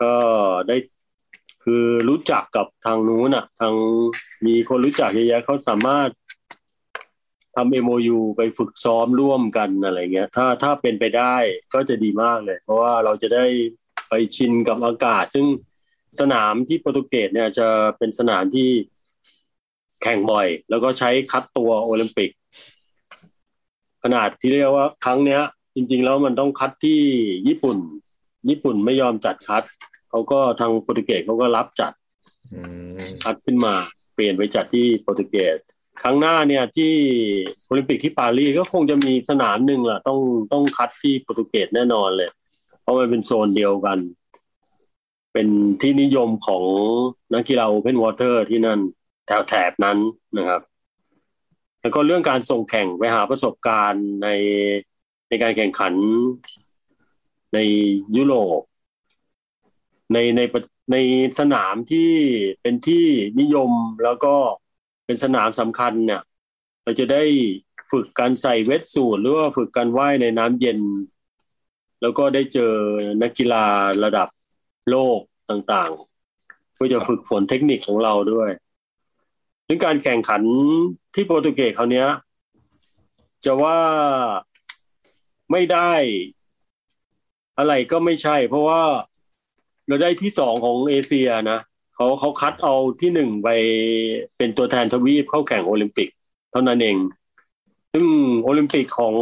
[0.00, 0.14] ก็
[0.68, 0.76] ได้
[1.64, 3.74] คือรู้จักกับทางนู้นอะ ทาง
[4.46, 6.10] มีคนรู้จักเยอะแยะเขาสามารถ
[7.56, 11.36] ทำ MOU ไปฝึกซ้อมร่วมกันอะไรเงี้ย ถ้าถ้าเป็นไปได้
[11.74, 13.46] ก็จะดีมากเลย เพราะว่าเราจะได้
[14.08, 15.46] ไปชินกับอากาศ ซึ่ง
[16.20, 18.68] สนามที่โปรตุเกสเนี่ยจะเป็นสนามที่
[20.02, 22.30] แข่งบ่อย แล้วก็ใช้คัดตัวโอลิมปิก
[24.02, 25.42] ขนาดที่เรียกว่าครั้งเนี้ย
[25.74, 27.00] จริง ๆ แล้วมันต้องคัดที่
[27.48, 27.78] ญี่ปุ่น
[28.50, 29.62] ญี่ปุ่นไม่ยอมจัดคัด
[30.10, 31.92] เขาก็ทางโปรตุเกสเขาก็รับจัด
[33.24, 33.74] คัดขึ้นมา
[34.14, 35.56] เปลี่ยนไปจัดที่โปรตุเกส
[36.02, 36.92] ครั้งหน้าเนี่ยที่
[37.66, 40.18] โอลิมปิกที่ปารีสก็คงจะมีสนามหนึ่งล่ะ ต้อง
[40.52, 42.30] ต้องคัดที่โปรตุเกสแน่นอนเลย
[42.82, 43.98] เพราะมันเป็นโซนเดียวกัน
[45.38, 46.64] เป็นที่นิยมของ
[47.34, 48.80] นักกีฬา Open Water ที่นั่น
[49.26, 49.98] แถวแถบนั้น
[50.36, 50.62] นะครับ
[51.80, 54.28] แล้วก็เรื่องการส่งแข่งไปหาประสบการณ์ใน
[55.28, 55.94] ในการแข่งขัน
[57.54, 57.58] ใน
[58.16, 58.60] ยุโรป
[60.12, 60.40] ในใน
[60.92, 60.96] ใน
[61.38, 62.10] สนามที่
[62.62, 63.06] เป็นที่
[63.40, 63.70] นิยม
[64.04, 64.34] แล้วก็
[65.06, 66.22] เป็นสนามสำคัญเนี่ย
[66.82, 67.22] เราจะได้
[67.90, 70.80] ฝึกการใส่เวทสูทหรือว่าฝึกการว่ายในน้ำเย็น
[72.02, 72.72] แล้วก็ได้เจอ
[73.22, 73.64] นักกีฬา
[74.04, 74.28] ระดับ
[74.90, 75.20] โลก
[75.50, 78.50] ต่างๆ เพื่อจะฝึกฝนเทคนิคของเราด้วย
[79.64, 80.42] เรื่งการแข่งขัน
[81.14, 82.08] ที่โปรตุเกสเขาเนี้ย
[83.44, 83.78] จะว่า
[85.50, 85.92] ไม่ได้
[87.58, 88.82] อะไรก็ไม่ใช่ เพราะว่า
[89.86, 91.58] เราได้ที่สองของเอเชียนะ
[91.94, 93.48] เขาเขาคัดเอาที่หนึ่งไป
[94.36, 96.08] เป็นตัวแทนทวีปเข้าแข่งโอลิมปิก
[96.50, 96.96] เท่านั้นเอง
[97.92, 98.06] ซึ่ง
[98.42, 99.14] โอลิมปิกของ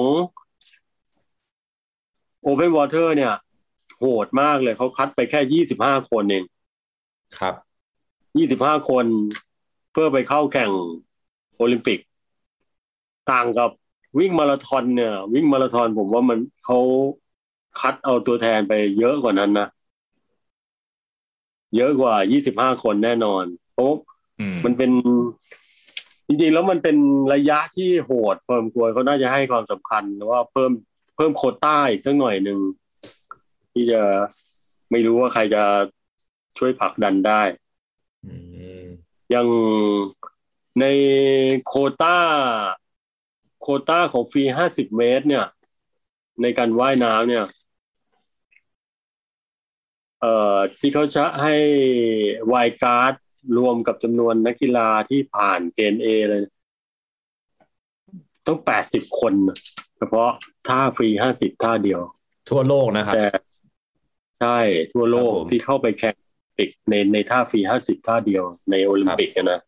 [2.42, 6.44] Open Water เนี่ย โหดมากเลยเขาคัดไปแค่ยี่สิบห้าคนเอง
[7.38, 7.54] ครับ
[8.38, 9.06] ยี่สิบห้าคน
[9.92, 10.70] เพื่อไปเข้าแข่ง
[11.56, 11.98] โอลิมปิก
[13.32, 13.70] ต่างกับ
[14.18, 16.78] วิ่งมาราธอนเนี่ย วิ่งมาราธอนผมว่ามันเขา
[17.80, 19.68] คัดเอาตัวแทนไปเยอะกว่านั้นนะ
[21.76, 22.14] เยอะกว่า
[22.72, 23.86] 25คนแน่นอนเพราะ
[24.64, 24.90] มันเป็น
[26.26, 26.96] จริงๆ แล้วมันเป็น
[27.34, 30.70] ระยะที่โหดพอสมควรเขาน่าจะให้ความสำคัญว่าเพิ่ม
[31.16, 32.58] เพิ่มโคต้าอีกสักหน่อยหนึ่ง
[33.74, 34.02] ที่จะ
[34.90, 35.64] ไม่รู้ว่าใครจะ
[36.58, 37.42] ช่วยผลักดันได้
[39.34, 39.46] ยัง
[40.80, 40.86] ใน
[41.66, 41.72] โค
[42.02, 42.18] ต้า
[43.60, 45.46] โคต้าของฟรีห้าสิบเมตร เนี่ย
[46.42, 47.46] ในการว่ายน้ำเนี่ย
[50.20, 51.54] เอ่อที่เขาจะให้
[52.52, 53.12] วายการ์ด
[53.58, 56.42] รวมกับจำนวนนักกีฬาที่ผ่านเกณฑ์เอเลย
[58.46, 59.32] ต้องแปดสิบคน
[59.98, 60.30] เฉพาะ
[60.68, 62.00] ท่าฟรีห้าสิบท่าเดียว
[62.50, 63.14] ทั่วโลกนะครับ
[64.40, 64.58] ใช่
[64.92, 66.16] ทั่วโลกที่เข้าไปแข่ง
[66.56, 69.60] ปิกในในท่าฟรีห้าสิบท่าเดียวในโอลิมปิกนะ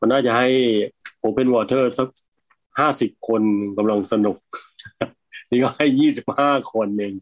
[0.00, 0.48] มันน่าจะให้
[1.20, 2.08] โอเพนวอเตอร์สัก
[2.78, 3.42] ห้าสิบคน
[3.78, 4.36] กำลังสนุก
[5.50, 7.14] นี่ก็ให้ยี่สิบห้าคนเอง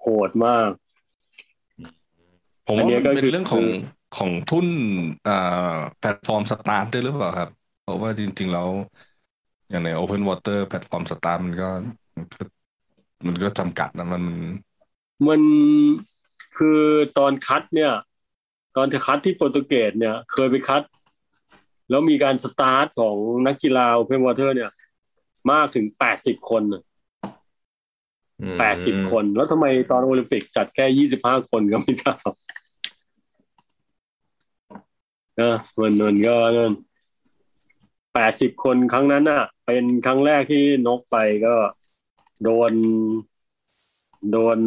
[0.00, 0.70] โหดมาก
[2.66, 3.64] ผมว่ามันเป็นเรื่องของ
[4.16, 4.66] ของทุน
[5.28, 7.50] อ่า platform start ด้วยหรือเปล่าครับ
[7.82, 8.68] เพราะว่าจริง ๆ แล้ว
[9.70, 11.68] อย่างใน Open Water platform start มันก็
[13.26, 14.22] มันก็จำกัดนะมัน
[15.28, 15.40] มัน
[16.58, 16.80] คือ
[17.18, 17.92] ตอนคัดเนี่ย
[18.76, 20.82] ตอนที่คัดที่โปรตุเกสเนี่ย เคยไปคัด
[21.90, 23.16] แล้วมีการสตาร์ทของ
[23.46, 24.70] นักกีฬา Open Water เนี่ย
[25.50, 26.62] มากถึงแปดสิบคน
[28.58, 32.30] แปดสิบคน แล้วทำไมตอนโอลิมปิกจัดแค่ยี่สิบห้าคนก็ไม่ทราบ
[35.40, 36.72] นะมันมันก็นั่น
[38.14, 41.16] แปดสิบคนครั้งนั้นอะ เป็นครั้งแรกที่นกไป
[41.46, 41.54] ก็
[42.42, 42.72] โดน
[44.30, 44.58] โดน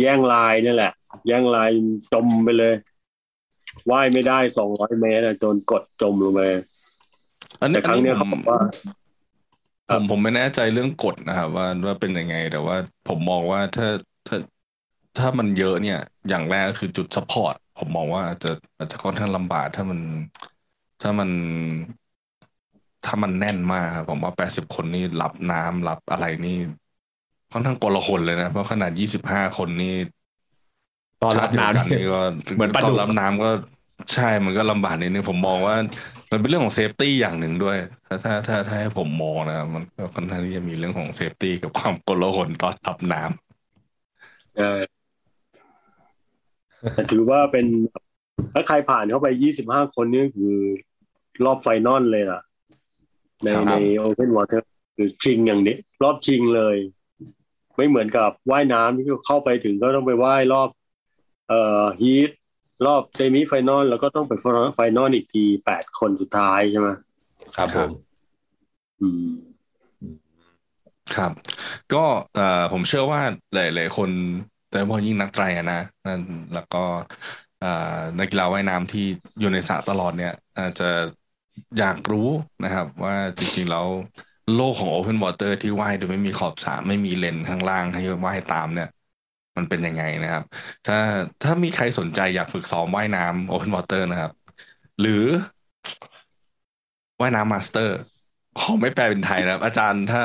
[0.00, 0.92] แย่งลายนี่แหละ
[1.28, 1.70] แย่งลาย
[2.12, 2.74] จมไปเลย
[3.90, 6.40] ว่ายไม่ได้สองร้อยเมตรจนกดจมลงไป
[7.68, 8.60] แต่ครั้งนี้เขาบอกว่า
[9.90, 12.76] ผมผมไม่แน่ใจเรื่องกฎนะครับว่าว่าเป็นยังไง แต่ว่า
[13.08, 13.88] ผมมองว่าถ้า
[14.26, 14.36] ถ้า
[15.18, 15.98] ถ้ามันเยอะเนี่ย
[16.28, 20.00] อย่างแรกคือจุด support ผมมองว่าจะอาจจะค่อนข้างลำบากถ้ามัน
[21.02, 21.30] ถ้ามัน
[23.04, 26.56] ถ้ามันแน่นมากครับผมว่าแปดสิบคนนี่รับน้ำรับอะไรนี่
[27.52, 29.94] ค่อนข้างอลหม่านเลยนะ เพราะขนาดยี่สิบห้าคนนี่
[31.22, 32.20] ตอนรับน้ำนี่ก็
[32.56, 33.50] เหมือนปลาตอนกรูกันรับน้ำก็
[34.14, 35.76] ใช่มันก็ลำบากนิดนึงผมมองว่า
[36.30, 37.76] มันเป็นเรื่องของ safety อย่างหนึ่งด้วย
[38.06, 44.80] ถ้าถ้าถ้าถ้าให้ผมมองนะครับมันก็ค่อนข้างที่จะมีเรื่องของ safety กับความอลหม่านตอนรับน้ำเออ
[46.94, 47.66] แต่ถือว่าเป็น
[48.54, 50.56] ถ้าใครผ่านเข้าไปยี่สิบห้าคนนี่คือ
[51.44, 52.40] รอบ final เลยล่ะ
[53.42, 56.76] ในครับใน Open Water คือชิงอย่างนี้ รอบชิงเลย
[57.78, 60.68] ไม่เหมือนกับว่ายน้ำที่เข้าไปถึงก็ต้องไปว่ายรอบ
[61.48, 62.30] เอ่อ heat
[62.86, 64.32] รอบ semifinal แล้วก็ต้องไป
[64.74, 66.88] final อีกทีแปดคนสุดท้ายใช่ไหม
[67.56, 67.90] ครับผม
[69.00, 69.30] อืม
[71.16, 71.32] ครับ
[71.94, 73.20] ก็เอ่อผมเชื่อว่า
[73.54, 74.10] หลายๆคน
[74.70, 76.20] โดยเฉพาะยิ่งนักไตรอะนะนั่น
[76.54, 76.82] แล้วก็
[77.60, 79.06] เอ่อนักกีฬาว่ายน้ำที่
[79.40, 80.90] อยู่ในสระตลอดเนี่ยอาจจะ
[81.78, 82.28] อยากรู้
[82.64, 83.86] นะครับ ว่าจริงๆแล้ว
[84.52, 88.86] โลกของ Open Water ที่ว่ายโดยไม่มีขอบสระไม่มีเลนข้างล่างให้ว่ายตามเนี่ย
[89.56, 90.44] มันเป็นยังไงนะครับ
[90.84, 90.94] ถ้า
[91.42, 94.32] ถ้ามีใครสนใจอยากฝึกซ้อมว่ายน้ำ Open Water นะครับ
[95.00, 95.12] หรือ
[97.20, 97.92] ว่ายน้ำ Masters
[98.56, 100.20] ขอไม่แปลเป็นไทยนะครับ อาจารย์ถ้า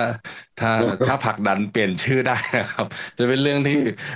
[0.57, 0.69] ถ้า
[1.05, 2.85] ถ้าผลักดันเปลี่ยนชื่อได้นะครับ
[3.17, 3.73] จะเป็นเรื่องที่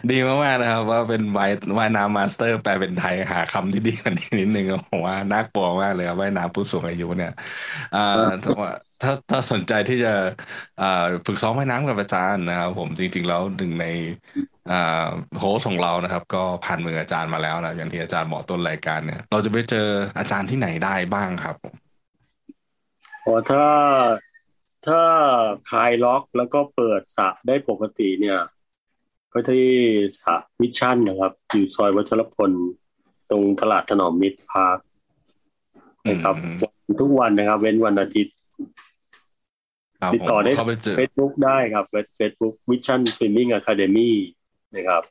[0.10, 0.14] ดี
[0.46, 7.30] มากๆนะครับ ว่าเป็นว่ายว่ายน้ำ Masters แปลเป็นไทยหาคำที่ดีกว่านี้นิดนึงผมว่าน่ากลัวมากเลยครับว่ายน้ำผู้สูงอายุเนี่ย
[7.94, 8.00] อ่า
[8.42, 8.70] แต่ว่า
[9.02, 10.14] ถ้าถ้าสนใจที่จะ
[10.82, 13.86] อ่าฝึกซ้อมว่ายน้ำกับอาจารย์นะครับ ผมจริง ๆ แล้วหนึ่งใน
[14.72, 15.08] อ่า
[15.40, 19.88] host ของเรานะครับ ก็ผ่านมืออาจารย์มาแล้วนะอย่างที่อาจารย์บอกต้นรายการเนี่ย เราจะไปเจอ
[20.20, 21.74] อาจารย์ที่ไหนได้บ้างครับผม
[23.26, 23.66] อ๋อถ้า
[24.88, 25.02] ถ้า
[25.70, 28.40] คลายล็อกแล้วก็เปิดสระได้ปกติเนี่ย
[29.34, 29.68] ก็ที่
[30.22, 32.52] สระ Vision นะครับ อยู่ซอยวัชรพล
[33.30, 34.78] ตรงตลาดถนอมมิตร Park
[36.10, 36.58] นะครับอืม
[37.02, 38.87] ทุกวันนะครับ เว้นวันอาทิตย์ครับ
[40.16, 44.16] ติดต่อได้ผมเข้าไปเจอเฟซบุ๊กได้ครับเฟซบุ๊ก Vision Swimming Academy
[44.76, 45.04] นะครับ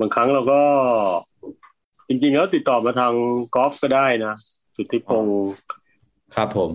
[0.00, 0.60] บางครั้งเราก็
[2.08, 3.14] จริงๆแล้วติดต่อมาทาง
[3.54, 4.34] กอล์ฟก็ได้นะ
[4.76, 5.48] สุทธิพงศ์
[6.36, 6.70] ครับผม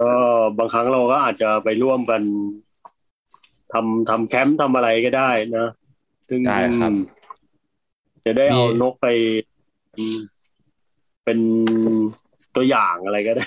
[0.00, 0.12] ก็
[0.58, 2.22] บางครั้งเราก็อาจจะไปร่วมกัน
[3.72, 5.66] ทำทำแคมป์ทำอะไรก็ได้นะ
[6.28, 6.92] ซึ่งได้ครับ
[8.24, 9.06] จะได้เอามีนกไป
[9.96, 10.18] อืม
[11.24, 11.38] เป็น
[12.54, 13.46] ตัวอย่างอะไรก็ได้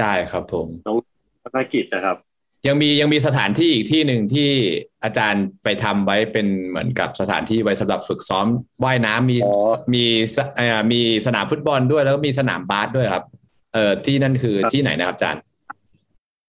[0.00, 0.68] ได้ครับผม
[1.46, 2.16] ภารกิจนะครับ
[2.66, 4.50] ยังมียังมีสถานที่อีกที่หนึ่งที่
[5.04, 8.46] อาจารย์ไปทำไว้เป็นเหมือนกับสถานที่ไว้สำหรับฝึกซ้อม
[8.84, 9.52] ว่ายน้ำมีอ๋อ
[9.94, 10.04] มี
[10.34, 13.24] สเอ่อมีสนามฟุตบอลด้วยแล้วก็มีสนามบาสด้วยครับ
[13.72, 15.42] เอ่อที่นั่นคือครับที่ไหนนะครับอาจารย์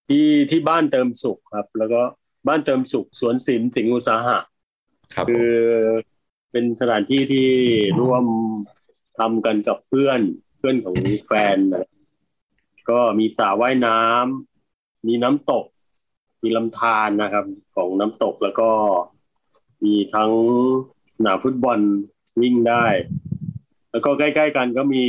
[0.08, 2.02] ที่ที่บ้านเติมสุขครับ แล้วก็
[2.48, 4.38] บ้านเติมสุขสวนสินสิงห์อุตสาหะ
[5.16, 5.54] ครับผคืมอ
[6.52, 7.50] เป็นสถานที่ที่
[8.00, 8.26] ร่วม
[9.20, 10.20] ทำกันกับเพื่อน
[10.58, 10.96] เพื่อนของ
[11.28, 11.88] แฟนนะ
[12.90, 14.57] ก็มีสระว่ายน้ำ
[15.08, 15.66] มีน้ำตก
[16.44, 18.70] มีลำธารนะครับ ของน้ำตกแล้วก็
[19.84, 20.32] มีทั้ง
[21.16, 21.80] สนามฟุตบอล
[22.42, 22.86] วิ่งได้
[23.92, 25.06] แล้วก็ใกล้ๆกันก็มี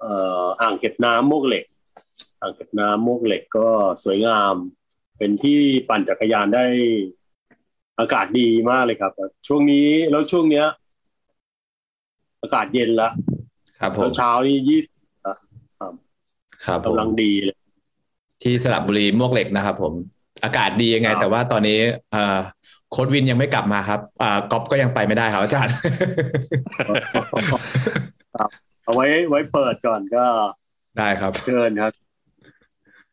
[0.00, 1.64] เอ่ออ่างเก็บน้ำโมกเหล็ก
[2.40, 3.68] อ่างเก็บน้ำโมกเหล็กก็
[4.04, 4.54] สวยงาม
[5.18, 6.64] เป็นที่ปั่นจักรยานได้
[7.98, 9.12] อากาศดีมากเลยครับ
[9.46, 10.66] ช่วงนี้แล้วช่วงเนี้ย
[12.42, 13.08] อากาศเย็นละ
[13.78, 14.98] ครับผมเช้าๆนี่ยี่สิบ
[16.64, 17.57] ครับผมกำลังดีเลย
[18.42, 19.92] ที่สระบุรีมวกเหล็กนะครับ ผม
[20.44, 21.78] อากาศดียังไงครับแต่ว่าตอนนี้
[22.12, 22.38] เอ่อ
[22.90, 25.74] โค้ดวินยังไม่กลับมาครับอ่าก๊อฟก็ยังไปไม่ได้ครับอาจารย์
[28.36, 28.50] ครับ
[28.84, 30.24] เอาไว้ไว้เปิดก่อนก็
[30.98, 31.92] ได้ครับ เชิญครับ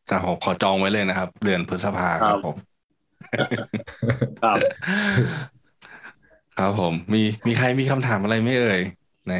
[0.07, 2.55] แต่ผมขอจองไว้เลยนะครับ เดือนพฤษภาคครัรับบผม
[4.43, 4.57] ครับ
[6.57, 8.81] ครับผม มีมีใครมีคำถามอะไรไหม่เอ่ย
[9.29, 9.33] ใน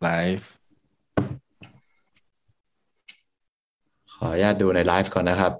[0.00, 0.48] ไลฟ์
[4.26, 5.52] ออนุญาตดูในไลฟ์ก่อนนะครับ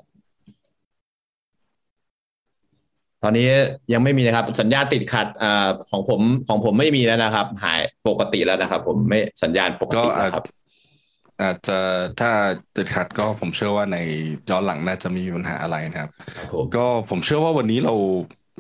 [3.23, 3.49] ตอนนี้
[3.93, 10.45] ยังไม่มีนะครับ สัญญาณติดขัดอ่าของผมของผมไม่มีแล้วนะครับ หายปกติแล้วนะครับ ผมไม่สัญญาณปกก็ติอาแล้จวครับ
[11.43, 11.79] อาจจะ
[12.21, 12.31] ถ้า
[12.77, 13.99] ติดขัดก็ผมเชื่อว่าใน
[14.51, 17.95] ย้อนหลังน่าจะไมมีปัญหาอะไรนะครับครับผมก็ผมเชื่อว่าวันนี้เรา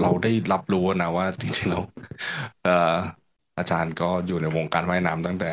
[0.02, 1.82] เราได้รับรู้นะว่าจริงๆแล้ว
[2.64, 2.94] เอ่อ
[3.58, 5.50] อาจารย์ก็อยู่ในวงการว่ายน้ำตั้งแต่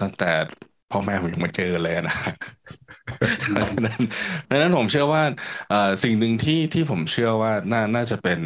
[0.00, 0.30] ตั้งแต่
[0.92, 2.16] พ่อแม่ผมยังไม่เจอเลยนะ
[3.56, 4.00] ดังนั้น
[4.48, 5.22] ดังนั้นผมเชื่อว่า
[6.02, 8.40] สิ่งหนึ่งที่ที่ผมเชื่อว่าน่าน่าจะเป็น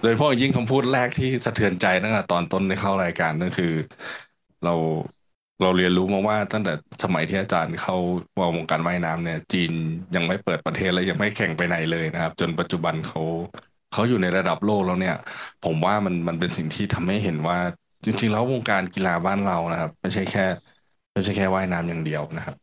[0.00, 3.72] โดยเฉพาะอยยิ่งคำพูดแรกที่สะเทือนใจตั้งแต่ตอนต้นในเข้ารายการนั่นคือ
[4.64, 4.74] เรา
[5.62, 6.72] เราเรียนรู้มาว่าตั้งแต่
[7.04, 7.96] สมัยที่อาจารย์เข้า
[8.56, 9.72] วงการว่ายน้ำเนี่ย จีน
[10.14, 13.22] ยังไม่เปิดประเทศและยังไม่แข่งไปไหนเลยนะครับ จนปัจจุบันเขา
[13.92, 15.14] เขาอยู่ในระดับโลกแล้วเนี่ย
[15.64, 17.58] ผมว่ามันมันเป็นสิ่งที่ทำให้เห็นว่า
[18.04, 20.44] จริงๆแล้ววงการกีฬาบ้านเรานะครับไม่ใช่แค่
[21.12, 22.56] ไม่ใช่แค่ว่ายน้ำอย่างเดียวนะครับ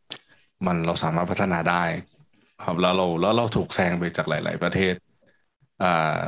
[0.66, 1.84] มันเราสามารถพัฒนาได้
[2.64, 4.94] ครับแล้วเราแล้วเราถูกแซงไปจากหลาย ๆ ประเทศ
[5.82, 6.18] อ่า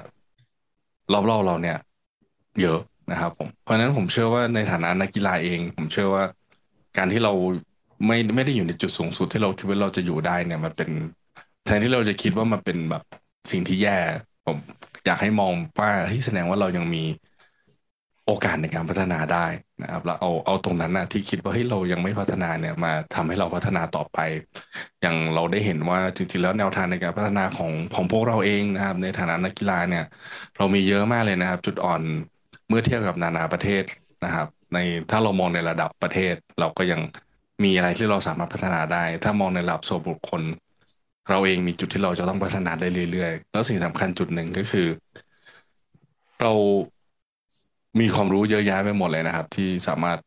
[1.13, 1.77] รอบๆเราเนี่ย
[2.61, 2.79] เยอะ
[3.11, 6.25] นะครับ ผมเพราะฉะนั้นผมเชื่อว่าในฐานะนักกีฬาเอง ผมเชื่อว่า
[6.97, 7.33] การที่เรา
[8.07, 10.91] ไม่ไม่ได้อยู่ในจุดสูงสุดที่เราคิดว่าเราจะอยู่ได้เนี่ย มันเป็น
[11.65, 13.03] แทนที่เราจะคิดว่ามันเป็นแบบ
[13.51, 13.99] สิ่งที่แย่
[14.47, 14.59] ผม
[15.07, 17.05] อยากให้มองว่าเฮ้ยแสดงว่าเรายังมี
[18.27, 19.47] โอกาสในการพัฒนาได้
[19.83, 24.19] นะครับแล้วเอาเอาตรงนั้นนะที่คิดว่าเฮ้ยเรายังไม่พัฒนาเนี่ยมาทำให้เราพัฒนาต่อไป
[25.03, 30.03] อย่างเราได้เห็นว่าจริงๆแล้วแนวทางในการพัฒนาของของพวกเราเองนะครับ ในฐานะนักกีฬาเนี่ย
[30.57, 32.03] เรามีเยอะมากเลยนะครับ จุดอ่อน
[32.69, 33.83] เมื่อเทียบกับนานาประเทศ
[34.25, 34.79] นะครับ ใน
[35.11, 37.01] ถ้าเรามองในระดับประเทศ เราก็ยัง
[37.65, 40.43] มีอะไรที่เราสามารถพัฒนาได้ ถ้ามองในระดับส่วนบุคคล
[41.31, 44.87] เราเองมีจุดที่เราจะต้องพัฒนาได้เรื่อยๆ แล้วสิ่งสำคัญจุดหนึ่งก็คือ
[46.41, 46.53] เรา
[48.01, 50.19] มีความรู้เยอะแยะไปหมดเลยนะครับ ที่สามารถ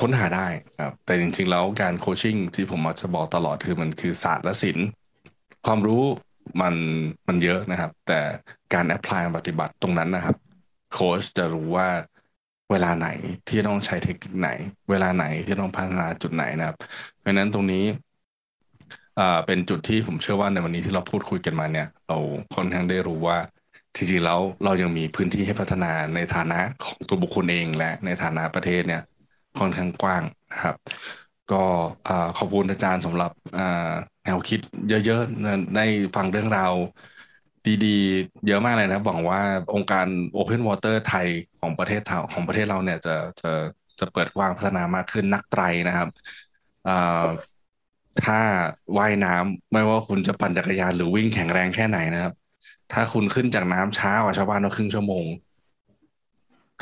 [0.00, 0.46] ค้นหาได้
[0.80, 4.86] ครับ แต่จริงๆแล้วการโคชชิ่งที่ผมมักจะบอกตลอดคือมันคือศาสตร์และศิลป์
[5.66, 6.02] ความรู้
[6.60, 6.74] มัน
[7.28, 8.20] มันเยอะนะครับ แต่
[8.74, 10.36] การแอพพลายปฏิบัติตรงนั้นนะครับ
[10.92, 11.88] โค้ชจะรู้ว่า
[12.70, 13.08] เวลาไหน
[13.48, 14.50] ที่ต้องใช้เทคนิคไหน
[14.90, 16.76] เวลาไหนที่ต้องพัฒนาจุดไหนนะครับ
[17.20, 17.84] เพราะนั้นตรงนี้
[19.18, 22.18] อ่าเป็นจุดที่ผมเชื่อว่าในวันนี้ที่เราพูดคุยกันมาเนี่ย เรา
[22.54, 23.36] ค่อนข้างได้รู้ว่า
[23.96, 29.00] จริงๆแล้วเรายังมีพื้นที่ให้พัฒนาในฐานะของตัวบุคคลเองและในฐานะประเทศเนี่ย
[29.58, 30.76] ค่อนข้างกว้างนะครับ
[31.52, 31.62] ก็
[32.36, 33.30] ขอบคุณอาจารย์สำหรับ
[34.24, 35.86] แนวคิดเยอะๆได้
[36.16, 36.74] ฟังเรื่องราว
[37.66, 39.40] ดีๆ เยอะมากเลยนะหวังว่า
[39.74, 40.06] องค์การ
[40.36, 41.28] Open Water ไทย
[41.60, 42.00] ของประเทศ
[42.32, 43.50] ของประเทศเราเนี่ยจะจะ
[44.00, 46.08] จะเปิดกว้างพัฒนามากขึ้นนักไตรนะครับ
[48.18, 48.40] ถ้า
[48.98, 52.32] ว่ายน้ำไม่ว่าคุณจะปั่นจักรยานหรือวิ่งแข็งแรงแค่ไหนนะครับ
[52.92, 55.24] ถ้าคุณขึ้นจากน้ำช้ากว่าชาวบ้านเราครึ่งชั่วโมง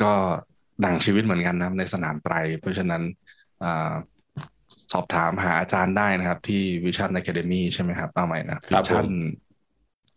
[0.01, 0.13] ก็
[0.85, 3.01] ดังชีวิตเหมือนกันนะในสนามไตร เพราะฉะนั้น
[3.63, 3.65] อ
[4.91, 9.07] สอบถามหาอาจารย์ได้นะครับ ที่ Vision Academy ใช่ไหมครับเอาใหม่นะ Vision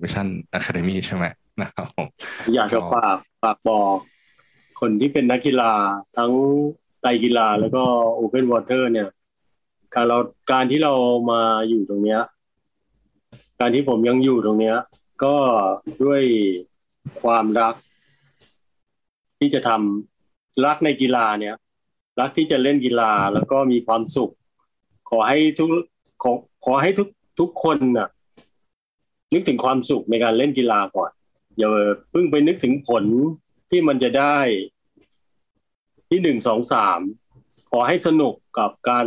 [0.02, 1.24] Vision Academy ใช่ไหม
[1.60, 1.86] นะครับ
[2.54, 3.96] อยากจะฝากฝากบอก
[4.80, 5.72] คนที่เป็นนักกีฬา
[6.16, 6.32] ทั้ง
[7.02, 7.82] ไตรกีฬาแล้วก็
[8.14, 9.08] Open Water เนี่ย
[9.94, 10.18] การเรา
[10.52, 10.92] การที่เรา
[11.30, 12.20] มาอยู่ตรงเนี้ย
[13.60, 14.76] การที่ผมยังอยู่ตรงเนี้ย
[15.22, 15.36] ก็
[16.04, 16.22] ด้วย
[17.22, 17.74] ความรัก
[19.38, 21.54] ที่จะทำรักในกีฬาเนี่ย
[22.20, 24.32] รักที่จะเล่นกีฬาแล้วก็มีความสุข
[25.10, 25.68] ขอให้ทุก
[26.22, 26.32] ขอ
[26.64, 27.08] ขอให้ทุก
[27.40, 28.08] ทุกคนน่ะ
[29.32, 31.10] นึกถึงความสุขในการเล่นกีฬาก่อน
[31.58, 31.68] อย่า
[32.10, 33.04] เพิ่งไปนึกถึงผล
[33.70, 34.38] ที่มันจะได้
[36.08, 37.00] ที่หนึ่งสองสาม
[37.70, 39.06] ขอให้สนุกกับการ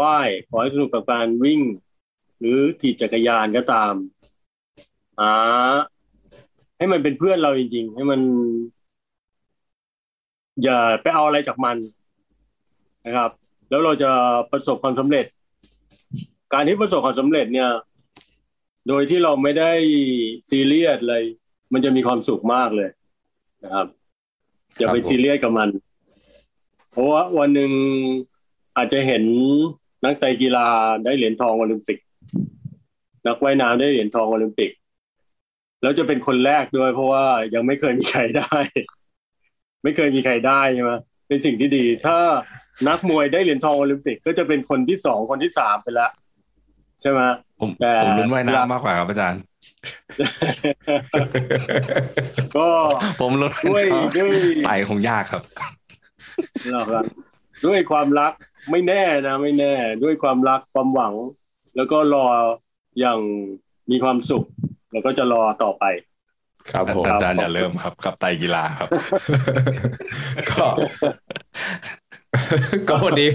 [0.00, 1.60] ว่าย ขอให้สนุกกับการวิ่ง
[2.38, 3.92] หรือขี่จักรยานก็ตาม
[5.20, 5.76] อ่า
[6.76, 8.20] ให้มันเป็นเพื่อนเราจริง ๆ ให้มัน
[10.62, 11.76] อย่าไปเอาอะไรจากมัน
[13.06, 13.30] นะครับ
[13.68, 14.10] แล้วเราจะ
[14.50, 15.26] ประสบความสำเร็จ
[16.52, 17.70] การที่ประสบความสำเร็จเนี่ย
[18.88, 19.72] โดยที่เราไม่ได้
[20.50, 21.22] ซีเรียสเลย
[21.72, 22.90] มันจะมีความสุขมากเลย
[23.64, 23.86] นะครับ
[24.78, 25.68] อย่าไปซีเรียสกับมัน
[26.90, 27.70] เพราะว่าวันหนึ่ง
[28.76, 29.24] อาจจะเห็น
[30.04, 30.68] นักไตกีฬา
[31.04, 31.98] ได้เหรียญทองโอลิมปิก
[33.26, 34.70] นักว่ายน้ำได้เหรียญทองโอลิมปิก
[35.82, 37.24] แล้วจะเป็นคนแรกด้วย เพราะว่า
[37.54, 38.56] ยังไม่เคยมีใครได้
[39.82, 40.92] ไม่เคยมีใครได้ใช่ไหม
[41.28, 42.18] เป็นสิ่งที่ดี ถ้า
[42.88, 46.10] นักมวยได้เหรียญทองโอลิมปิก ก็จะเป็นคนที่สองคนที่สามไปแล้ว
[47.00, 47.20] ใช่ไหม
[47.60, 47.70] ผม
[48.02, 49.42] ผมลุ้นว่ายน้ำมากกว่าครับอาจารย์
[52.56, 52.66] ก็
[53.20, 53.84] ผมลุ้นด้วย
[54.16, 54.30] ด้วย
[54.66, 55.42] ไตคงยากครับ
[57.66, 58.32] ด้วยความรัก
[58.70, 61.14] ไม่แน่นะ ไม่แน่ ด้วยความรักความหวัง
[61.76, 62.26] แล้วก็รอ
[63.00, 63.18] อย่าง
[63.90, 64.44] มีความสุข
[64.92, 65.84] แล้วก็จะรอต่อไป
[66.72, 68.88] ครับผมอาจารย์อย่าเริ่มครับ กับไตกีฬาครับ
[70.50, 70.66] ก็
[72.88, 73.28] ก็วันนี้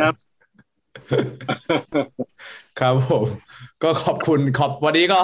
[0.00, 0.14] ครับ
[2.80, 3.24] ครับผม
[3.82, 5.18] ก็ขอบคุณขอบวันนี้ก็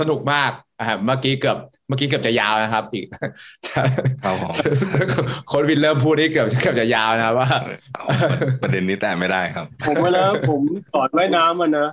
[0.00, 0.50] สนุกมาก
[0.80, 1.58] อ่าเมื่อกี้เกือบ
[1.88, 3.06] เมื่อกี้เกือบจะยาวนะครับ อีก
[5.52, 7.48] คนวินเริ่มพูดนี่เกือบเกือบจะยาวนะว่า
[8.62, 10.60] ประเด็นนี้แต่ไม่ได้ครับ ผมว่าแล้วผม
[10.92, 11.88] สอนว่ายน้ำมันนะ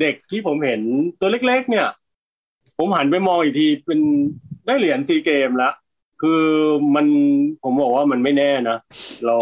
[0.00, 0.80] เด็กที่ผมเห็น
[1.20, 1.88] ตัวเล็ก ๆ เนี่ย
[2.78, 4.00] ผมหันไปมองอีกทีเป็น
[4.66, 5.74] ได้เหรียญซีเกมแล้ว
[6.22, 6.42] คือ
[6.94, 7.06] มัน
[7.62, 8.78] ผมบอกว่ามันไม่แน่นะ
[9.26, 9.36] เรา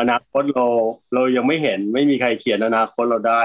[0.00, 0.66] อนาคตเรา
[1.14, 3.42] เรายังไม่เห็นไม่มีใครเขียนอนาคตเราได้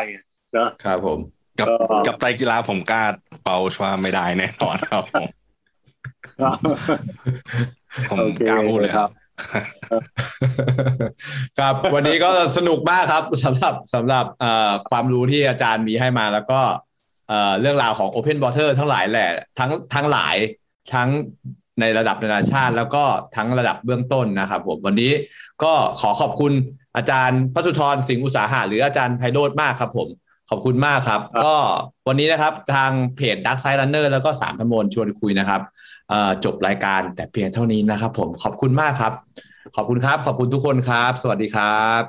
[0.58, 1.20] นะครับผม
[1.60, 1.68] กับ
[2.08, 3.04] กับไตกีฬาผมกล้า
[3.44, 5.28] เป่าชว่าไม่ได้แน่นอนครับผม
[8.10, 8.18] ผม
[8.48, 9.10] กล้าพูดเลยครับ
[11.60, 14.26] ครับ วันนี้ก็สนุกมากครับสำหรับสำหรับ
[14.90, 16.62] ความรู้ที่อาจารย์มีให้มาแล้วก็
[17.62, 19.30] เรื่องราวของ Open Water ทั้งหลายแหละ
[19.60, 20.36] ทั้งทั้งหลาย
[20.94, 21.10] ทั้ง
[21.82, 23.04] ในระดับนานาชาติแล้วก็
[23.36, 25.12] ทั้งระดับเบื้องต้นนะครับผมวันนี้
[25.64, 26.54] ก็ขอขอบคุณ
[26.96, 30.08] อาจารย์พระสุธรสิงห์อุตสาหะหรืออาจารย์ไพโรธมากครับผม
[30.50, 31.56] ขอบคุณมากครับ ก็
[32.08, 35.62] วันนี้นะครับทางเพจ Dark Side Runner แล้วก็สามธมนชวนคุยนะครับ
[36.46, 39.14] จบรายการแต่เพียงเท่านี้นะครับผมขอบคุณมากครับ
[39.76, 42.02] ขอบคุณครับ ขอบคุณทุกคนครับ สวัสดีครับ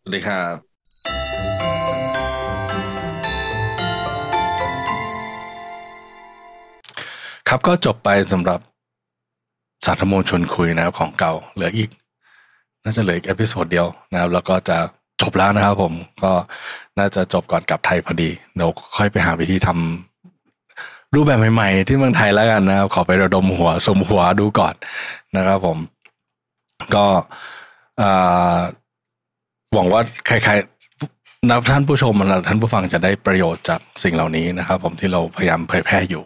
[0.00, 1.77] สวัสดีครับ
[7.48, 8.60] ครับก็จบไปสำหรับ
[9.84, 11.90] สามทโมนชวนคุยนะครับของเก่าเหลืออีก
[12.82, 14.78] น่าจะเหลืออีก episode เดียวนะครับ แล้วก็จะ
[15.22, 15.92] จบแล้วนะครับผม
[16.22, 16.32] ก็
[16.98, 24.74] น่าจะจบก่อนกลับไทยพอดีเดี๋ยวค่อยไปหาวิธีทำรูปแบบใหม่ๆ ที่เมืองไทยแล้วกันนะครับ ขอไประดมหัวสุมหัวดูก่อน
[25.36, 25.78] นะครับผม
[26.94, 27.04] ก็
[29.74, 36.22] หวังว่าใครๆนับท่านผู้ชมและท่านผู้ฟังจะได้ประโยชน์จากสิ่งเหล่านี้นะครับ ผมที่เราพยายามเผยแพร่อยู่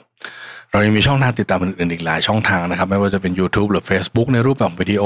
[0.73, 5.05] เรายังมีช่องทางติดตามอื่นๆอีกหลายช่องทางนะครับ ไม่ว่าจะเป็น YouTube หรือ Facebook ในรูปแบบวิดีโอ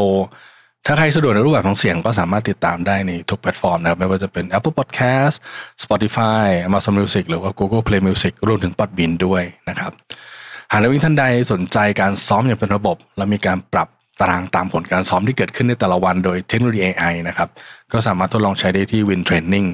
[0.86, 5.34] ถ้าใครสะดวกในรูปแบบของเสียงก็สามารถติดตามได้ในทุกแพลตฟอร์มนะครับ ไม่ว่าจะเป็น Apple Podcast
[5.84, 9.93] Spotify Amazon Music หรือว่า Google Play Music รวมถึง Podbean ด้วยนะครับ
[10.70, 13.88] หากนักวิ่งท่านใดสนใจการซ้อมอย่างเป็นระบบ และมีการปรับ
[14.20, 17.48] ตารางตามผลการซ้อมที่เกิดขึ้นในแต่ละวันโดยเทคโนโลยี AI นะครับ
[17.93, 19.68] ก็สามารถทดลองใช้ได้ที่ Win Training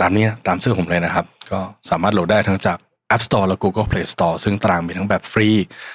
[0.00, 1.60] ตามนี้ตามชื่อผมเลยนะครับ ก็
[1.90, 2.78] สามารถโหลดได้ทั้งจาก
[3.14, 5.50] App Store และ Google Play Store ซึ่งตารางมีทั้งแบบฟรี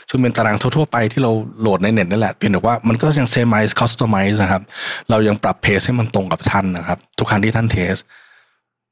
[0.10, 4.64] ซึ่งเป็นตารางทั่วๆไปที่เราโหลดในเน็ตนั่นแหละ เพียงแต่ว่ามันก็ยัง semi-customize นะครับ
[5.10, 7.96] เรายังปรับ pace ให้มันตรงกับท่านนะครับ ทุกครั้งที่ท่านเทส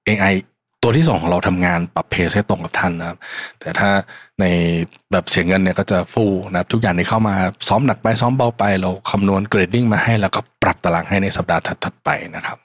[0.08, 0.34] AI
[0.84, 3.18] ตัวที่สองของเราทำงานปรับ pace ให้ตรงกับท่านนะครับ
[3.60, 3.90] แต่ถ้า
[4.40, 4.46] ใน
[5.12, 7.36] แบบเสียเงินเนี่ยก็จะ full นะครับ ทุกอย่างที่เข้ามา
[7.68, 12.58] ซ้อมหนักไปซ้อมเบาไป เราคำนวณ grading มาให้แล้วก็ปรับตารางให้ในสัปดาห์ถัดๆไปนะครับ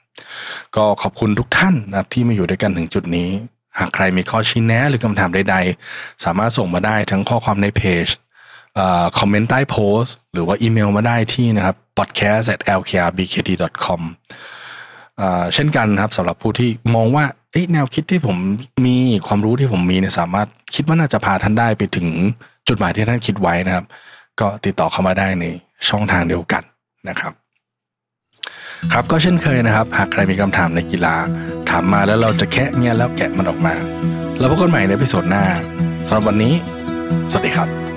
[0.75, 3.29] ก็ขอบคุณทุกท่านนะครับที่มาอยู่ด้วยกันถึงจุดนี้
[3.79, 8.07] หากใครมีข้อชี้แนะหรือคำถามใดๆ สามารถส่งมาได้ทั้งข้อความในเพจ
[9.19, 14.01] คอมเมนต์ใต้โพสต์ หรือว่าอีเมลมาได้ที่นะครับ podcast at lkrbkt com
[15.53, 17.25] เช่นกันครับสำหรับผู้ที่มองว่า
[17.73, 18.37] แนวคิดที่ผม
[18.85, 22.07] มีความรู้ที่ผมมีเนี่ยสามารถคิดว่าน่าจะพาท่านได้ไปถึง
[22.67, 23.85] จุดหมายที่ท่านคิดไว้นะครับ
[24.39, 25.45] ก็ติดต่อเข้ามาได้ใน
[25.89, 26.63] ช่องทางเดียวกัน
[27.09, 27.33] นะครับ
[28.93, 31.15] ครับก็เช่นเคยนะครับ หากใครมีคำถามในกีฬา
[31.69, 33.73] ถามมาแล้วเราจะแค่เงี้ยแล้วแกะมันออกมา
[34.39, 35.43] แล้วพบกันใหม่ในพิโซดหน้า
[36.07, 36.53] สำหรับวันนี้
[37.31, 37.90] สวัสดีครับ